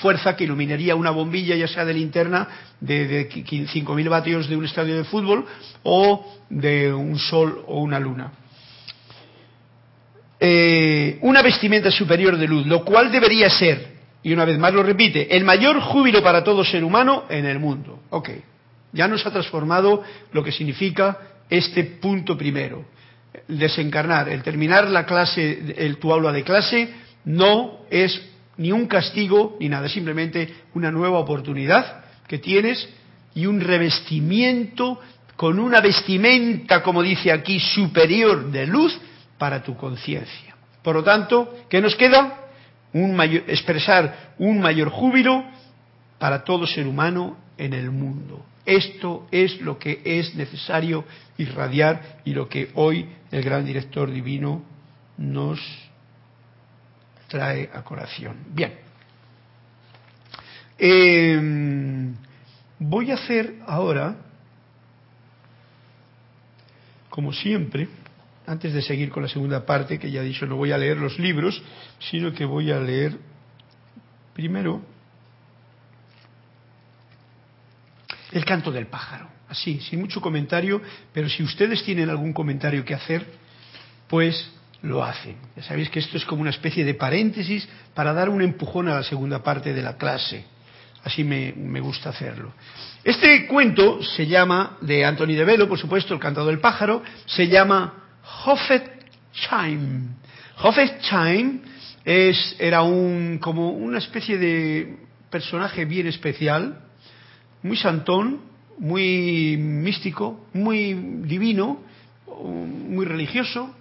fuerza 0.00 0.36
que 0.36 0.44
iluminaría 0.44 0.94
una 0.94 1.10
bombilla, 1.10 1.56
ya 1.56 1.68
sea 1.68 1.84
de 1.84 1.94
linterna 1.94 2.48
de, 2.80 3.06
de 3.06 3.28
5.000 3.30 4.08
vatios 4.08 4.48
de 4.48 4.56
un 4.56 4.64
estadio 4.64 4.96
de 4.96 5.04
fútbol 5.04 5.46
o 5.82 6.32
de 6.48 6.92
un 6.92 7.18
sol 7.18 7.64
o 7.66 7.80
una 7.80 7.98
luna. 7.98 8.32
Eh, 10.46 11.16
una 11.22 11.40
vestimenta 11.40 11.90
superior 11.90 12.36
de 12.36 12.46
luz, 12.46 12.66
lo 12.66 12.84
cual 12.84 13.10
debería 13.10 13.48
ser, 13.48 13.94
y 14.22 14.30
una 14.30 14.44
vez 14.44 14.58
más 14.58 14.74
lo 14.74 14.82
repite, 14.82 15.34
el 15.34 15.42
mayor 15.42 15.80
júbilo 15.80 16.22
para 16.22 16.44
todo 16.44 16.62
ser 16.62 16.84
humano 16.84 17.24
en 17.30 17.46
el 17.46 17.58
mundo. 17.58 18.00
Ok, 18.10 18.28
ya 18.92 19.08
nos 19.08 19.24
ha 19.24 19.30
transformado 19.30 20.02
lo 20.32 20.44
que 20.44 20.52
significa 20.52 21.18
este 21.48 21.84
punto 21.84 22.36
primero. 22.36 22.84
El 23.48 23.56
desencarnar, 23.58 24.28
el 24.28 24.42
terminar 24.42 24.86
la 24.90 25.06
clase, 25.06 25.76
el 25.78 25.96
tu 25.96 26.12
aula 26.12 26.30
de 26.30 26.42
clase, 26.42 26.92
no 27.24 27.78
es 27.88 28.20
ni 28.58 28.70
un 28.70 28.86
castigo 28.86 29.56
ni 29.60 29.70
nada, 29.70 29.88
simplemente 29.88 30.56
una 30.74 30.90
nueva 30.90 31.20
oportunidad 31.20 32.04
que 32.28 32.36
tienes 32.36 32.86
y 33.34 33.46
un 33.46 33.62
revestimiento 33.62 35.00
con 35.36 35.58
una 35.58 35.80
vestimenta, 35.80 36.82
como 36.82 37.02
dice 37.02 37.32
aquí, 37.32 37.58
superior 37.60 38.50
de 38.50 38.66
luz 38.66 39.00
para 39.38 39.62
tu 39.62 39.76
conciencia. 39.76 40.54
Por 40.82 40.96
lo 40.96 41.04
tanto, 41.04 41.54
¿qué 41.68 41.80
nos 41.80 41.96
queda? 41.96 42.40
Expresar 42.92 44.34
un 44.38 44.60
mayor 44.60 44.90
júbilo 44.90 45.44
para 46.18 46.44
todo 46.44 46.66
ser 46.66 46.86
humano 46.86 47.36
en 47.58 47.72
el 47.72 47.90
mundo. 47.90 48.44
Esto 48.66 49.26
es 49.30 49.60
lo 49.60 49.78
que 49.78 50.00
es 50.04 50.34
necesario 50.34 51.04
irradiar 51.36 52.20
y 52.24 52.32
lo 52.32 52.48
que 52.48 52.70
hoy 52.74 53.06
el 53.30 53.42
gran 53.42 53.64
director 53.64 54.10
divino 54.10 54.62
nos 55.18 55.60
trae 57.28 57.68
a 57.72 57.82
colación. 57.82 58.36
Bien. 58.50 58.74
Em, 60.78 62.14
voy 62.78 63.10
a 63.10 63.14
hacer 63.14 63.56
ahora, 63.66 64.16
como 67.08 67.32
siempre, 67.32 67.88
antes 68.46 68.72
de 68.72 68.82
seguir 68.82 69.10
con 69.10 69.22
la 69.22 69.28
segunda 69.28 69.64
parte, 69.64 69.98
que 69.98 70.10
ya 70.10 70.20
he 70.20 70.24
dicho, 70.24 70.46
no 70.46 70.56
voy 70.56 70.72
a 70.72 70.78
leer 70.78 70.98
los 70.98 71.18
libros, 71.18 71.62
sino 71.98 72.32
que 72.32 72.44
voy 72.44 72.70
a 72.70 72.78
leer 72.78 73.16
primero 74.34 74.82
el 78.32 78.44
canto 78.44 78.70
del 78.70 78.86
pájaro. 78.86 79.28
Así, 79.48 79.80
sin 79.80 80.00
mucho 80.00 80.20
comentario, 80.20 80.82
pero 81.12 81.28
si 81.28 81.42
ustedes 81.42 81.84
tienen 81.84 82.10
algún 82.10 82.32
comentario 82.32 82.84
que 82.84 82.94
hacer, 82.94 83.24
pues 84.08 84.50
lo 84.82 85.02
hacen. 85.02 85.36
Ya 85.56 85.62
sabéis 85.62 85.88
que 85.88 86.00
esto 86.00 86.16
es 86.16 86.24
como 86.24 86.42
una 86.42 86.50
especie 86.50 86.84
de 86.84 86.94
paréntesis 86.94 87.66
para 87.94 88.12
dar 88.12 88.28
un 88.28 88.42
empujón 88.42 88.88
a 88.88 88.94
la 88.94 89.02
segunda 89.02 89.42
parte 89.42 89.72
de 89.72 89.82
la 89.82 89.96
clase. 89.96 90.44
Así 91.04 91.22
me, 91.22 91.52
me 91.56 91.80
gusta 91.80 92.10
hacerlo. 92.10 92.52
Este 93.04 93.46
cuento 93.46 94.02
se 94.02 94.26
llama, 94.26 94.78
de 94.80 95.04
Anthony 95.04 95.34
de 95.34 95.44
Velo, 95.44 95.68
por 95.68 95.78
supuesto, 95.78 96.14
el 96.14 96.20
cantado 96.20 96.48
del 96.48 96.60
pájaro, 96.60 97.02
se 97.26 97.46
llama 97.48 98.03
Hoffetsheim. 98.44 100.14
Hoffetsheim 100.62 101.60
es, 102.04 102.56
era 102.58 102.82
un, 102.82 103.38
como 103.38 103.70
una 103.70 103.98
especie 103.98 104.38
de 104.38 104.96
personaje 105.30 105.84
bien 105.84 106.06
especial, 106.06 106.80
muy 107.62 107.76
santón, 107.76 108.40
muy 108.78 109.56
místico, 109.56 110.46
muy 110.52 110.94
divino, 111.22 111.82
muy 112.42 113.06
religioso, 113.06 113.74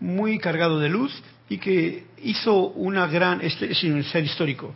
muy 0.00 0.38
cargado 0.38 0.78
de 0.78 0.88
luz 0.88 1.12
y 1.48 1.58
que 1.58 2.06
hizo 2.22 2.68
una 2.68 3.06
gran, 3.06 3.40
este 3.40 3.70
es 3.72 3.82
un 3.84 4.02
ser 4.04 4.24
histórico, 4.24 4.74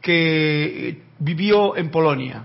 que 0.00 1.02
vivió 1.18 1.76
en 1.76 1.90
Polonia. 1.90 2.44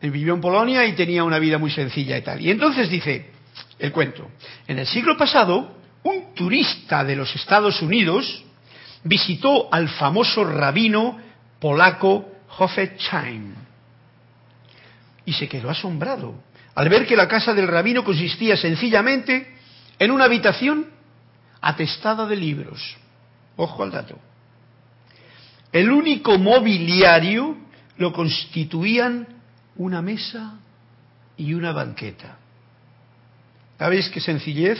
Vivió 0.00 0.34
en 0.34 0.40
Polonia 0.40 0.84
y 0.86 0.92
tenía 0.92 1.24
una 1.24 1.38
vida 1.38 1.58
muy 1.58 1.70
sencilla 1.70 2.18
y 2.18 2.22
tal. 2.22 2.40
Y 2.40 2.50
entonces 2.50 2.90
dice 2.90 3.33
el 3.78 3.92
cuento, 3.92 4.30
en 4.66 4.78
el 4.78 4.86
siglo 4.86 5.16
pasado, 5.16 5.76
un 6.02 6.34
turista 6.34 7.04
de 7.04 7.16
los 7.16 7.34
Estados 7.34 7.80
Unidos 7.82 8.44
visitó 9.04 9.72
al 9.72 9.88
famoso 9.88 10.44
rabino 10.44 11.18
polaco 11.60 12.30
Hofetzheim 12.58 13.54
y 15.24 15.32
se 15.32 15.48
quedó 15.48 15.70
asombrado 15.70 16.34
al 16.74 16.88
ver 16.88 17.06
que 17.06 17.16
la 17.16 17.28
casa 17.28 17.54
del 17.54 17.68
rabino 17.68 18.04
consistía 18.04 18.56
sencillamente 18.56 19.56
en 19.98 20.10
una 20.10 20.24
habitación 20.24 20.90
atestada 21.60 22.26
de 22.26 22.36
libros. 22.36 22.96
Ojo 23.56 23.82
al 23.82 23.92
dato. 23.92 24.18
El 25.72 25.90
único 25.90 26.38
mobiliario 26.38 27.56
lo 27.96 28.12
constituían 28.12 29.26
una 29.76 30.02
mesa 30.02 30.58
y 31.36 31.54
una 31.54 31.72
banqueta. 31.72 32.38
¿Sabéis 33.78 34.08
qué 34.10 34.20
sencillez 34.20 34.78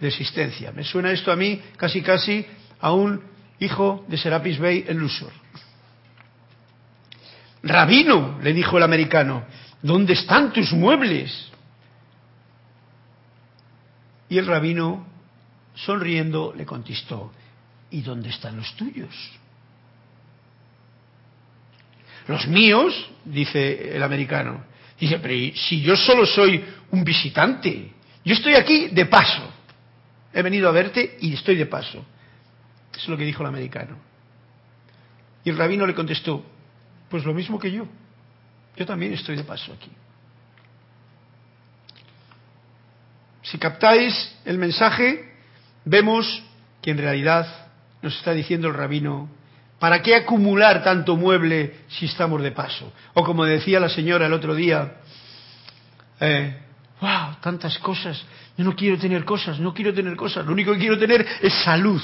de 0.00 0.08
existencia? 0.08 0.72
Me 0.72 0.84
suena 0.84 1.10
esto 1.10 1.30
a 1.30 1.36
mí 1.36 1.60
casi 1.76 2.02
casi 2.02 2.46
a 2.80 2.92
un 2.92 3.22
hijo 3.60 4.04
de 4.08 4.16
Serapis 4.16 4.58
Bey 4.58 4.84
en 4.88 4.98
Lusor. 4.98 5.32
Rabino, 7.62 8.40
le 8.42 8.52
dijo 8.52 8.76
el 8.76 8.82
americano, 8.82 9.44
¿dónde 9.82 10.14
están 10.14 10.52
tus 10.52 10.72
muebles? 10.72 11.50
Y 14.28 14.38
el 14.38 14.46
rabino, 14.46 15.06
sonriendo, 15.74 16.54
le 16.56 16.66
contestó, 16.66 17.32
¿y 17.90 18.00
dónde 18.00 18.30
están 18.30 18.56
los 18.56 18.74
tuyos? 18.76 19.14
Los 22.26 22.46
míos, 22.48 23.10
dice 23.24 23.94
el 23.94 24.02
americano. 24.02 24.64
Dice, 24.98 25.18
pero 25.18 25.54
si 25.56 25.82
yo 25.82 25.96
solo 25.96 26.24
soy 26.24 26.64
un 26.92 27.04
visitante, 27.04 27.92
yo 28.24 28.34
estoy 28.34 28.54
aquí 28.54 28.88
de 28.88 29.06
paso. 29.06 29.42
He 30.32 30.42
venido 30.42 30.68
a 30.68 30.72
verte 30.72 31.18
y 31.20 31.34
estoy 31.34 31.56
de 31.56 31.66
paso. 31.66 32.04
Es 32.96 33.08
lo 33.08 33.16
que 33.16 33.24
dijo 33.24 33.42
el 33.42 33.48
americano. 33.48 33.96
Y 35.44 35.50
el 35.50 35.56
rabino 35.56 35.86
le 35.86 35.94
contestó, 35.94 36.44
pues 37.08 37.24
lo 37.24 37.34
mismo 37.34 37.58
que 37.58 37.70
yo. 37.70 37.86
Yo 38.76 38.86
también 38.86 39.12
estoy 39.12 39.36
de 39.36 39.44
paso 39.44 39.72
aquí. 39.72 39.90
Si 43.42 43.58
captáis 43.58 44.36
el 44.44 44.56
mensaje, 44.56 45.34
vemos 45.84 46.42
que 46.80 46.92
en 46.92 46.98
realidad 46.98 47.70
nos 48.00 48.16
está 48.16 48.32
diciendo 48.32 48.68
el 48.68 48.74
rabino 48.74 49.28
¿Para 49.82 50.00
qué 50.00 50.14
acumular 50.14 50.84
tanto 50.84 51.16
mueble 51.16 51.78
si 51.88 52.06
estamos 52.06 52.40
de 52.40 52.52
paso? 52.52 52.92
O 53.14 53.24
como 53.24 53.44
decía 53.44 53.80
la 53.80 53.88
señora 53.88 54.26
el 54.26 54.32
otro 54.32 54.54
día, 54.54 54.98
eh, 56.20 56.56
wow, 57.02 57.34
tantas 57.40 57.76
cosas, 57.80 58.22
yo 58.56 58.64
no 58.64 58.76
quiero 58.76 58.96
tener 58.96 59.24
cosas, 59.24 59.58
no 59.58 59.74
quiero 59.74 59.92
tener 59.92 60.14
cosas, 60.14 60.46
lo 60.46 60.52
único 60.52 60.72
que 60.72 60.78
quiero 60.78 60.98
tener 60.98 61.26
es 61.42 61.52
salud. 61.64 62.00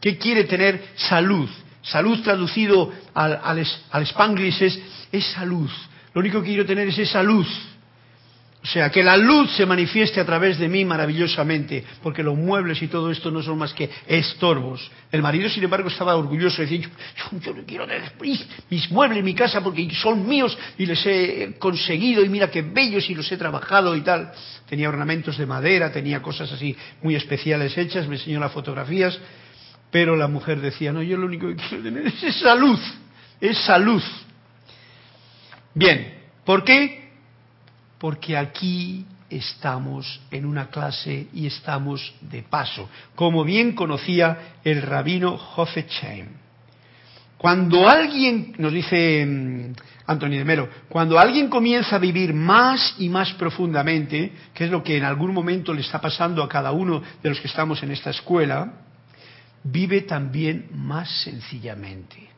¿Qué 0.00 0.16
quiere 0.16 0.44
tener 0.44 0.92
salud? 0.94 1.48
Salud 1.82 2.22
traducido 2.22 2.92
al, 3.12 3.40
al, 3.42 3.66
al 3.90 4.02
spanglish 4.06 4.62
es, 4.62 4.80
es 5.10 5.26
salud. 5.26 5.68
Lo 6.14 6.20
único 6.20 6.40
que 6.40 6.48
quiero 6.48 6.64
tener 6.64 6.88
es 6.88 6.98
esa 6.98 7.22
luz. 7.22 7.48
O 8.62 8.66
sea, 8.66 8.90
que 8.90 9.02
la 9.02 9.16
luz 9.16 9.50
se 9.56 9.64
manifieste 9.64 10.20
a 10.20 10.26
través 10.26 10.58
de 10.58 10.68
mí 10.68 10.84
maravillosamente, 10.84 11.82
porque 12.02 12.22
los 12.22 12.36
muebles 12.36 12.82
y 12.82 12.88
todo 12.88 13.10
esto 13.10 13.30
no 13.30 13.42
son 13.42 13.56
más 13.56 13.72
que 13.72 13.88
estorbos. 14.06 14.90
El 15.10 15.22
marido, 15.22 15.48
sin 15.48 15.64
embargo, 15.64 15.88
estaba 15.88 16.14
orgulloso, 16.14 16.60
decía, 16.60 16.80
yo, 16.80 17.30
no 17.32 17.64
quiero 17.66 17.86
tener 17.86 18.12
mis 18.68 18.90
muebles, 18.90 19.24
mi 19.24 19.34
casa, 19.34 19.62
porque 19.62 19.88
son 19.94 20.28
míos 20.28 20.56
y 20.76 20.84
les 20.84 21.04
he 21.06 21.54
conseguido 21.58 22.22
y 22.22 22.28
mira 22.28 22.50
qué 22.50 22.60
bellos 22.60 23.08
y 23.08 23.14
los 23.14 23.32
he 23.32 23.38
trabajado 23.38 23.96
y 23.96 24.02
tal. 24.02 24.30
Tenía 24.68 24.90
ornamentos 24.90 25.38
de 25.38 25.46
madera, 25.46 25.90
tenía 25.90 26.20
cosas 26.20 26.52
así 26.52 26.76
muy 27.02 27.14
especiales 27.14 27.76
hechas, 27.78 28.06
me 28.08 28.16
enseñó 28.16 28.40
las 28.40 28.52
fotografías, 28.52 29.18
pero 29.90 30.16
la 30.16 30.28
mujer 30.28 30.60
decía, 30.60 30.92
no, 30.92 31.02
yo 31.02 31.16
lo 31.16 31.26
único 31.26 31.48
que 31.48 31.56
quiero 31.56 31.82
tener 31.82 32.06
es 32.08 32.22
esa 32.22 32.54
luz, 32.54 32.80
esa 33.40 33.78
luz. 33.78 34.04
Bien, 35.74 36.14
¿por 36.44 36.62
qué? 36.62 36.99
Porque 38.00 38.36
aquí 38.36 39.04
estamos 39.28 40.20
en 40.30 40.46
una 40.46 40.68
clase 40.70 41.28
y 41.34 41.46
estamos 41.46 42.14
de 42.22 42.42
paso, 42.42 42.88
como 43.14 43.44
bien 43.44 43.74
conocía 43.74 44.56
el 44.64 44.82
rabino 44.82 45.38
Hofetzheim. 45.56 46.26
Cuando 47.36 47.88
alguien, 47.88 48.54
nos 48.58 48.72
dice 48.72 49.24
mm, 49.24 49.72
Antonio 50.06 50.38
de 50.38 50.44
Melo, 50.44 50.68
cuando 50.88 51.18
alguien 51.18 51.48
comienza 51.48 51.96
a 51.96 51.98
vivir 51.98 52.34
más 52.34 52.96
y 52.98 53.08
más 53.08 53.32
profundamente, 53.34 54.32
que 54.52 54.64
es 54.64 54.70
lo 54.70 54.82
que 54.82 54.96
en 54.96 55.04
algún 55.04 55.32
momento 55.32 55.72
le 55.72 55.82
está 55.82 56.00
pasando 56.00 56.42
a 56.42 56.48
cada 56.48 56.72
uno 56.72 57.02
de 57.22 57.28
los 57.28 57.40
que 57.40 57.48
estamos 57.48 57.82
en 57.82 57.92
esta 57.92 58.10
escuela, 58.10 58.72
vive 59.62 60.02
también 60.02 60.68
más 60.74 61.22
sencillamente. 61.22 62.28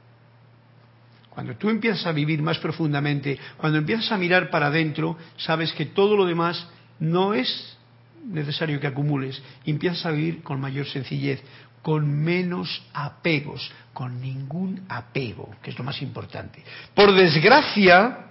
Cuando 1.33 1.57
tú 1.57 1.71
empiezas 1.71 2.07
a 2.07 2.13
vivir 2.13 2.43
más 2.43 2.59
profundamente, 2.59 3.39
cuando 3.57 3.79
empiezas 3.79 4.13
a 4.13 4.19
mirar 4.19 4.51
para 4.51 4.67
adentro, 4.67 5.17
sabes 5.39 5.73
que 5.73 5.87
todo 5.87 6.15
lo 6.15 6.27
demás 6.27 6.67
no 7.01 7.33
es 7.33 7.79
necesario 8.27 8.79
que 8.79 8.87
acumules. 8.87 9.43
Empiezas 9.65 10.05
a 10.05 10.11
vivir 10.11 10.43
con 10.43 10.61
mayor 10.61 10.87
sencillez, 10.87 11.43
con 11.81 12.23
menos 12.23 12.83
apegos, 12.93 13.73
con 13.95 14.21
ningún 14.21 14.85
apego, 14.91 15.57
que 15.63 15.71
es 15.71 15.79
lo 15.79 15.85
más 15.85 16.03
importante. 16.03 16.63
Por 16.93 17.15
desgracia, 17.15 18.27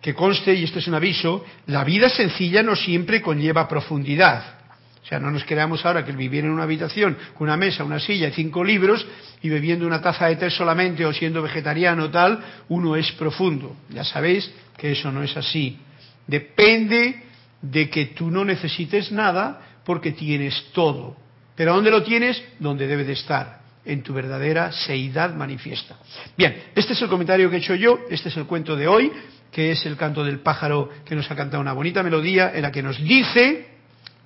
que 0.00 0.12
conste, 0.12 0.54
y 0.54 0.64
esto 0.64 0.80
es 0.80 0.88
un 0.88 0.94
aviso, 0.94 1.44
la 1.66 1.84
vida 1.84 2.08
sencilla 2.08 2.64
no 2.64 2.74
siempre 2.74 3.22
conlleva 3.22 3.68
profundidad. 3.68 4.63
O 5.04 5.06
sea, 5.06 5.20
no 5.20 5.30
nos 5.30 5.44
quedamos 5.44 5.84
ahora 5.84 6.02
que 6.02 6.12
vivir 6.12 6.46
en 6.46 6.50
una 6.50 6.62
habitación 6.62 7.18
con 7.36 7.46
una 7.48 7.58
mesa, 7.58 7.84
una 7.84 8.00
silla 8.00 8.28
y 8.28 8.32
cinco 8.32 8.64
libros 8.64 9.06
y 9.42 9.50
bebiendo 9.50 9.86
una 9.86 10.00
taza 10.00 10.28
de 10.28 10.36
té 10.36 10.48
solamente 10.48 11.04
o 11.04 11.12
siendo 11.12 11.42
vegetariano 11.42 12.10
tal, 12.10 12.42
uno 12.70 12.96
es 12.96 13.12
profundo. 13.12 13.76
Ya 13.90 14.02
sabéis 14.02 14.50
que 14.78 14.92
eso 14.92 15.12
no 15.12 15.22
es 15.22 15.36
así. 15.36 15.78
Depende 16.26 17.22
de 17.60 17.90
que 17.90 18.06
tú 18.06 18.30
no 18.30 18.46
necesites 18.46 19.12
nada 19.12 19.60
porque 19.84 20.12
tienes 20.12 20.70
todo. 20.72 21.16
Pero 21.54 21.74
¿dónde 21.74 21.90
lo 21.90 22.02
tienes? 22.02 22.42
Donde 22.58 22.86
debe 22.86 23.04
de 23.04 23.12
estar, 23.12 23.60
en 23.84 24.02
tu 24.02 24.14
verdadera 24.14 24.72
seidad 24.72 25.34
manifiesta. 25.34 25.98
Bien, 26.34 26.62
este 26.74 26.94
es 26.94 27.02
el 27.02 27.10
comentario 27.10 27.50
que 27.50 27.56
he 27.56 27.58
hecho 27.58 27.74
yo, 27.74 27.98
este 28.08 28.30
es 28.30 28.36
el 28.38 28.46
cuento 28.46 28.74
de 28.74 28.88
hoy, 28.88 29.12
que 29.52 29.70
es 29.70 29.84
el 29.84 29.98
canto 29.98 30.24
del 30.24 30.40
pájaro 30.40 30.88
que 31.04 31.14
nos 31.14 31.30
ha 31.30 31.36
cantado 31.36 31.60
una 31.60 31.74
bonita 31.74 32.02
melodía 32.02 32.52
en 32.54 32.62
la 32.62 32.72
que 32.72 32.82
nos 32.82 32.98
dice 33.04 33.73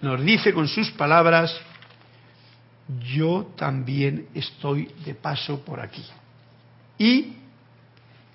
nos 0.00 0.22
dice 0.22 0.52
con 0.52 0.68
sus 0.68 0.90
palabras, 0.92 1.54
yo 3.14 3.52
también 3.56 4.28
estoy 4.34 4.90
de 5.04 5.14
paso 5.14 5.64
por 5.64 5.80
aquí. 5.80 6.04
¿Y 6.98 7.34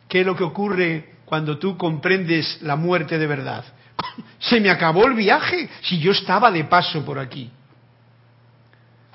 qué 0.07 0.22
es 0.22 0.26
lo 0.26 0.36
que 0.36 0.43
ocurre 0.43 1.16
cuando 1.26 1.57
tú 1.57 1.78
comprendes 1.78 2.59
la 2.61 2.76
muerte 2.76 3.18
de 3.18 3.28
verdad? 3.28 3.64
Se 4.39 4.59
me 4.59 4.70
acabó 4.70 5.07
el 5.07 5.14
viaje 5.14 5.70
si 5.82 5.99
yo 5.99 6.11
estaba 6.11 6.51
de 6.51 6.66
paso 6.66 7.03
por 7.03 7.18
aquí. 7.18 7.49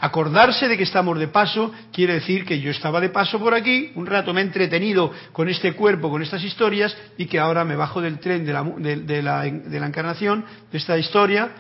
Acordarse 0.00 0.68
de 0.68 0.76
que 0.76 0.84
estamos 0.84 1.18
de 1.18 1.26
paso 1.26 1.72
quiere 1.92 2.14
decir 2.14 2.44
que 2.44 2.60
yo 2.60 2.70
estaba 2.70 3.00
de 3.00 3.08
paso 3.08 3.40
por 3.40 3.52
aquí, 3.52 3.90
un 3.96 4.06
rato 4.06 4.32
me 4.32 4.40
he 4.40 4.44
entretenido 4.44 5.12
con 5.32 5.48
este 5.48 5.72
cuerpo, 5.72 6.08
con 6.08 6.22
estas 6.22 6.42
historias, 6.44 6.96
y 7.16 7.26
que 7.26 7.40
ahora 7.40 7.64
me 7.64 7.74
bajo 7.74 8.00
del 8.00 8.20
tren 8.20 8.46
de 8.46 8.52
la, 8.52 8.62
de 8.62 9.22
la, 9.22 9.42
de 9.42 9.80
la 9.80 9.86
encarnación, 9.86 10.44
de 10.70 10.78
esta 10.78 10.96
historia, 10.96 11.50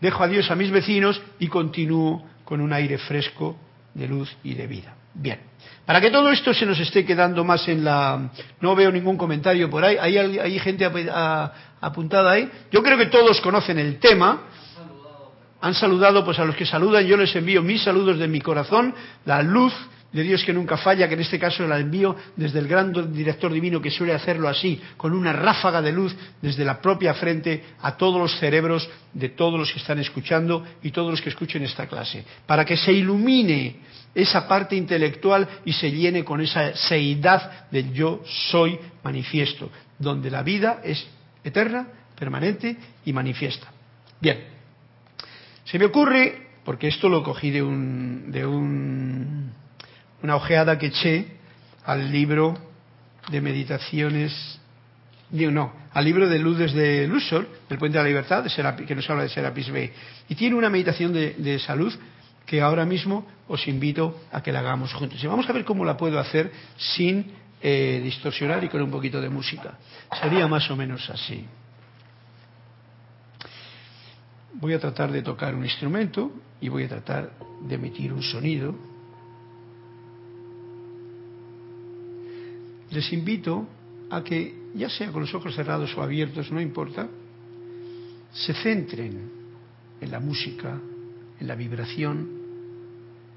dejo 0.00 0.22
a 0.22 0.28
Dios 0.28 0.50
a 0.50 0.54
mis 0.54 0.70
vecinos 0.70 1.20
y 1.38 1.48
continúo 1.48 2.24
con 2.44 2.60
un 2.60 2.72
aire 2.72 2.98
fresco 2.98 3.56
de 3.94 4.08
luz 4.08 4.34
y 4.44 4.54
de 4.54 4.66
vida. 4.66 4.94
Bien, 5.14 5.40
para 5.84 6.00
que 6.00 6.10
todo 6.10 6.30
esto 6.30 6.54
se 6.54 6.64
nos 6.64 6.78
esté 6.78 7.04
quedando 7.04 7.44
más 7.44 7.66
en 7.68 7.84
la... 7.84 8.30
No 8.60 8.76
veo 8.76 8.92
ningún 8.92 9.16
comentario 9.16 9.68
por 9.68 9.84
ahí, 9.84 9.96
hay 9.98 10.58
gente 10.60 10.84
apuntada 11.80 12.30
ahí. 12.30 12.50
Yo 12.70 12.82
creo 12.82 12.96
que 12.96 13.06
todos 13.06 13.40
conocen 13.40 13.78
el 13.78 13.98
tema. 13.98 14.42
Han 15.60 15.74
saludado, 15.74 16.24
pues 16.24 16.38
a 16.38 16.44
los 16.44 16.54
que 16.54 16.64
saludan 16.64 17.04
yo 17.04 17.16
les 17.16 17.34
envío 17.34 17.62
mis 17.62 17.82
saludos 17.82 18.18
de 18.18 18.28
mi 18.28 18.40
corazón, 18.40 18.94
la 19.24 19.42
luz 19.42 19.74
de 20.12 20.22
Dios 20.22 20.42
que 20.42 20.54
nunca 20.54 20.78
falla, 20.78 21.06
que 21.06 21.14
en 21.14 21.20
este 21.20 21.38
caso 21.38 21.66
la 21.66 21.78
envío 21.78 22.16
desde 22.34 22.58
el 22.60 22.66
gran 22.66 23.12
director 23.12 23.52
divino 23.52 23.80
que 23.80 23.90
suele 23.90 24.14
hacerlo 24.14 24.48
así, 24.48 24.80
con 24.96 25.12
una 25.12 25.32
ráfaga 25.32 25.82
de 25.82 25.92
luz 25.92 26.16
desde 26.40 26.64
la 26.64 26.80
propia 26.80 27.12
frente 27.14 27.62
a 27.82 27.96
todos 27.96 28.18
los 28.18 28.38
cerebros 28.38 28.88
de 29.12 29.28
todos 29.30 29.58
los 29.58 29.70
que 29.70 29.78
están 29.78 29.98
escuchando 29.98 30.64
y 30.82 30.90
todos 30.90 31.10
los 31.10 31.20
que 31.20 31.28
escuchen 31.28 31.62
esta 31.62 31.86
clase, 31.86 32.24
para 32.46 32.64
que 32.64 32.76
se 32.76 32.92
ilumine 32.92 33.76
esa 34.14 34.48
parte 34.48 34.76
intelectual 34.76 35.46
y 35.66 35.72
se 35.74 35.90
llene 35.90 36.24
con 36.24 36.40
esa 36.40 36.74
seidad 36.74 37.68
del 37.70 37.92
yo 37.92 38.22
soy 38.50 38.78
manifiesto, 39.04 39.70
donde 39.98 40.30
la 40.30 40.42
vida 40.42 40.80
es 40.82 41.06
eterna, 41.44 41.86
permanente 42.18 42.76
y 43.04 43.12
manifiesta. 43.12 43.70
Bien, 44.20 44.42
se 45.64 45.78
me 45.78 45.84
ocurre, 45.84 46.48
porque 46.64 46.88
esto 46.88 47.10
lo 47.10 47.22
cogí 47.22 47.50
de 47.50 47.62
un, 47.62 48.32
de 48.32 48.46
un 48.46 49.52
una 50.22 50.36
ojeada 50.36 50.78
que 50.78 50.86
eché 50.86 51.26
al 51.84 52.10
libro 52.10 52.56
de 53.30 53.40
meditaciones 53.40 54.58
no, 55.30 55.72
al 55.92 56.04
libro 56.04 56.28
de 56.28 56.38
Luz 56.38 56.58
desde 56.58 57.06
Luxor, 57.06 57.46
del 57.68 57.78
Puente 57.78 57.98
de 57.98 58.04
la 58.04 58.08
Libertad, 58.08 58.46
que 58.86 58.94
nos 58.94 59.08
habla 59.10 59.24
de 59.24 59.28
Serapis 59.28 59.70
B. 59.70 59.92
Y 60.28 60.34
tiene 60.34 60.56
una 60.56 60.70
meditación 60.70 61.12
de, 61.12 61.58
salud 61.58 61.92
que 62.46 62.62
ahora 62.62 62.86
mismo 62.86 63.26
os 63.46 63.68
invito 63.68 64.22
a 64.32 64.42
que 64.42 64.52
la 64.52 64.60
hagamos 64.60 64.92
juntos. 64.94 65.22
Y 65.22 65.26
vamos 65.26 65.48
a 65.48 65.52
ver 65.52 65.64
cómo 65.64 65.84
la 65.84 65.96
puedo 65.96 66.18
hacer 66.18 66.50
sin 66.76 67.30
eh, 67.60 68.00
distorsionar 68.02 68.64
y 68.64 68.68
con 68.68 68.80
un 68.80 68.90
poquito 68.90 69.20
de 69.20 69.28
música. 69.28 69.78
Sería 70.20 70.48
más 70.48 70.70
o 70.70 70.76
menos 70.76 71.08
así. 71.10 71.44
Voy 74.54 74.72
a 74.72 74.80
tratar 74.80 75.12
de 75.12 75.22
tocar 75.22 75.54
un 75.54 75.64
instrumento 75.64 76.32
y 76.60 76.68
voy 76.68 76.84
a 76.84 76.88
tratar 76.88 77.32
de 77.60 77.74
emitir 77.74 78.12
un 78.14 78.22
sonido. 78.22 78.74
Les 82.90 83.12
invito 83.12 83.66
a 84.10 84.22
que, 84.22 84.54
ya 84.74 84.88
sea 84.88 85.12
con 85.12 85.22
los 85.22 85.34
ojos 85.34 85.54
cerrados 85.54 85.96
o 85.96 86.02
abiertos, 86.02 86.50
no 86.50 86.60
importa, 86.60 87.08
se 88.32 88.54
centren 88.54 89.30
en 90.00 90.10
la 90.10 90.20
música, 90.20 90.80
en 91.40 91.46
la 91.46 91.54
vibración 91.54 92.28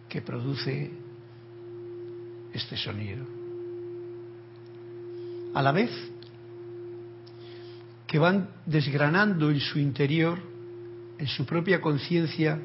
que 0.08 0.22
produce 0.22 0.92
este 2.54 2.78
sonido. 2.78 3.26
A 5.54 5.62
la 5.62 5.72
vez 5.72 5.92
que 8.08 8.20
van 8.20 8.50
desgranando 8.66 9.50
en 9.52 9.60
su 9.60 9.80
interior, 9.80 10.38
en 11.18 11.28
su 11.28 11.46
propia 11.46 11.80
conciencia, 11.80 12.60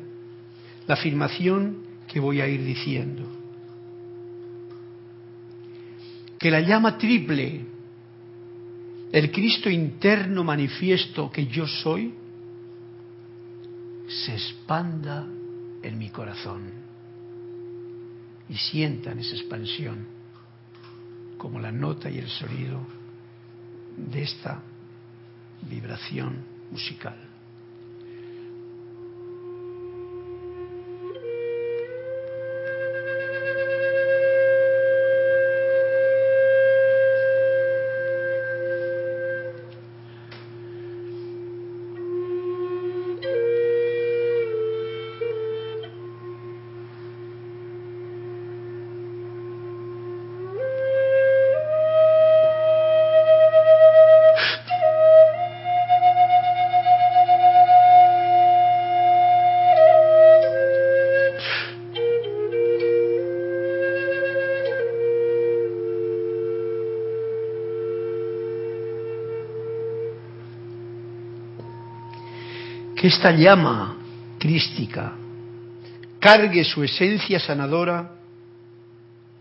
la 0.87 0.95
afirmación 0.95 1.79
que 2.09 2.21
voy 2.21 2.41
a 2.41 2.49
ir 2.49 2.65
diciendo. 2.65 3.26
Que 6.47 6.51
la 6.53 6.61
llama 6.61 6.97
triple 6.97 7.67
el 9.11 9.33
Cristo 9.33 9.69
interno 9.69 10.45
manifiesto 10.45 11.29
que 11.29 11.49
yo 11.49 11.67
soy 11.67 12.15
se 14.07 14.33
expanda 14.33 15.27
en 15.83 15.99
mi 15.99 16.09
corazón 16.11 16.71
y 18.49 18.55
sientan 18.55 19.19
esa 19.19 19.35
expansión 19.35 20.07
como 21.37 21.59
la 21.59 21.73
nota 21.73 22.09
y 22.09 22.19
el 22.19 22.29
sonido 22.29 22.79
de 23.97 24.23
esta 24.23 24.63
vibración 25.69 26.45
musical. 26.71 27.26
Esta 73.07 73.31
llama 73.31 73.97
crística 74.37 75.13
cargue 76.19 76.65
su 76.65 76.83
esencia 76.83 77.39
sanadora 77.39 78.11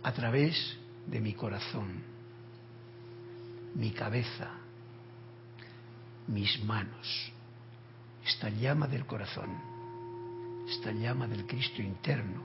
a 0.04 0.12
través 0.12 0.78
de 1.08 1.20
mi 1.20 1.34
corazón, 1.34 2.04
mi 3.74 3.90
cabeza, 3.90 4.52
mis 6.28 6.64
manos, 6.64 7.32
esta 8.24 8.50
llama 8.50 8.88
del 8.88 9.08
corazón, 9.08 9.50
esta 10.70 10.92
llama 10.92 11.28
del 11.28 11.48
Cristo 11.48 11.82
interno, 11.82 12.44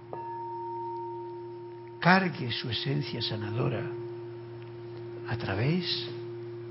cargue 2.01 2.51
su 2.51 2.71
esencia 2.71 3.21
sanadora 3.21 3.85
a 5.29 5.37
través 5.37 5.85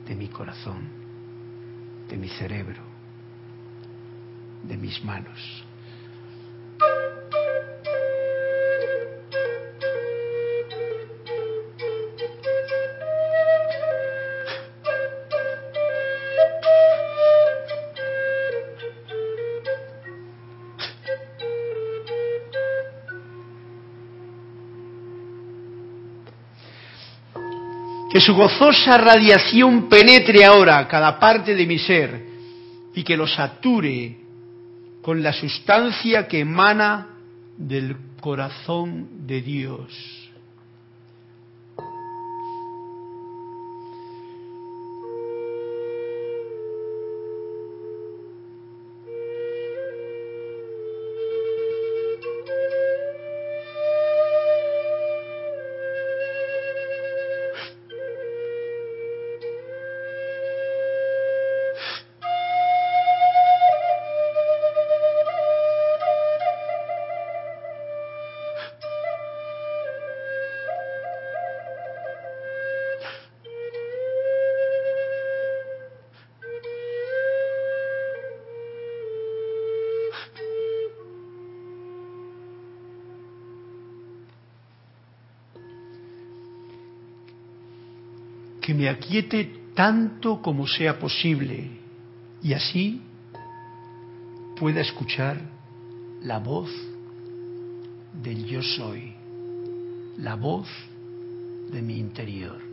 de 0.07 0.15
mi 0.15 0.27
corazón, 0.27 0.89
de 2.09 2.17
mi 2.17 2.29
cerebro, 2.29 2.88
de 4.69 4.77
mis 4.77 5.03
manos. 5.03 5.65
Que 28.11 28.19
su 28.19 28.33
gozosa 28.33 28.97
radiación 28.97 29.87
penetre 29.87 30.43
ahora 30.43 30.87
cada 30.87 31.19
parte 31.19 31.53
de 31.53 31.65
mi 31.65 31.77
ser 31.77 32.25
y 32.95 33.03
que 33.03 33.15
lo 33.15 33.27
sature 33.27 34.28
con 35.09 35.23
la 35.23 35.33
sustancia 35.33 36.27
que 36.27 36.41
emana 36.41 37.07
del 37.57 37.97
corazón 38.21 39.25
de 39.25 39.41
Dios. 39.41 40.18
Que 88.69 88.75
me 88.75 88.87
aquiete 88.87 89.51
tanto 89.73 90.43
como 90.43 90.67
sea 90.67 90.99
posible 90.99 91.71
y 92.43 92.53
así 92.53 93.01
pueda 94.59 94.81
escuchar 94.81 95.41
la 96.21 96.37
voz 96.37 96.69
del 98.21 98.45
yo 98.45 98.61
soy, 98.61 99.11
la 100.19 100.35
voz 100.35 100.67
de 101.71 101.81
mi 101.81 101.97
interior. 101.97 102.68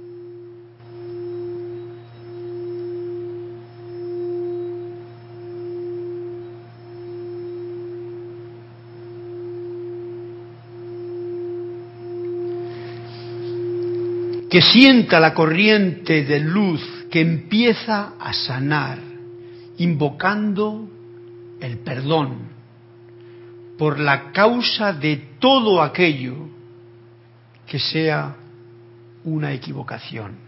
Que 14.57 14.63
sienta 14.63 15.21
la 15.21 15.35
corriente 15.35 16.25
de 16.25 16.41
luz 16.41 16.81
que 17.11 17.21
empieza 17.21 18.15
a 18.19 18.33
sanar, 18.33 18.99
invocando 19.77 20.89
el 21.61 21.77
perdón 21.81 22.39
por 23.77 24.01
la 24.01 24.33
causa 24.33 24.95
de 24.95 25.19
todo 25.41 25.83
aquello 25.83 26.49
que 27.67 27.79
sea 27.79 28.35
una 29.25 29.53
equivocación. 29.53 30.46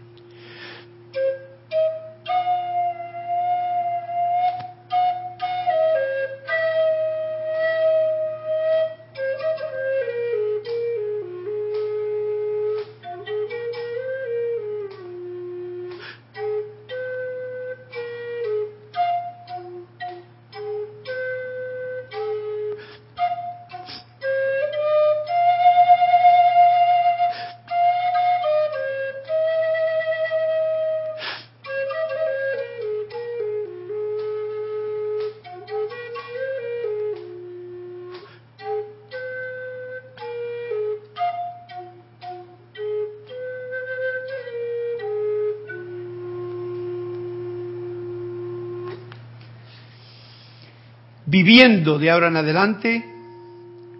Viviendo 51.29 51.99
de 51.99 52.09
ahora 52.09 52.29
en 52.29 52.37
adelante 52.37 53.05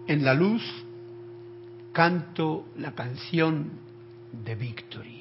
en 0.08 0.24
la 0.24 0.34
luz, 0.34 0.62
canto 1.92 2.66
la 2.76 2.92
canción 2.92 3.70
de 4.32 4.54
Victory. 4.56 5.19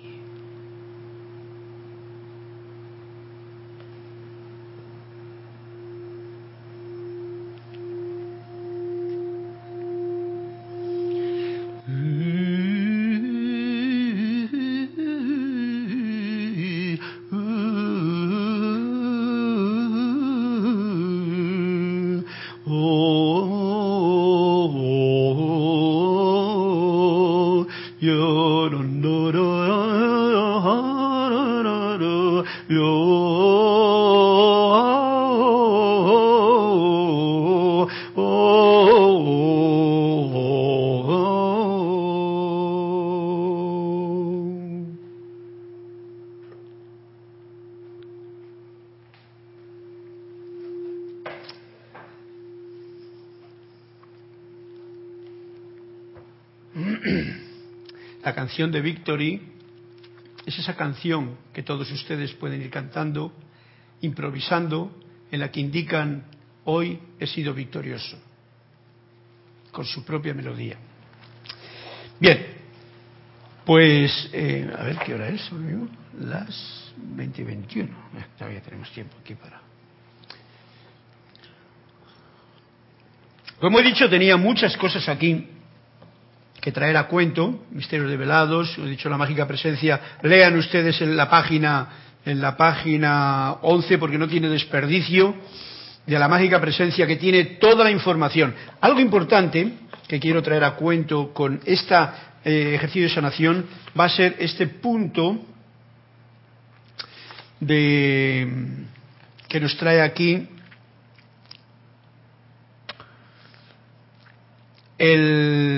Canción 58.60 58.72
de 58.74 58.82
Victory 58.82 59.42
es 60.46 60.60
esa 60.60 60.76
canción 60.76 61.38
que 61.54 61.64
todos 61.64 61.90
ustedes 61.92 62.34
pueden 62.34 62.62
ir 62.62 62.70
cantando, 62.70 63.32
improvisando, 64.02 65.00
en 65.32 65.40
la 65.40 65.50
que 65.50 65.62
indican 65.62 66.26
hoy 66.66 67.00
he 67.22 67.26
sido 67.26 67.54
victorioso, 67.54 68.20
con 69.72 69.86
su 69.86 70.04
propia 70.04 70.34
melodía. 70.34 70.76
Bien, 72.20 72.48
pues 73.64 74.30
eh, 74.34 74.70
a 74.78 74.84
ver 74.84 74.98
qué 75.06 75.14
hora 75.14 75.30
es, 75.30 75.50
las 76.20 76.94
20 76.98 77.42
y 77.42 77.46
21. 77.46 77.90
Eh, 77.90 78.26
todavía 78.38 78.62
tenemos 78.62 78.92
tiempo 78.92 79.16
aquí 79.22 79.36
para. 79.36 79.62
Como 83.58 83.80
he 83.80 83.84
dicho, 83.84 84.10
tenía 84.10 84.36
muchas 84.36 84.76
cosas 84.76 85.08
aquí 85.08 85.48
traer 86.72 86.98
a 86.98 87.08
cuento, 87.08 87.66
misterios 87.72 88.10
develados, 88.10 88.78
he 88.78 88.86
dicho 88.86 89.10
la 89.10 89.18
mágica 89.18 89.48
presencia, 89.48 90.18
lean 90.24 90.58
ustedes 90.58 91.02
en 91.02 91.16
la 91.16 91.30
página 91.30 91.90
en 92.26 92.42
la 92.42 92.56
página 92.58 93.54
11 93.62 93.98
porque 93.98 94.18
no 94.18 94.28
tiene 94.28 94.50
desperdicio 94.50 95.36
de 96.06 96.20
la 96.20 96.28
mágica 96.28 96.60
presencia 96.60 97.08
que 97.08 97.16
tiene 97.16 97.46
toda 97.60 97.84
la 97.84 97.92
información. 97.92 98.54
Algo 98.82 99.00
importante 99.00 99.74
que 100.08 100.20
quiero 100.20 100.42
traer 100.42 100.64
a 100.64 100.76
cuento 100.76 101.34
con 101.34 101.60
este 101.66 101.96
ejercicio 102.44 103.04
de 103.04 103.14
sanación 103.14 103.66
va 104.00 104.06
a 104.06 104.10
ser 104.10 104.36
este 104.40 104.68
punto 104.68 105.38
de 107.60 108.48
que 109.48 109.60
nos 109.60 109.76
trae 109.78 110.02
aquí 110.02 110.48
el 114.98 115.69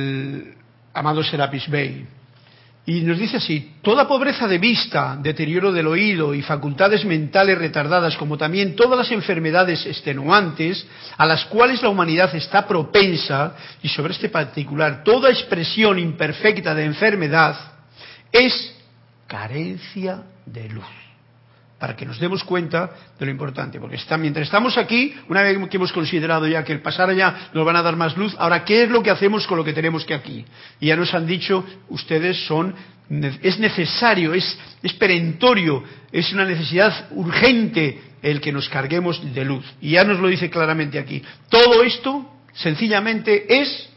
amado 0.93 1.23
Serapis 1.23 1.69
Bey. 1.69 2.05
Y 2.85 3.01
nos 3.01 3.19
dice 3.19 3.37
así, 3.37 3.73
toda 3.83 4.07
pobreza 4.07 4.47
de 4.47 4.57
vista, 4.57 5.15
deterioro 5.21 5.71
del 5.71 5.85
oído 5.85 6.33
y 6.33 6.41
facultades 6.41 7.05
mentales 7.05 7.57
retardadas, 7.57 8.17
como 8.17 8.37
también 8.37 8.75
todas 8.75 8.97
las 8.97 9.11
enfermedades 9.11 9.85
extenuantes 9.85 10.87
a 11.15 11.25
las 11.27 11.45
cuales 11.45 11.83
la 11.83 11.89
humanidad 11.89 12.33
está 12.33 12.67
propensa, 12.67 13.55
y 13.83 13.89
sobre 13.89 14.13
este 14.13 14.29
particular, 14.29 15.03
toda 15.03 15.29
expresión 15.29 15.99
imperfecta 15.99 16.73
de 16.73 16.85
enfermedad, 16.85 17.55
es 18.31 18.75
carencia 19.27 20.23
de 20.47 20.69
luz 20.69 21.10
para 21.81 21.95
que 21.95 22.05
nos 22.05 22.19
demos 22.19 22.43
cuenta 22.43 22.91
de 23.17 23.25
lo 23.25 23.31
importante. 23.31 23.79
Porque 23.79 23.97
mientras 24.19 24.45
estamos 24.45 24.77
aquí, 24.77 25.15
una 25.29 25.41
vez 25.41 25.57
que 25.67 25.77
hemos 25.77 25.91
considerado 25.91 26.47
ya 26.47 26.63
que 26.63 26.73
el 26.73 26.79
pasar 26.79 27.09
allá 27.09 27.49
nos 27.55 27.65
van 27.65 27.75
a 27.75 27.81
dar 27.81 27.95
más 27.95 28.15
luz, 28.15 28.35
ahora, 28.37 28.63
¿qué 28.63 28.83
es 28.83 28.89
lo 28.91 29.01
que 29.01 29.09
hacemos 29.09 29.47
con 29.47 29.57
lo 29.57 29.63
que 29.63 29.73
tenemos 29.73 30.05
que 30.05 30.13
aquí? 30.13 30.45
Y 30.79 30.85
ya 30.85 30.95
nos 30.95 31.11
han 31.15 31.25
dicho, 31.25 31.65
ustedes 31.89 32.45
son, 32.45 32.75
es 33.41 33.57
necesario, 33.57 34.35
es, 34.35 34.59
es 34.83 34.93
perentorio, 34.93 35.83
es 36.11 36.31
una 36.31 36.45
necesidad 36.45 37.07
urgente 37.13 37.99
el 38.21 38.39
que 38.41 38.51
nos 38.51 38.69
carguemos 38.69 39.33
de 39.33 39.43
luz. 39.43 39.65
Y 39.81 39.93
ya 39.93 40.03
nos 40.03 40.19
lo 40.19 40.27
dice 40.27 40.51
claramente 40.51 40.99
aquí. 40.99 41.23
Todo 41.49 41.81
esto, 41.81 42.31
sencillamente, 42.53 43.59
es 43.59 43.89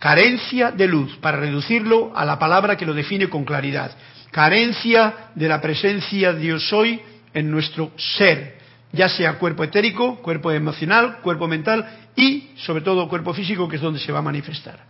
carencia 0.00 0.72
de 0.72 0.88
luz, 0.88 1.16
para 1.18 1.36
reducirlo 1.38 2.10
a 2.16 2.24
la 2.24 2.40
palabra 2.40 2.76
que 2.76 2.84
lo 2.84 2.94
define 2.94 3.28
con 3.28 3.44
claridad. 3.44 3.92
Carencia 4.32 5.28
de 5.36 5.46
la 5.46 5.60
presencia 5.60 6.32
de 6.32 6.40
Dios 6.40 6.66
soy 6.68 7.00
en 7.34 7.50
nuestro 7.50 7.92
ser, 7.96 8.58
ya 8.92 9.08
sea 9.08 9.38
cuerpo 9.38 9.64
etérico, 9.64 10.16
cuerpo 10.16 10.50
emocional, 10.52 11.18
cuerpo 11.22 11.48
mental 11.48 11.86
y 12.14 12.50
sobre 12.56 12.82
todo 12.82 13.08
cuerpo 13.08 13.32
físico, 13.32 13.68
que 13.68 13.76
es 13.76 13.82
donde 13.82 14.00
se 14.00 14.12
va 14.12 14.18
a 14.18 14.22
manifestar. 14.22 14.80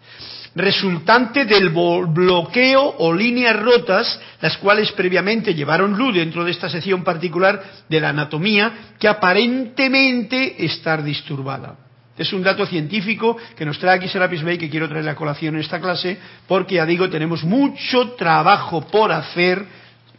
Resultante 0.54 1.46
del 1.46 1.70
bloqueo 1.70 2.96
o 2.98 3.14
líneas 3.14 3.58
rotas, 3.58 4.20
las 4.40 4.58
cuales 4.58 4.92
previamente 4.92 5.54
llevaron 5.54 5.96
luz 5.96 6.14
dentro 6.14 6.44
de 6.44 6.50
esta 6.50 6.68
sección 6.68 7.02
particular 7.02 7.62
de 7.88 8.00
la 8.00 8.10
anatomía, 8.10 8.94
que 8.98 9.08
aparentemente 9.08 10.62
está 10.64 10.98
disturbada. 10.98 11.76
Es 12.18 12.32
un 12.34 12.42
dato 12.42 12.66
científico 12.66 13.38
que 13.56 13.64
nos 13.64 13.78
trae 13.78 13.96
aquí 13.96 14.08
Serapis 14.08 14.42
Bay 14.42 14.58
que 14.58 14.68
quiero 14.68 14.88
traer 14.88 15.08
a 15.08 15.14
colación 15.14 15.54
en 15.54 15.62
esta 15.62 15.80
clase, 15.80 16.18
porque 16.46 16.74
ya 16.74 16.84
digo, 16.84 17.08
tenemos 17.08 17.42
mucho 17.44 18.10
trabajo 18.10 18.82
por 18.82 19.10
hacer 19.10 19.64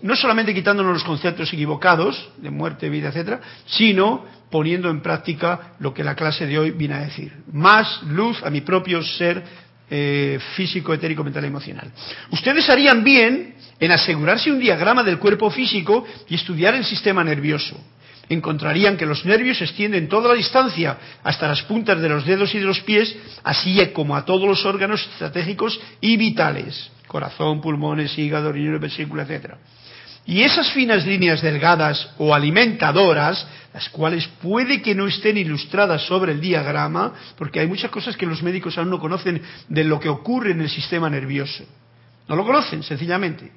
no 0.04 0.16
solamente 0.18 0.54
quitándonos 0.54 0.94
los 0.94 1.04
conceptos 1.04 1.52
equivocados 1.54 2.30
de 2.38 2.52
muerte, 2.52 2.90
vida, 2.90 3.08
etcétera, 3.08 3.40
sino 3.66 4.26
poniendo 4.52 4.90
en 4.90 5.02
práctica 5.02 5.74
lo 5.80 5.94
que 5.94 6.04
la 6.04 6.14
clase 6.14 6.46
de 6.46 6.60
hoy 6.60 6.72
viene 6.72 6.96
a 6.96 7.00
decir. 7.00 7.32
Más 7.52 8.04
luz 8.04 8.44
a 8.44 8.50
mi 8.50 8.62
propio 8.62 9.02
ser 9.02 9.42
eh, 9.90 10.40
físico, 10.56 10.94
etérico, 10.94 11.24
mental 11.24 11.46
y 11.46 11.48
emocional. 11.48 11.92
Ustedes 12.32 12.70
harían 12.70 13.04
bien 13.04 13.56
en 13.80 13.92
asegurarse 13.92 14.52
un 14.52 14.60
diagrama 14.60 15.04
del 15.04 15.20
cuerpo 15.20 15.50
físico 15.50 16.06
y 16.28 16.36
estudiar 16.36 16.76
el 16.76 16.84
sistema 16.84 17.24
nervioso. 17.24 17.80
Encontrarían 18.28 18.98
que 18.98 19.06
los 19.06 19.26
nervios 19.26 19.58
se 19.58 19.66
extienden 19.66 20.10
toda 20.10 20.30
la 20.30 20.36
distancia 20.36 20.98
hasta 21.24 21.48
las 21.48 21.62
puntas 21.64 22.02
de 22.02 22.10
los 22.10 22.26
dedos 22.26 22.54
y 22.54 22.60
de 22.60 22.66
los 22.66 22.82
pies, 22.82 23.16
así 23.44 23.80
como 23.94 24.18
a 24.18 24.26
todos 24.26 24.48
los 24.48 24.66
órganos 24.66 25.02
estratégicos 25.14 25.80
y 26.02 26.18
vitales, 26.18 26.92
corazón, 27.08 27.62
pulmones, 27.62 28.18
hígado, 28.18 28.52
riñón, 28.52 28.80
vesícula, 28.80 29.24
etcétera. 29.24 29.58
Y 30.26 30.42
esas 30.44 30.72
finas 30.72 31.06
líneas 31.06 31.42
delgadas 31.42 32.10
o 32.18 32.34
alimentadoras, 32.34 33.46
las 33.74 33.90
cuales 33.90 34.28
puede 34.42 34.82
que 34.82 34.96
no 34.96 35.08
estén 35.08 35.38
ilustradas 35.38 36.04
sobre 36.04 36.32
el 36.32 36.40
diagrama, 36.40 37.14
porque 37.38 37.60
hay 37.60 37.68
muchas 37.68 37.92
cosas 37.92 38.16
que 38.16 38.26
los 38.26 38.42
médicos 38.42 38.78
aún 38.78 38.90
no 38.90 39.00
conocen 39.00 39.42
de 39.68 39.84
lo 39.84 40.00
que 40.00 40.08
ocurre 40.08 40.52
en 40.52 40.62
el 40.62 40.70
sistema 40.70 41.10
nervioso. 41.10 41.66
No 42.30 42.38
lo 42.38 42.46
conocen, 42.46 42.84
sencillamente. 42.84 43.52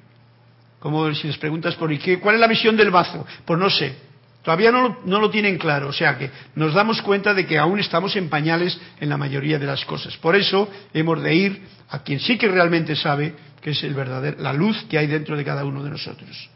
Como 0.79 1.13
si 1.13 1.27
les 1.27 1.37
preguntas 1.37 1.75
por 1.75 1.97
qué, 1.99 2.19
¿cuál 2.19 2.35
es 2.35 2.41
la 2.41 2.47
visión 2.47 2.75
del 2.75 2.91
bazo? 2.91 3.25
Pues 3.45 3.57
no 3.57 3.69
sé. 3.69 3.95
Todavía 4.43 4.71
no, 4.71 4.99
no 5.05 5.19
lo 5.21 5.29
tienen 5.29 5.57
claro. 5.57 5.87
O 5.87 5.93
sea 5.93 6.17
que 6.17 6.29
nos 6.55 6.73
damos 6.73 7.01
cuenta 7.01 7.33
de 7.33 7.45
que 7.45 7.57
aún 7.57 7.79
estamos 7.79 8.15
en 8.17 8.29
pañales 8.29 8.77
en 8.99 9.07
la 9.07 9.17
mayoría 9.17 9.57
de 9.57 9.65
las 9.65 9.85
cosas. 9.85 10.17
Por 10.17 10.35
eso 10.35 10.69
hemos 10.93 11.23
de 11.23 11.33
ir 11.33 11.61
a 11.89 11.99
quien 11.99 12.19
sí 12.19 12.37
que 12.37 12.49
realmente 12.49 12.95
sabe 12.95 13.33
que 13.61 13.71
es 13.71 13.83
el 13.83 13.93
verdadero, 13.93 14.37
la 14.41 14.53
luz 14.53 14.85
que 14.89 14.97
hay 14.97 15.07
dentro 15.07 15.37
de 15.37 15.45
cada 15.45 15.63
uno 15.63 15.81
de 15.81 15.89
nosotros 15.89 16.49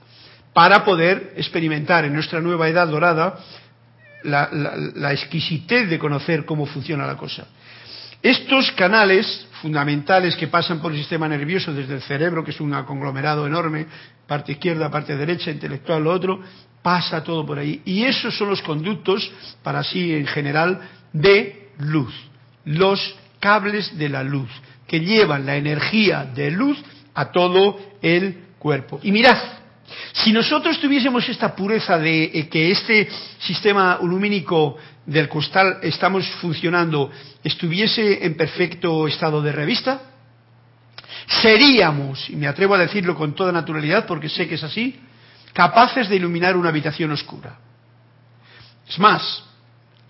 para 0.54 0.84
poder 0.84 1.34
experimentar 1.36 2.06
en 2.06 2.14
nuestra 2.14 2.42
nueva 2.42 2.68
edad 2.68 2.88
dorada 2.88 3.40
la, 4.24 5.12
exquisitez 5.12 5.90
de 5.90 6.00
conocer 6.00 6.46
cómo 6.46 6.66
funciona 6.66 7.08
la 7.08 7.18
cosa. 7.18 7.48
Estos 8.22 8.72
canales 8.74 9.48
fundamentales 9.62 10.36
que 10.36 10.48
pasan 10.48 10.80
por 10.80 10.92
el 10.92 11.00
sistema 11.00 11.28
nervioso 11.28 11.74
desde 11.74 11.96
el 11.96 12.02
cerebro, 12.02 12.44
que 12.44 12.52
es 12.52 12.62
un 12.62 12.72
conglomerado 12.84 13.48
enorme, 13.48 13.88
parte 14.28 14.52
izquierda, 14.52 14.92
parte 14.92 15.16
derecha, 15.16 15.50
intelectual, 15.50 16.04
lo 16.04 16.12
otro, 16.12 16.40
pasa 16.84 17.24
todo 17.24 17.46
por 17.46 17.58
ahí. 17.58 17.82
Y 17.84 18.04
esos 18.04 18.38
son 18.38 18.50
los 18.50 18.62
conductos, 18.62 19.32
para 19.64 19.80
así 19.80 20.14
en 20.14 20.28
general, 20.28 20.82
de 21.14 21.70
luz. 21.80 22.14
Los 22.66 23.16
cables 23.40 23.98
de 23.98 24.10
la 24.10 24.24
luz, 24.24 24.50
que 24.88 25.00
llevan 25.00 25.48
la 25.48 25.56
energía 25.56 26.26
de 26.26 26.52
luz 26.52 26.78
a 27.16 27.32
todo 27.32 27.80
el 28.04 28.44
cuerpo. 28.60 29.00
Y 29.02 29.12
mirad, 29.12 29.61
Si 30.14 30.32
nosotros 30.32 30.80
tuviésemos 30.80 31.28
esta 31.30 31.56
pureza 31.56 31.98
de 31.98 32.24
eh, 32.24 32.50
que 32.50 32.72
este 32.72 33.10
sistema 33.40 34.00
lumínico 34.02 34.78
del 35.06 35.28
costal 35.28 35.80
estamos 35.82 36.28
funcionando 36.42 37.10
estuviese 37.44 38.26
en 38.26 38.36
perfecto 38.36 39.08
estado 39.08 39.42
de 39.42 39.52
revista, 39.52 40.02
seríamos, 41.42 42.30
y 42.30 42.36
me 42.36 42.48
atrevo 42.48 42.76
a 42.76 42.80
decirlo 42.80 43.16
con 43.16 43.34
toda 43.34 43.52
naturalidad 43.52 44.06
porque 44.06 44.30
sé 44.30 44.48
que 44.48 44.56
es 44.56 44.64
así, 44.64 45.00
capaces 45.54 46.10
de 46.10 46.16
iluminar 46.16 46.56
una 46.56 46.70
habitación 46.70 47.12
oscura. 47.12 47.58
Es 48.88 49.00
más, 49.00 49.44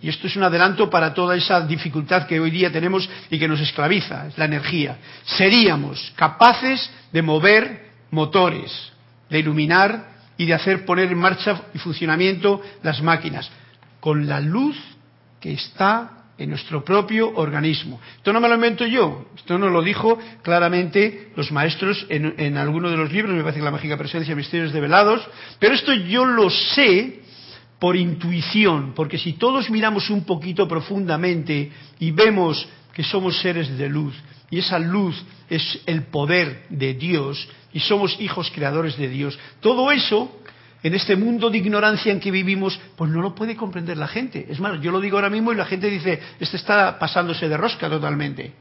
y 0.01 0.09
esto 0.09 0.27
es 0.27 0.35
un 0.35 0.43
adelanto 0.43 0.89
para 0.89 1.13
toda 1.13 1.35
esa 1.35 1.61
dificultad 1.61 2.25
que 2.25 2.39
hoy 2.39 2.49
día 2.49 2.71
tenemos 2.71 3.07
y 3.29 3.37
que 3.37 3.47
nos 3.47 3.59
esclaviza, 3.59 4.27
es 4.27 4.37
la 4.37 4.45
energía. 4.45 4.97
Seríamos 5.25 6.11
capaces 6.15 6.89
de 7.11 7.21
mover 7.21 7.91
motores, 8.09 8.71
de 9.31 9.39
iluminar 9.39 10.11
y 10.37 10.45
de 10.45 10.53
hacer 10.53 10.85
poner 10.85 11.11
en 11.11 11.17
marcha 11.17 11.63
y 11.73 11.79
funcionamiento 11.79 12.61
las 12.83 13.01
máquinas 13.01 13.49
con 13.99 14.27
la 14.27 14.39
luz 14.39 14.77
que 15.39 15.53
está 15.53 16.25
en 16.37 16.49
nuestro 16.49 16.83
propio 16.83 17.31
organismo. 17.35 17.99
Esto 18.17 18.33
no 18.33 18.41
me 18.41 18.49
lo 18.49 18.55
invento 18.55 18.85
yo, 18.85 19.27
esto 19.35 19.57
nos 19.57 19.71
lo 19.71 19.81
dijo 19.81 20.17
claramente 20.41 21.31
los 21.35 21.51
maestros 21.51 22.05
en, 22.09 22.33
en 22.37 22.57
alguno 22.57 22.89
de 22.89 22.97
los 22.97 23.11
libros, 23.11 23.35
me 23.35 23.41
parece 23.41 23.59
que 23.59 23.65
la 23.65 23.71
mágica 23.71 23.97
presencia, 23.97 24.35
misterios 24.35 24.73
develados, 24.73 25.21
pero 25.59 25.75
esto 25.75 25.93
yo 25.93 26.25
lo 26.25 26.49
sé 26.49 27.21
por 27.79 27.95
intuición, 27.95 28.93
porque 28.95 29.17
si 29.17 29.33
todos 29.33 29.69
miramos 29.69 30.09
un 30.09 30.25
poquito 30.25 30.67
profundamente 30.67 31.71
y 31.99 32.11
vemos 32.11 32.67
que 32.93 33.03
somos 33.03 33.39
seres 33.39 33.77
de 33.77 33.89
luz, 33.89 34.15
y 34.51 34.59
esa 34.59 34.77
luz 34.77 35.25
es 35.49 35.81
el 35.87 36.03
poder 36.03 36.65
de 36.69 36.93
Dios, 36.93 37.49
y 37.73 37.79
somos 37.79 38.19
hijos 38.19 38.51
creadores 38.53 38.97
de 38.97 39.07
Dios, 39.07 39.39
todo 39.61 39.91
eso, 39.91 40.39
en 40.83 40.93
este 40.93 41.15
mundo 41.15 41.49
de 41.49 41.57
ignorancia 41.57 42.11
en 42.11 42.19
que 42.19 42.31
vivimos, 42.31 42.79
pues 42.95 43.09
no 43.09 43.21
lo 43.21 43.33
puede 43.33 43.55
comprender 43.55 43.97
la 43.97 44.07
gente. 44.07 44.45
Es 44.49 44.59
más, 44.59 44.81
yo 44.81 44.91
lo 44.91 44.99
digo 44.99 45.17
ahora 45.17 45.29
mismo 45.29 45.51
y 45.51 45.55
la 45.55 45.65
gente 45.65 45.89
dice, 45.89 46.19
este 46.39 46.57
está 46.57 46.99
pasándose 46.99 47.47
de 47.47 47.55
rosca 47.55 47.89
totalmente. 47.89 48.53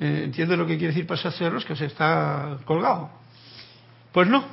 Eh, 0.00 0.22
¿Entiende 0.24 0.56
lo 0.56 0.66
que 0.66 0.78
quiere 0.78 0.94
decir 0.94 1.06
pasarse 1.06 1.44
de 1.44 1.50
rosca? 1.50 1.76
Se 1.76 1.86
está 1.86 2.58
colgado. 2.64 3.10
Pues 4.12 4.28
no, 4.28 4.44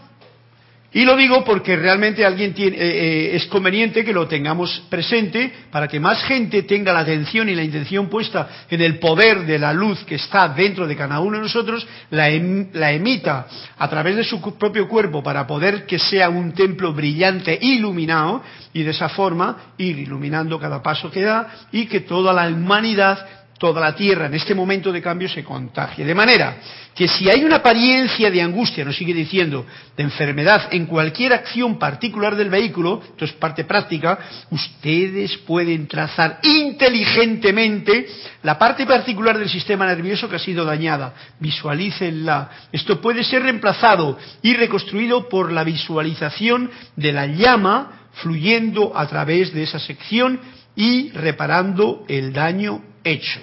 y 0.95 1.03
lo 1.03 1.17
digo 1.17 1.43
porque 1.43 1.75
realmente 1.75 2.23
alguien 2.23 2.53
tiene, 2.53 2.77
eh, 2.77 2.81
eh, 2.81 3.35
es 3.35 3.47
conveniente 3.47 4.05
que 4.05 4.13
lo 4.13 4.29
tengamos 4.29 4.81
presente 4.89 5.51
para 5.69 5.89
que 5.89 5.99
más 5.99 6.23
gente 6.23 6.63
tenga 6.63 6.93
la 6.93 6.99
atención 6.99 7.49
y 7.49 7.53
la 7.53 7.65
intención 7.65 8.07
puesta 8.07 8.47
en 8.69 8.79
el 8.79 8.97
poder 8.97 9.45
de 9.45 9.59
la 9.59 9.73
luz 9.73 10.05
que 10.05 10.15
está 10.15 10.47
dentro 10.47 10.87
de 10.87 10.95
cada 10.95 11.19
uno 11.19 11.35
de 11.35 11.43
nosotros, 11.43 11.85
la, 12.11 12.29
em, 12.29 12.69
la 12.71 12.93
emita 12.93 13.45
a 13.77 13.89
través 13.89 14.15
de 14.15 14.23
su 14.23 14.39
propio 14.57 14.87
cuerpo 14.87 15.21
para 15.21 15.45
poder 15.45 15.85
que 15.85 15.99
sea 15.99 16.29
un 16.29 16.53
templo 16.53 16.93
brillante, 16.93 17.59
iluminado, 17.61 18.41
y 18.71 18.83
de 18.83 18.91
esa 18.91 19.09
forma 19.09 19.73
ir 19.77 19.99
iluminando 19.99 20.57
cada 20.57 20.81
paso 20.81 21.11
que 21.11 21.23
da 21.23 21.67
y 21.73 21.87
que 21.87 22.01
toda 22.01 22.31
la 22.31 22.47
humanidad 22.47 23.44
toda 23.57 23.81
la 23.81 23.95
tierra 23.95 24.25
en 24.25 24.33
este 24.33 24.53
momento 24.53 24.91
de 24.91 25.01
cambio 25.01 25.29
se 25.29 25.43
contagie. 25.43 26.03
De 26.03 26.15
manera 26.15 26.57
que 26.93 27.07
si 27.07 27.29
hay 27.29 27.43
una 27.43 27.57
apariencia 27.57 28.29
de 28.29 28.41
angustia, 28.41 28.85
nos 28.85 28.95
sigue 28.95 29.13
diciendo, 29.13 29.65
de 29.95 30.03
enfermedad 30.03 30.69
en 30.71 30.85
cualquier 30.85 31.33
acción 31.33 31.77
particular 31.77 32.35
del 32.35 32.49
vehículo, 32.49 33.01
esto 33.03 33.25
es 33.25 33.33
parte 33.33 33.65
práctica, 33.65 34.17
ustedes 34.49 35.37
pueden 35.39 35.87
trazar 35.87 36.39
inteligentemente 36.43 38.07
la 38.43 38.57
parte 38.57 38.85
particular 38.85 39.37
del 39.37 39.49
sistema 39.49 39.85
nervioso 39.85 40.29
que 40.29 40.37
ha 40.37 40.39
sido 40.39 40.63
dañada. 40.63 41.13
Visualícenla. 41.39 42.49
Esto 42.71 43.01
puede 43.01 43.23
ser 43.23 43.43
reemplazado 43.43 44.17
y 44.41 44.53
reconstruido 44.53 45.27
por 45.27 45.51
la 45.51 45.63
visualización 45.63 46.71
de 46.95 47.11
la 47.11 47.25
llama 47.27 48.09
fluyendo 48.15 48.97
a 48.97 49.05
través 49.07 49.53
de 49.53 49.63
esa 49.63 49.79
sección 49.79 50.39
y 50.75 51.09
reparando 51.11 52.05
el 52.07 52.31
daño 52.33 52.94
hecho. 53.05 53.39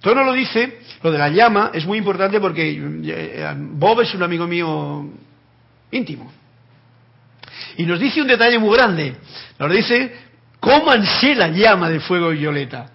Todo 0.00 0.14
no 0.14 0.24
lo 0.24 0.32
dice, 0.32 0.78
lo 1.02 1.12
de 1.12 1.18
la 1.18 1.28
llama 1.28 1.70
es 1.74 1.84
muy 1.84 1.98
importante 1.98 2.40
porque 2.40 2.80
eh, 3.04 3.54
Bob 3.56 4.00
es 4.00 4.14
un 4.14 4.22
amigo 4.22 4.46
mío 4.46 5.10
íntimo. 5.90 6.32
Y 7.76 7.84
nos 7.84 8.00
dice 8.00 8.22
un 8.22 8.28
detalle 8.28 8.58
muy 8.58 8.74
grande. 8.76 9.16
Nos 9.58 9.70
dice, 9.70 10.14
cómanse 10.58 11.34
la 11.34 11.48
llama 11.48 11.90
de 11.90 12.00
fuego 12.00 12.30
violeta. 12.30 12.90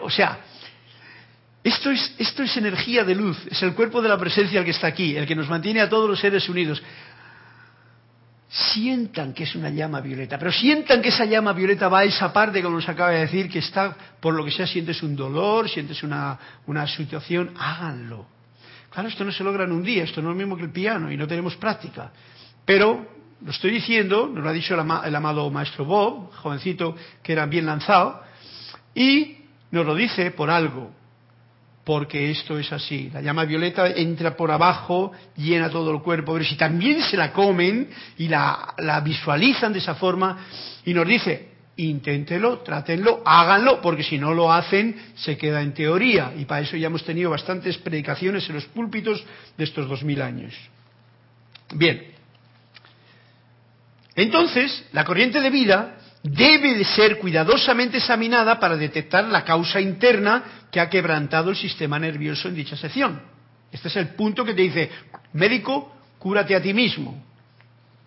o 0.00 0.10
sea, 0.10 0.38
esto 1.62 1.90
es, 1.90 2.14
esto 2.18 2.42
es 2.42 2.56
energía 2.56 3.04
de 3.04 3.14
luz, 3.14 3.36
es 3.50 3.60
el 3.62 3.74
cuerpo 3.74 4.00
de 4.00 4.08
la 4.08 4.18
presencia 4.18 4.60
el 4.60 4.64
que 4.64 4.70
está 4.70 4.86
aquí, 4.86 5.16
el 5.16 5.26
que 5.26 5.34
nos 5.34 5.48
mantiene 5.48 5.80
a 5.80 5.88
todos 5.88 6.08
los 6.08 6.20
seres 6.20 6.48
unidos 6.48 6.80
sientan 8.48 9.32
que 9.32 9.44
es 9.44 9.54
una 9.54 9.70
llama 9.70 10.00
violeta, 10.00 10.38
pero 10.38 10.52
sientan 10.52 11.02
que 11.02 11.08
esa 11.08 11.24
llama 11.24 11.52
violeta 11.52 11.88
va 11.88 12.00
a 12.00 12.04
esa 12.04 12.32
parte, 12.32 12.62
como 12.62 12.76
nos 12.76 12.88
acaba 12.88 13.10
de 13.10 13.20
decir, 13.20 13.50
que 13.50 13.58
está, 13.58 13.96
por 14.20 14.34
lo 14.34 14.44
que 14.44 14.50
sea, 14.50 14.66
sientes 14.66 15.02
un 15.02 15.16
dolor, 15.16 15.68
sientes 15.68 16.02
una, 16.02 16.38
una 16.66 16.86
situación, 16.86 17.52
háganlo. 17.58 18.26
Claro, 18.90 19.08
esto 19.08 19.24
no 19.24 19.32
se 19.32 19.44
logra 19.44 19.64
en 19.64 19.72
un 19.72 19.82
día, 19.82 20.04
esto 20.04 20.22
no 20.22 20.30
es 20.30 20.34
lo 20.34 20.38
mismo 20.38 20.56
que 20.56 20.62
el 20.62 20.70
piano 20.70 21.10
y 21.10 21.16
no 21.16 21.26
tenemos 21.26 21.56
práctica. 21.56 22.12
Pero, 22.64 23.06
lo 23.44 23.50
estoy 23.50 23.72
diciendo, 23.72 24.30
nos 24.32 24.42
lo 24.42 24.48
ha 24.48 24.52
dicho 24.52 24.74
el, 24.74 24.80
el 25.04 25.14
amado 25.14 25.50
maestro 25.50 25.84
Bob, 25.84 26.32
jovencito 26.36 26.96
que 27.22 27.32
era 27.32 27.46
bien 27.46 27.66
lanzado, 27.66 28.22
y 28.94 29.38
nos 29.70 29.84
lo 29.84 29.94
dice 29.94 30.30
por 30.30 30.50
algo 30.50 30.92
porque 31.86 32.32
esto 32.32 32.58
es 32.58 32.72
así. 32.72 33.10
La 33.14 33.22
llama 33.22 33.44
violeta 33.44 33.86
entra 33.86 34.36
por 34.36 34.50
abajo, 34.50 35.12
llena 35.36 35.70
todo 35.70 35.92
el 35.92 36.02
cuerpo, 36.02 36.32
pero 36.32 36.44
si 36.44 36.56
también 36.56 37.00
se 37.00 37.16
la 37.16 37.32
comen 37.32 37.88
y 38.18 38.26
la, 38.26 38.74
visualizan 39.04 39.72
de 39.72 39.78
esa 39.78 39.94
forma, 39.94 40.36
y 40.84 40.92
nos 40.92 41.06
dice, 41.06 41.50
inténtelo, 41.76 42.58
trátenlo, 42.58 43.22
háganlo, 43.24 43.80
porque 43.80 44.02
si 44.02 44.18
no 44.18 44.34
lo 44.34 44.52
hacen, 44.52 44.96
se 45.14 45.36
queda 45.36 45.62
en 45.62 45.74
teoría. 45.74 46.32
Y 46.36 46.44
para 46.44 46.62
eso 46.62 46.76
ya 46.76 46.88
hemos 46.88 47.04
tenido 47.04 47.30
bastantes 47.30 47.78
predicaciones 47.78 48.48
en 48.48 48.56
los 48.56 48.64
púlpitos 48.64 49.24
de 49.56 49.62
estos 49.62 49.88
dos 49.88 50.02
mil 50.02 50.20
años. 50.22 50.54
Bien. 51.72 52.02
Entonces, 54.16 54.88
la 54.90 55.04
corriente 55.04 55.40
de 55.40 55.50
vida 55.50 55.98
debe 56.22 56.74
de 56.74 56.84
ser 56.84 57.18
cuidadosamente 57.18 57.98
examinada 57.98 58.58
para 58.58 58.76
detectar 58.76 59.24
la 59.24 59.44
causa 59.44 59.80
interna 59.80 60.66
que 60.70 60.80
ha 60.80 60.90
quebrantado 60.90 61.50
el 61.50 61.56
sistema 61.56 61.98
nervioso 61.98 62.48
en 62.48 62.54
dicha 62.54 62.76
sección. 62.76 63.20
Este 63.70 63.88
es 63.88 63.96
el 63.96 64.08
punto 64.08 64.44
que 64.44 64.54
te 64.54 64.62
dice, 64.62 64.90
médico, 65.32 65.92
cúrate 66.18 66.54
a 66.54 66.62
ti 66.62 66.72
mismo. 66.72 67.24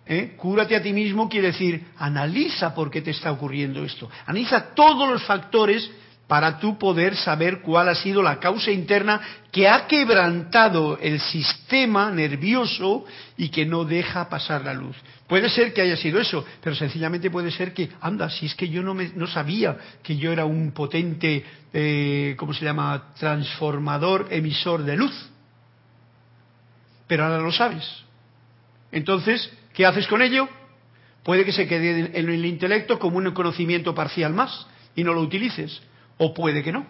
¿Eh? 0.06 0.34
Cúrate 0.36 0.74
a 0.74 0.82
ti 0.82 0.92
mismo 0.92 1.28
quiere 1.28 1.48
decir, 1.48 1.84
analiza 1.98 2.74
por 2.74 2.90
qué 2.90 3.00
te 3.00 3.12
está 3.12 3.30
ocurriendo 3.30 3.84
esto. 3.84 4.10
Analiza 4.26 4.74
todos 4.74 5.08
los 5.08 5.22
factores 5.22 5.88
para 6.30 6.60
tú 6.60 6.78
poder 6.78 7.16
saber 7.16 7.60
cuál 7.60 7.88
ha 7.88 7.94
sido 7.96 8.22
la 8.22 8.38
causa 8.38 8.70
interna 8.70 9.20
que 9.50 9.68
ha 9.68 9.88
quebrantado 9.88 10.96
el 11.02 11.18
sistema 11.18 12.08
nervioso 12.12 13.04
y 13.36 13.48
que 13.48 13.66
no 13.66 13.84
deja 13.84 14.28
pasar 14.28 14.64
la 14.64 14.72
luz. 14.72 14.94
Puede 15.26 15.48
ser 15.48 15.74
que 15.74 15.80
haya 15.80 15.96
sido 15.96 16.20
eso, 16.20 16.44
pero 16.62 16.76
sencillamente 16.76 17.32
puede 17.32 17.50
ser 17.50 17.74
que, 17.74 17.90
anda, 18.00 18.30
si 18.30 18.46
es 18.46 18.54
que 18.54 18.68
yo 18.68 18.80
no, 18.80 18.94
me, 18.94 19.10
no 19.16 19.26
sabía 19.26 19.76
que 20.04 20.16
yo 20.18 20.30
era 20.30 20.44
un 20.44 20.70
potente, 20.70 21.44
eh, 21.72 22.36
¿cómo 22.38 22.54
se 22.54 22.64
llama?, 22.64 23.12
transformador, 23.18 24.28
emisor 24.30 24.84
de 24.84 24.96
luz. 24.96 25.30
Pero 27.08 27.24
ahora 27.24 27.38
lo 27.38 27.50
sabes. 27.50 27.84
Entonces, 28.92 29.50
¿qué 29.74 29.84
haces 29.84 30.06
con 30.06 30.22
ello? 30.22 30.48
Puede 31.24 31.44
que 31.44 31.50
se 31.50 31.66
quede 31.66 32.16
en 32.16 32.28
el 32.28 32.46
intelecto 32.46 33.00
como 33.00 33.16
un 33.16 33.32
conocimiento 33.32 33.96
parcial 33.96 34.32
más 34.32 34.68
y 34.94 35.02
no 35.02 35.12
lo 35.12 35.22
utilices. 35.22 35.89
O 36.22 36.34
puede 36.34 36.62
que 36.62 36.70
no, 36.70 36.84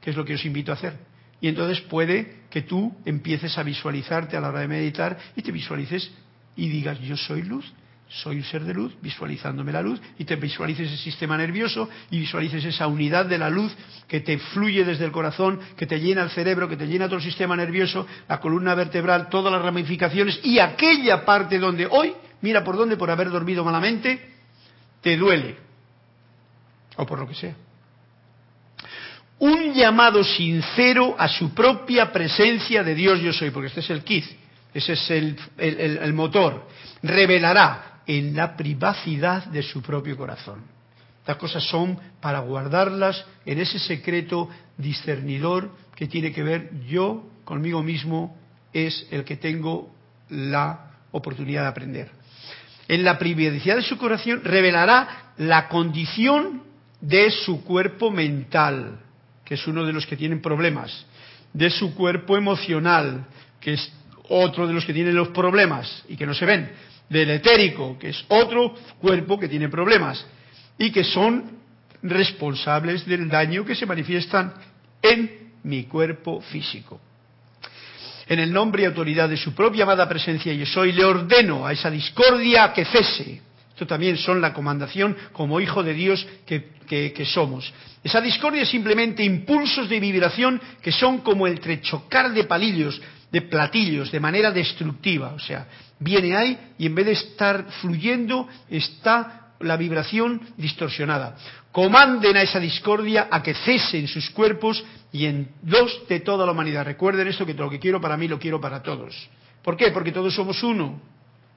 que 0.00 0.10
es 0.10 0.16
lo 0.16 0.24
que 0.24 0.34
os 0.34 0.44
invito 0.44 0.70
a 0.70 0.76
hacer. 0.76 0.96
Y 1.40 1.48
entonces 1.48 1.80
puede 1.80 2.42
que 2.48 2.62
tú 2.62 2.96
empieces 3.04 3.58
a 3.58 3.64
visualizarte 3.64 4.36
a 4.36 4.40
la 4.40 4.50
hora 4.50 4.60
de 4.60 4.68
meditar 4.68 5.18
y 5.34 5.42
te 5.42 5.50
visualices 5.50 6.12
y 6.54 6.68
digas 6.68 7.00
yo 7.00 7.16
soy 7.16 7.42
luz, 7.42 7.64
soy 8.08 8.36
un 8.36 8.44
ser 8.44 8.62
de 8.62 8.74
luz, 8.74 8.94
visualizándome 9.02 9.72
la 9.72 9.82
luz, 9.82 10.00
y 10.16 10.24
te 10.24 10.36
visualices 10.36 10.92
el 10.92 10.98
sistema 10.98 11.36
nervioso 11.36 11.88
y 12.12 12.20
visualices 12.20 12.64
esa 12.64 12.86
unidad 12.86 13.26
de 13.26 13.38
la 13.38 13.50
luz 13.50 13.76
que 14.06 14.20
te 14.20 14.38
fluye 14.38 14.84
desde 14.84 15.04
el 15.04 15.10
corazón, 15.10 15.58
que 15.76 15.86
te 15.86 15.98
llena 15.98 16.22
el 16.22 16.30
cerebro, 16.30 16.68
que 16.68 16.76
te 16.76 16.86
llena 16.86 17.06
todo 17.06 17.16
el 17.16 17.24
sistema 17.24 17.56
nervioso, 17.56 18.06
la 18.28 18.38
columna 18.38 18.76
vertebral, 18.76 19.28
todas 19.28 19.52
las 19.52 19.62
ramificaciones 19.62 20.38
y 20.44 20.60
aquella 20.60 21.24
parte 21.24 21.58
donde 21.58 21.88
hoy, 21.90 22.14
mira 22.42 22.62
por 22.62 22.76
dónde, 22.76 22.96
por 22.96 23.10
haber 23.10 23.28
dormido 23.28 23.64
malamente, 23.64 24.34
te 25.00 25.16
duele, 25.16 25.56
o 26.94 27.04
por 27.04 27.18
lo 27.18 27.26
que 27.26 27.34
sea. 27.34 27.67
Un 29.40 29.72
llamado 29.74 30.24
sincero 30.24 31.14
a 31.18 31.28
su 31.28 31.54
propia 31.54 32.12
presencia 32.12 32.82
de 32.82 32.94
Dios 32.94 33.20
yo 33.20 33.32
soy, 33.32 33.50
porque 33.50 33.68
este 33.68 33.80
es 33.80 33.90
el 33.90 34.02
kit 34.02 34.24
ese 34.74 34.92
es 34.92 35.10
el, 35.10 36.12
motor, 36.12 36.66
revelará 37.02 38.02
en 38.06 38.34
la 38.36 38.56
privacidad 38.56 39.46
de 39.46 39.62
su 39.62 39.82
propio 39.82 40.16
corazón. 40.16 40.62
Estas 41.20 41.36
cosas 41.36 41.64
son 41.64 41.98
para 42.20 42.40
guardarlas 42.40 43.24
en 43.44 43.58
ese 43.58 43.78
secreto 43.78 44.48
discernidor 44.76 45.70
que 45.94 46.06
tiene 46.06 46.32
que 46.32 46.42
ver 46.42 46.70
yo 46.86 47.24
conmigo 47.44 47.82
mismo, 47.82 48.36
es 48.72 49.06
el 49.10 49.24
que 49.24 49.36
tengo 49.36 49.90
la 50.28 50.92
oportunidad 51.12 51.62
de 51.62 51.68
aprender. 51.68 52.10
En 52.86 53.04
la 53.04 53.18
privacidad 53.18 53.76
de 53.76 53.82
su 53.82 53.98
corazón 53.98 54.42
revelará 54.44 55.32
la 55.38 55.68
condición 55.68 56.62
de 57.00 57.30
su 57.30 57.64
cuerpo 57.64 58.10
mental, 58.10 59.00
que 59.48 59.54
es 59.54 59.66
uno 59.66 59.86
de 59.86 59.94
los 59.94 60.06
que 60.06 60.14
tienen 60.14 60.42
problemas, 60.42 61.06
de 61.54 61.70
su 61.70 61.94
cuerpo 61.94 62.36
emocional, 62.36 63.24
que 63.58 63.72
es 63.72 63.92
otro 64.28 64.66
de 64.66 64.74
los 64.74 64.84
que 64.84 64.92
tienen 64.92 65.14
los 65.14 65.28
problemas 65.28 66.04
y 66.06 66.16
que 66.16 66.26
no 66.26 66.34
se 66.34 66.44
ven, 66.44 66.70
del 67.08 67.30
etérico, 67.30 67.98
que 67.98 68.10
es 68.10 68.24
otro 68.28 68.74
cuerpo 69.00 69.40
que 69.40 69.48
tiene 69.48 69.70
problemas 69.70 70.22
y 70.76 70.92
que 70.92 71.02
son 71.02 71.50
responsables 72.02 73.06
del 73.06 73.26
daño 73.26 73.64
que 73.64 73.74
se 73.74 73.86
manifiestan 73.86 74.52
en 75.00 75.52
mi 75.62 75.84
cuerpo 75.84 76.42
físico. 76.42 77.00
En 78.26 78.40
el 78.40 78.52
nombre 78.52 78.82
y 78.82 78.84
autoridad 78.84 79.30
de 79.30 79.38
su 79.38 79.54
propia 79.54 79.84
amada 79.84 80.06
presencia 80.06 80.52
yo 80.52 80.66
soy, 80.66 80.92
le 80.92 81.06
ordeno 81.06 81.66
a 81.66 81.72
esa 81.72 81.90
discordia 81.90 82.70
que 82.74 82.84
cese. 82.84 83.40
Esto 83.78 83.86
también 83.86 84.16
son 84.16 84.40
la 84.40 84.52
comandación 84.52 85.16
como 85.30 85.60
hijo 85.60 85.84
de 85.84 85.94
Dios 85.94 86.26
que, 86.44 86.72
que 86.88 87.24
somos. 87.24 87.72
Esa 88.02 88.20
discordia 88.20 88.62
es 88.62 88.68
simplemente 88.68 89.22
impulsos 89.22 89.88
de 89.88 90.00
vibración 90.00 90.60
que 90.82 90.90
son 90.90 91.18
como 91.18 91.46
el 91.46 91.60
trechocar 91.60 92.32
de 92.32 92.42
palillos, 92.42 93.00
de 93.30 93.42
platillos, 93.42 94.10
de 94.10 94.18
manera 94.18 94.50
destructiva. 94.50 95.32
O 95.32 95.38
sea, 95.38 95.68
viene 96.00 96.34
ahí 96.36 96.58
y 96.76 96.86
en 96.86 96.94
vez 96.96 97.06
de 97.06 97.12
estar 97.12 97.66
fluyendo, 97.80 98.48
está 98.68 99.52
la 99.60 99.76
vibración 99.76 100.40
distorsionada. 100.56 101.36
Comanden 101.70 102.36
a 102.36 102.42
esa 102.42 102.58
discordia 102.58 103.28
a 103.30 103.44
que 103.44 103.54
cese 103.54 103.96
en 103.96 104.08
sus 104.08 104.28
cuerpos 104.30 104.84
y 105.12 105.26
en 105.26 105.50
dos 105.62 106.02
de 106.08 106.18
toda 106.18 106.44
la 106.44 106.50
humanidad. 106.50 106.84
Recuerden 106.84 107.28
esto 107.28 107.46
que 107.46 107.54
lo 107.54 107.70
que 107.70 107.78
quiero 107.78 108.00
para 108.00 108.16
mí 108.16 108.26
lo 108.26 108.40
quiero 108.40 108.60
para 108.60 108.82
todos. 108.82 109.28
¿Por 109.62 109.76
qué? 109.76 109.92
Porque 109.92 110.10
todos 110.10 110.34
somos 110.34 110.64
uno. 110.64 111.00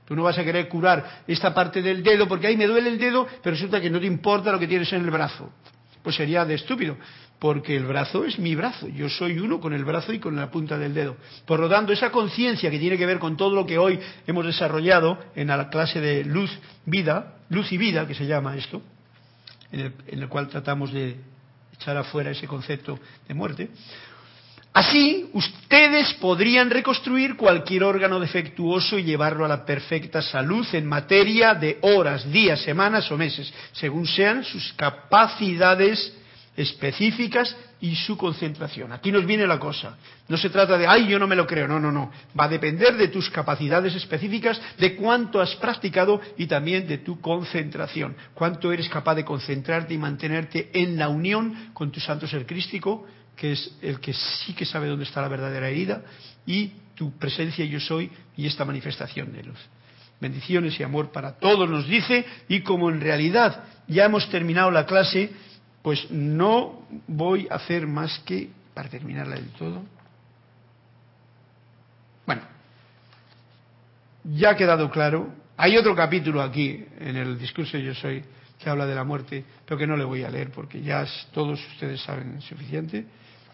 Tú 0.05 0.15
no 0.15 0.23
vas 0.23 0.37
a 0.37 0.43
querer 0.43 0.67
curar 0.67 1.23
esta 1.27 1.53
parte 1.53 1.81
del 1.81 2.03
dedo 2.03 2.27
porque 2.27 2.47
ahí 2.47 2.57
me 2.57 2.67
duele 2.67 2.89
el 2.89 2.97
dedo, 2.97 3.27
pero 3.41 3.55
resulta 3.55 3.79
que 3.79 3.89
no 3.89 3.99
te 3.99 4.05
importa 4.05 4.51
lo 4.51 4.59
que 4.59 4.67
tienes 4.67 4.91
en 4.93 5.03
el 5.05 5.11
brazo. 5.11 5.51
Pues 6.03 6.15
sería 6.15 6.43
de 6.45 6.55
estúpido, 6.55 6.97
porque 7.41 7.75
el 7.75 7.85
brazo 7.85 8.23
es 8.23 8.37
mi 8.37 8.53
brazo. 8.53 8.87
Yo 8.87 9.09
soy 9.09 9.39
uno 9.39 9.59
con 9.59 9.73
el 9.73 9.83
brazo 9.83 10.13
y 10.13 10.19
con 10.19 10.35
la 10.35 10.51
punta 10.51 10.77
del 10.77 10.93
dedo. 10.93 11.17
Por 11.45 11.59
lo 11.59 11.67
tanto, 11.69 11.91
esa 11.91 12.11
conciencia 12.11 12.69
que 12.69 12.77
tiene 12.77 12.97
que 12.99 13.05
ver 13.07 13.19
con 13.19 13.35
todo 13.35 13.55
lo 13.55 13.65
que 13.65 13.77
hoy 13.77 13.99
hemos 14.27 14.45
desarrollado 14.45 15.17
en 15.35 15.47
la 15.47 15.69
clase 15.69 15.99
de 15.99 16.23
luz, 16.23 16.51
vida, 16.85 17.37
luz 17.49 17.71
y 17.71 17.77
vida, 17.77 18.05
que 18.05 18.13
se 18.13 18.27
llama 18.27 18.55
esto, 18.55 18.81
en 19.71 19.93
el, 20.07 20.27
cual 20.27 20.49
tratamos 20.49 20.93
de 20.93 21.15
echar 21.73 21.97
afuera 21.97 22.29
ese 22.29 22.47
concepto 22.47 22.99
de 23.27 23.33
muerte. 23.33 23.69
Así, 24.73 25.29
ustedes 25.33 26.13
podrían 26.13 26.69
reconstruir 26.69 27.35
cualquier 27.35 27.83
órgano 27.83 28.21
defectuoso 28.21 28.97
y 28.97 29.03
llevarlo 29.03 29.43
a 29.43 29.49
la 29.49 29.65
perfecta 29.65 30.21
salud 30.21 30.65
en 30.71 30.85
materia 30.85 31.53
de 31.53 31.77
horas, 31.81 32.31
días, 32.31 32.61
semanas 32.61 33.11
o 33.11 33.17
meses, 33.17 33.53
según 33.73 34.07
sean 34.07 34.45
sus 34.45 34.71
capacidades 34.73 36.13
específicas 36.55 37.55
y 37.81 37.95
su 37.95 38.15
concentración. 38.15 38.93
Aquí 38.93 39.11
nos 39.11 39.25
viene 39.25 39.45
la 39.45 39.59
cosa. 39.59 39.97
No 40.29 40.37
se 40.37 40.49
trata 40.49 40.77
de, 40.77 40.87
ay, 40.87 41.07
yo 41.07 41.19
no 41.19 41.27
me 41.27 41.35
lo 41.35 41.47
creo. 41.47 41.67
No, 41.67 41.79
no, 41.79 41.91
no. 41.91 42.11
Va 42.39 42.45
a 42.45 42.49
depender 42.49 42.95
de 42.95 43.09
tus 43.09 43.29
capacidades 43.29 43.95
específicas, 43.95 44.61
de 44.77 44.95
cuánto 44.95 45.41
has 45.41 45.55
practicado 45.55 46.21
y 46.37 46.45
también 46.45 46.87
de 46.87 46.99
tu 46.99 47.19
concentración. 47.19 48.15
Cuánto 48.33 48.71
eres 48.71 48.87
capaz 48.87 49.15
de 49.15 49.25
concentrarte 49.25 49.93
y 49.93 49.97
mantenerte 49.97 50.69
en 50.73 50.97
la 50.97 51.09
unión 51.09 51.71
con 51.73 51.91
tu 51.91 51.99
santo 51.99 52.27
ser 52.27 52.45
crístico, 52.45 53.05
que 53.41 53.53
es 53.53 53.75
el 53.81 53.99
que 53.99 54.13
sí 54.13 54.53
que 54.53 54.67
sabe 54.67 54.87
dónde 54.87 55.03
está 55.03 55.19
la 55.19 55.27
verdadera 55.27 55.67
herida, 55.67 56.03
y 56.45 56.73
tu 56.93 57.17
presencia 57.17 57.65
yo 57.65 57.79
soy 57.79 58.11
y 58.37 58.45
esta 58.45 58.65
manifestación 58.65 59.33
de 59.33 59.41
luz. 59.41 59.57
Bendiciones 60.19 60.79
y 60.79 60.83
amor 60.83 61.11
para 61.11 61.39
todos 61.39 61.67
nos 61.67 61.87
dice, 61.87 62.23
y 62.47 62.61
como 62.61 62.91
en 62.91 63.01
realidad 63.01 63.63
ya 63.87 64.05
hemos 64.05 64.29
terminado 64.29 64.69
la 64.69 64.85
clase, 64.85 65.31
pues 65.81 66.11
no 66.11 66.85
voy 67.07 67.47
a 67.49 67.55
hacer 67.55 67.87
más 67.87 68.19
que, 68.19 68.51
para 68.75 68.89
terminarla 68.89 69.33
del 69.33 69.49
todo, 69.53 69.81
bueno, 72.27 72.43
ya 74.23 74.51
ha 74.51 74.55
quedado 74.55 74.91
claro, 74.91 75.33
hay 75.57 75.77
otro 75.77 75.95
capítulo 75.95 76.43
aquí 76.43 76.85
en 76.99 77.15
el 77.15 77.39
discurso 77.39 77.79
Yo 77.79 77.95
Soy 77.95 78.23
que 78.59 78.69
habla 78.69 78.85
de 78.85 78.93
la 78.93 79.03
muerte, 79.03 79.43
pero 79.65 79.79
que 79.79 79.87
no 79.87 79.97
le 79.97 80.03
voy 80.03 80.21
a 80.23 80.29
leer 80.29 80.51
porque 80.51 80.79
ya 80.83 81.03
todos 81.33 81.59
ustedes 81.73 81.99
saben 82.01 82.39
suficiente 82.39 83.07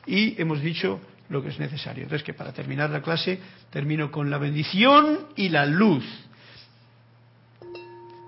y 0.08 0.42
hemos 0.42 0.62
dicho 0.62 1.00
lo 1.30 1.44
que 1.44 1.50
es 1.50 1.60
necesario. 1.60 2.04
Entonces, 2.04 2.26
que 2.26 2.34
para 2.34 2.54
terminar 2.54 2.90
la 2.90 3.02
clase 3.02 3.40
termino 3.70 4.10
con 4.10 4.30
la 4.30 4.38
bendición 4.38 5.28
y 5.36 5.50
la 5.50 5.66
luz, 5.66 6.04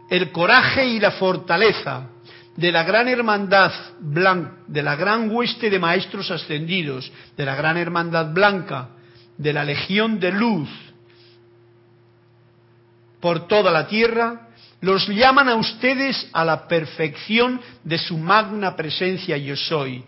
el 0.09 0.31
coraje 0.31 0.85
y 0.85 0.99
la 0.99 1.11
fortaleza 1.11 2.07
de 2.55 2.71
la 2.71 2.83
gran 2.83 3.07
hermandad 3.07 3.71
blanca, 3.99 4.57
de 4.67 4.83
la 4.83 4.95
gran 4.95 5.31
hueste 5.31 5.69
de 5.69 5.79
maestros 5.79 6.29
ascendidos, 6.29 7.11
de 7.37 7.45
la 7.45 7.55
gran 7.55 7.77
hermandad 7.77 8.33
blanca, 8.33 8.89
de 9.37 9.53
la 9.53 9.63
legión 9.63 10.19
de 10.19 10.31
luz 10.31 10.69
por 13.21 13.47
toda 13.47 13.71
la 13.71 13.87
tierra, 13.87 14.47
los 14.81 15.07
llaman 15.07 15.49
a 15.49 15.55
ustedes 15.55 16.29
a 16.33 16.45
la 16.45 16.67
perfección 16.67 17.59
de 17.83 17.97
su 17.97 18.17
magna 18.17 18.75
presencia 18.75 19.37
yo 19.37 19.55
soy. 19.55 20.03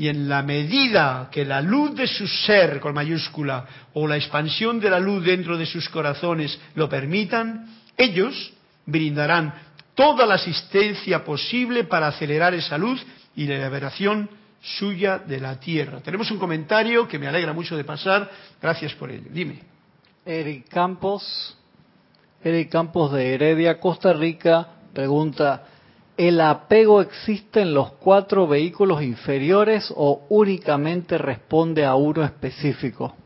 Y 0.00 0.08
en 0.08 0.30
la 0.30 0.42
medida 0.42 1.28
que 1.30 1.44
la 1.44 1.60
luz 1.60 1.94
de 1.94 2.06
su 2.06 2.26
ser, 2.26 2.80
con 2.80 2.94
mayúscula, 2.94 3.66
o 3.92 4.08
la 4.08 4.16
expansión 4.16 4.80
de 4.80 4.88
la 4.88 4.98
luz 4.98 5.22
dentro 5.22 5.58
de 5.58 5.66
sus 5.66 5.90
corazones 5.90 6.58
lo 6.74 6.88
permitan, 6.88 7.66
ellos 7.98 8.50
brindarán 8.86 9.52
toda 9.94 10.24
la 10.24 10.36
asistencia 10.36 11.22
posible 11.22 11.84
para 11.84 12.06
acelerar 12.06 12.54
esa 12.54 12.78
luz 12.78 13.04
y 13.36 13.44
la 13.44 13.62
liberación 13.62 14.30
suya 14.62 15.18
de 15.18 15.38
la 15.38 15.60
tierra. 15.60 16.00
Tenemos 16.00 16.30
un 16.30 16.38
comentario 16.38 17.06
que 17.06 17.18
me 17.18 17.28
alegra 17.28 17.52
mucho 17.52 17.76
de 17.76 17.84
pasar. 17.84 18.30
Gracias 18.58 18.94
por 18.94 19.10
ello. 19.10 19.28
Dime. 19.30 19.60
Eric 20.24 20.70
Campos, 20.70 21.58
Eric 22.42 22.70
Campos 22.70 23.12
de 23.12 23.34
Heredia, 23.34 23.78
Costa 23.78 24.14
Rica, 24.14 24.66
pregunta, 24.94 25.62
¿el 26.20 26.38
apego 26.42 27.00
existe 27.00 27.62
en 27.62 27.72
los 27.72 27.92
cuatro 27.92 28.46
vehículos 28.46 29.02
inferiores 29.02 29.90
o 29.96 30.26
únicamente 30.28 31.16
responde 31.16 31.86
a 31.86 31.94
uno 31.94 32.22
específico? 32.22 33.16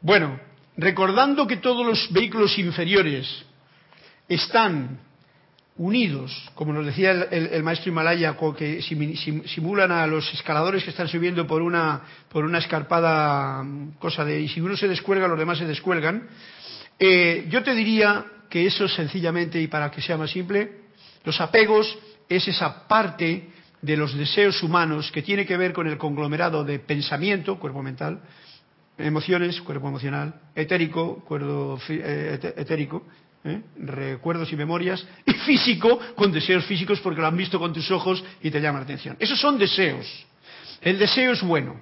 Bueno, 0.00 0.40
recordando 0.76 1.46
que 1.46 1.58
todos 1.58 1.86
los 1.86 2.12
vehículos 2.12 2.58
inferiores 2.58 3.44
están 4.28 4.98
unidos, 5.76 6.50
como 6.56 6.72
nos 6.72 6.84
decía 6.84 7.12
el, 7.12 7.62
maestro 7.62 7.92
Himalaya, 7.92 8.36
que 8.58 8.82
simulan 8.82 9.92
a 9.92 10.08
los 10.08 10.34
escaladores 10.34 10.82
que 10.82 10.90
están 10.90 11.06
subiendo 11.06 11.46
por 11.46 11.62
una, 11.62 12.02
por 12.28 12.44
una 12.44 12.58
escarpada 12.58 13.64
cosa 14.00 14.24
de, 14.24 14.40
y 14.40 14.48
si 14.48 14.60
uno 14.60 14.76
se 14.76 14.88
descuelga, 14.88 15.28
los 15.28 15.38
demás 15.38 15.58
se 15.58 15.66
descuelgan, 15.66 16.28
eh, 17.04 17.46
yo 17.48 17.64
te 17.64 17.74
diría 17.74 18.24
que 18.48 18.64
eso 18.64 18.86
sencillamente, 18.86 19.60
y 19.60 19.66
para 19.66 19.90
que 19.90 20.00
sea 20.00 20.16
más 20.16 20.30
simple, 20.30 20.82
los 21.24 21.40
apegos 21.40 21.98
es 22.28 22.46
esa 22.46 22.86
parte 22.86 23.48
de 23.80 23.96
los 23.96 24.16
deseos 24.16 24.62
humanos 24.62 25.10
que 25.10 25.20
tiene 25.20 25.44
que 25.44 25.56
ver 25.56 25.72
con 25.72 25.88
el 25.88 25.98
conglomerado 25.98 26.62
de 26.62 26.78
pensamiento, 26.78 27.58
cuerpo 27.58 27.82
mental, 27.82 28.20
emociones, 28.96 29.60
cuerpo 29.62 29.88
emocional, 29.88 30.32
etérico, 30.54 31.24
eh, 31.88 32.52
etérico, 32.56 33.04
¿eh? 33.42 33.60
recuerdos 33.78 34.52
y 34.52 34.56
memorias, 34.56 35.04
y 35.26 35.32
físico, 35.32 35.98
con 36.14 36.30
deseos 36.30 36.64
físicos 36.66 37.00
porque 37.00 37.20
lo 37.20 37.26
han 37.26 37.36
visto 37.36 37.58
con 37.58 37.72
tus 37.72 37.90
ojos 37.90 38.22
y 38.42 38.50
te 38.52 38.60
llama 38.60 38.78
la 38.78 38.84
atención. 38.84 39.16
Esos 39.18 39.40
son 39.40 39.58
deseos. 39.58 40.06
El 40.80 41.00
deseo 41.00 41.32
es 41.32 41.42
bueno. 41.42 41.80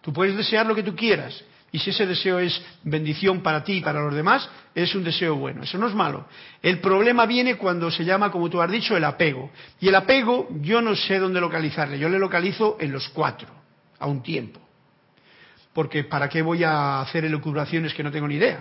Tú 0.00 0.12
puedes 0.12 0.36
desear 0.36 0.66
lo 0.66 0.74
que 0.74 0.82
tú 0.82 0.96
quieras. 0.96 1.40
Y 1.72 1.78
si 1.78 1.90
ese 1.90 2.06
deseo 2.06 2.38
es 2.38 2.62
bendición 2.84 3.42
para 3.42 3.62
ti 3.62 3.74
y 3.74 3.80
para 3.80 4.00
los 4.00 4.14
demás, 4.14 4.48
es 4.74 4.94
un 4.94 5.04
deseo 5.04 5.36
bueno. 5.36 5.62
Eso 5.62 5.78
no 5.78 5.88
es 5.88 5.94
malo. 5.94 6.26
El 6.62 6.80
problema 6.80 7.26
viene 7.26 7.56
cuando 7.56 7.90
se 7.90 8.04
llama, 8.04 8.30
como 8.30 8.48
tú 8.48 8.62
has 8.62 8.70
dicho, 8.70 8.96
el 8.96 9.04
apego. 9.04 9.50
Y 9.80 9.88
el 9.88 9.94
apego, 9.94 10.48
yo 10.62 10.80
no 10.80 10.94
sé 10.94 11.18
dónde 11.18 11.40
localizarle. 11.40 11.98
Yo 11.98 12.08
le 12.08 12.18
localizo 12.18 12.76
en 12.80 12.92
los 12.92 13.08
cuatro, 13.10 13.48
a 13.98 14.06
un 14.06 14.22
tiempo 14.22 14.66
porque 15.76 16.04
¿para 16.04 16.26
qué 16.26 16.40
voy 16.40 16.64
a 16.64 17.02
hacer 17.02 17.26
elucubraciones 17.26 17.92
que 17.92 18.02
no 18.02 18.10
tengo 18.10 18.26
ni 18.26 18.36
idea? 18.36 18.60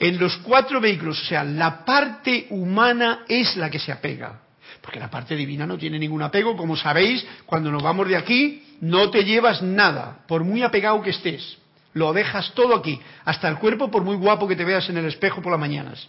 En 0.00 0.18
los 0.18 0.36
cuatro 0.38 0.80
vehículos, 0.80 1.22
o 1.22 1.26
sea, 1.26 1.44
la 1.44 1.84
parte 1.84 2.48
humana 2.50 3.20
es 3.28 3.56
la 3.56 3.70
que 3.70 3.78
se 3.78 3.92
apega, 3.92 4.40
porque 4.80 4.98
la 4.98 5.08
parte 5.08 5.36
divina 5.36 5.64
no 5.64 5.78
tiene 5.78 5.96
ningún 5.96 6.22
apego, 6.22 6.56
como 6.56 6.76
sabéis, 6.76 7.24
cuando 7.46 7.70
nos 7.70 7.84
vamos 7.84 8.08
de 8.08 8.16
aquí, 8.16 8.64
no 8.80 9.10
te 9.10 9.22
llevas 9.24 9.62
nada, 9.62 10.24
por 10.26 10.42
muy 10.42 10.64
apegado 10.64 11.00
que 11.02 11.10
estés, 11.10 11.56
lo 11.94 12.12
dejas 12.12 12.52
todo 12.54 12.76
aquí, 12.76 13.00
hasta 13.24 13.48
el 13.48 13.58
cuerpo, 13.58 13.90
por 13.90 14.02
muy 14.02 14.16
guapo 14.16 14.46
que 14.46 14.56
te 14.56 14.64
veas 14.64 14.88
en 14.88 14.98
el 14.98 15.06
espejo 15.06 15.40
por 15.40 15.52
las 15.52 15.60
mañanas, 15.60 16.08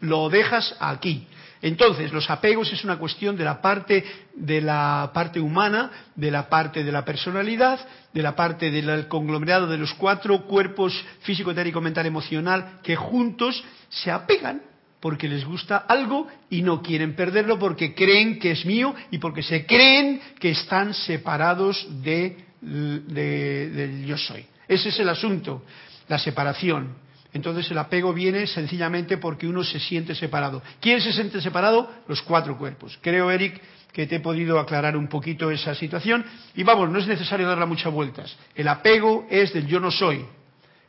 lo 0.00 0.28
dejas 0.28 0.76
aquí. 0.80 1.26
Entonces, 1.62 2.12
los 2.12 2.28
apegos 2.28 2.70
es 2.74 2.84
una 2.84 2.98
cuestión 2.98 3.38
de 3.38 3.44
la 3.44 3.62
parte 3.62 4.04
de 4.34 4.60
la 4.60 5.10
parte 5.14 5.40
humana, 5.40 5.90
de 6.14 6.30
la 6.30 6.50
parte 6.50 6.84
de 6.84 6.92
la 6.92 7.06
personalidad, 7.06 7.80
de 8.12 8.22
la 8.22 8.36
parte 8.36 8.70
del 8.70 9.08
conglomerado 9.08 9.66
de 9.66 9.78
los 9.78 9.94
cuatro 9.94 10.42
cuerpos 10.42 10.92
físico, 11.20 11.52
etérico, 11.52 11.80
mental, 11.80 12.04
emocional, 12.04 12.80
que 12.82 12.96
juntos 12.96 13.64
se 13.88 14.10
apegan 14.10 14.60
porque 15.00 15.28
les 15.28 15.44
gusta 15.44 15.84
algo 15.88 16.28
y 16.50 16.62
no 16.62 16.82
quieren 16.82 17.14
perderlo 17.14 17.58
porque 17.58 17.94
creen 17.94 18.38
que 18.38 18.50
es 18.50 18.66
mío 18.66 18.94
y 19.10 19.18
porque 19.18 19.42
se 19.42 19.64
creen 19.64 20.20
que 20.38 20.50
están 20.50 20.92
separados 20.92 21.86
de, 22.02 22.44
del 22.60 24.04
yo 24.04 24.18
soy. 24.18 24.46
Ese 24.68 24.88
es 24.88 24.98
el 24.98 25.08
asunto, 25.08 25.62
la 26.08 26.18
separación. 26.18 26.96
Entonces 27.32 27.68
el 27.70 27.78
apego 27.78 28.12
viene 28.12 28.46
sencillamente 28.46 29.18
porque 29.18 29.46
uno 29.46 29.64
se 29.64 29.80
siente 29.80 30.14
separado. 30.14 30.62
¿Quién 30.80 31.00
se 31.00 31.12
siente 31.12 31.40
separado? 31.40 31.90
Los 32.06 32.22
cuatro 32.22 32.56
cuerpos. 32.56 32.96
Creo, 33.02 33.30
Eric, 33.30 33.60
que 33.92 34.06
te 34.06 34.16
he 34.16 34.20
podido 34.20 34.58
aclarar 34.60 34.96
un 34.96 35.08
poquito 35.08 35.50
esa 35.50 35.74
situación. 35.74 36.24
Y 36.54 36.62
vamos, 36.62 36.90
no 36.90 36.98
es 36.98 37.08
necesario 37.08 37.48
darle 37.48 37.66
muchas 37.66 37.92
vueltas. 37.92 38.36
El 38.54 38.68
apego 38.68 39.26
es 39.28 39.52
del 39.52 39.66
yo 39.66 39.80
no 39.80 39.90
soy. 39.90 40.24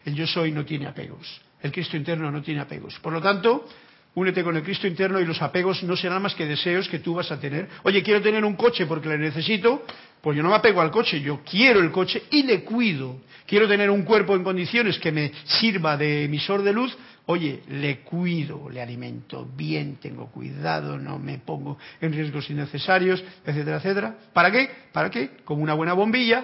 El 0.05 0.13
yo 0.13 0.27
soy 0.27 0.51
no 0.51 0.63
tiene 0.63 0.85
apegos. 0.85 1.41
El 1.61 1.71
Cristo 1.71 1.97
interno 1.97 2.29
no 2.29 2.43
tiene 2.43 2.61
apegos. 2.61 2.99
Por 2.99 3.11
lo 3.11 3.21
tanto, 3.21 3.67
únete 4.15 4.43
con 4.43 4.55
el 4.55 4.63
Cristo 4.63 4.87
interno 4.87 5.19
y 5.19 5.25
los 5.25 5.41
apegos 5.41 5.83
no 5.83 5.95
serán 5.95 6.21
más 6.21 6.33
que 6.35 6.45
deseos 6.45 6.89
que 6.89 6.99
tú 6.99 7.13
vas 7.13 7.31
a 7.31 7.39
tener. 7.39 7.67
Oye, 7.83 8.01
quiero 8.01 8.21
tener 8.21 8.43
un 8.43 8.55
coche 8.55 8.85
porque 8.85 9.09
le 9.09 9.17
necesito, 9.17 9.85
pues 10.21 10.35
yo 10.35 10.43
no 10.43 10.49
me 10.49 10.55
apego 10.55 10.81
al 10.81 10.89
coche, 10.89 11.21
yo 11.21 11.41
quiero 11.49 11.81
el 11.81 11.91
coche 11.91 12.23
y 12.31 12.43
le 12.43 12.63
cuido. 12.63 13.17
Quiero 13.45 13.67
tener 13.67 13.89
un 13.91 14.03
cuerpo 14.03 14.35
en 14.35 14.43
condiciones 14.43 14.97
que 14.97 15.11
me 15.11 15.31
sirva 15.43 15.97
de 15.97 16.23
emisor 16.23 16.63
de 16.63 16.73
luz, 16.73 16.97
oye, 17.27 17.61
le 17.69 17.99
cuido, 17.99 18.69
le 18.69 18.81
alimento 18.81 19.47
bien, 19.55 19.97
tengo 19.97 20.31
cuidado, 20.31 20.97
no 20.97 21.19
me 21.19 21.37
pongo 21.39 21.77
en 22.01 22.11
riesgos 22.11 22.49
innecesarios, 22.49 23.23
etcétera, 23.45 23.77
etcétera. 23.77 24.15
¿Para 24.33 24.51
qué? 24.51 24.69
Para 24.91 25.11
que, 25.11 25.31
como 25.43 25.61
una 25.61 25.73
buena 25.73 25.93
bombilla, 25.93 26.43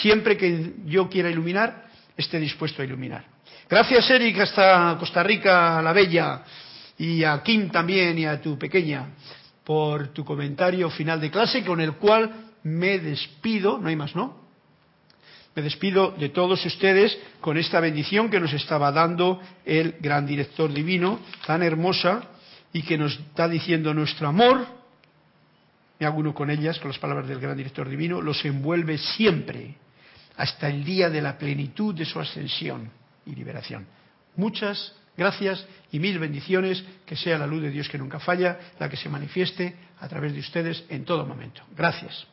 siempre 0.00 0.36
que 0.36 0.74
yo 0.86 1.08
quiera 1.08 1.30
iluminar, 1.30 1.86
esté 2.16 2.38
dispuesto 2.38 2.82
a 2.82 2.84
iluminar. 2.84 3.31
Gracias, 3.72 4.10
Eric, 4.10 4.38
hasta 4.38 4.98
Costa 4.98 5.22
Rica, 5.22 5.80
la 5.80 5.94
bella, 5.94 6.42
y 6.98 7.24
a 7.24 7.42
Kim 7.42 7.70
también 7.70 8.18
y 8.18 8.26
a 8.26 8.38
tu 8.38 8.58
pequeña, 8.58 9.14
por 9.64 10.08
tu 10.08 10.26
comentario 10.26 10.90
final 10.90 11.18
de 11.18 11.30
clase, 11.30 11.64
con 11.64 11.80
el 11.80 11.94
cual 11.94 12.50
me 12.64 12.98
despido, 12.98 13.78
no 13.78 13.88
hay 13.88 13.96
más, 13.96 14.14
¿no? 14.14 14.42
Me 15.56 15.62
despido 15.62 16.10
de 16.10 16.28
todos 16.28 16.62
ustedes 16.66 17.18
con 17.40 17.56
esta 17.56 17.80
bendición 17.80 18.28
que 18.28 18.40
nos 18.40 18.52
estaba 18.52 18.92
dando 18.92 19.40
el 19.64 19.96
gran 20.00 20.26
director 20.26 20.70
divino, 20.70 21.20
tan 21.46 21.62
hermosa, 21.62 22.24
y 22.74 22.82
que 22.82 22.98
nos 22.98 23.18
está 23.18 23.48
diciendo 23.48 23.94
nuestro 23.94 24.28
amor, 24.28 24.66
me 25.98 26.04
hago 26.04 26.18
uno 26.18 26.34
con 26.34 26.50
ellas, 26.50 26.78
con 26.78 26.90
las 26.90 26.98
palabras 26.98 27.26
del 27.26 27.40
gran 27.40 27.56
director 27.56 27.88
divino, 27.88 28.20
los 28.20 28.44
envuelve 28.44 28.98
siempre, 28.98 29.76
hasta 30.36 30.68
el 30.68 30.84
día 30.84 31.08
de 31.08 31.22
la 31.22 31.38
plenitud 31.38 31.94
de 31.94 32.04
su 32.04 32.20
ascensión 32.20 33.00
y 33.26 33.34
liberación. 33.34 33.86
Muchas 34.36 34.94
gracias 35.16 35.66
y 35.90 35.98
mil 35.98 36.18
bendiciones, 36.18 36.84
que 37.06 37.16
sea 37.16 37.38
la 37.38 37.46
luz 37.46 37.62
de 37.62 37.70
Dios 37.70 37.88
que 37.88 37.98
nunca 37.98 38.18
falla, 38.18 38.58
la 38.78 38.88
que 38.88 38.96
se 38.96 39.08
manifieste 39.08 39.76
a 40.00 40.08
través 40.08 40.32
de 40.32 40.40
ustedes 40.40 40.84
en 40.88 41.04
todo 41.04 41.26
momento. 41.26 41.62
Gracias. 41.76 42.26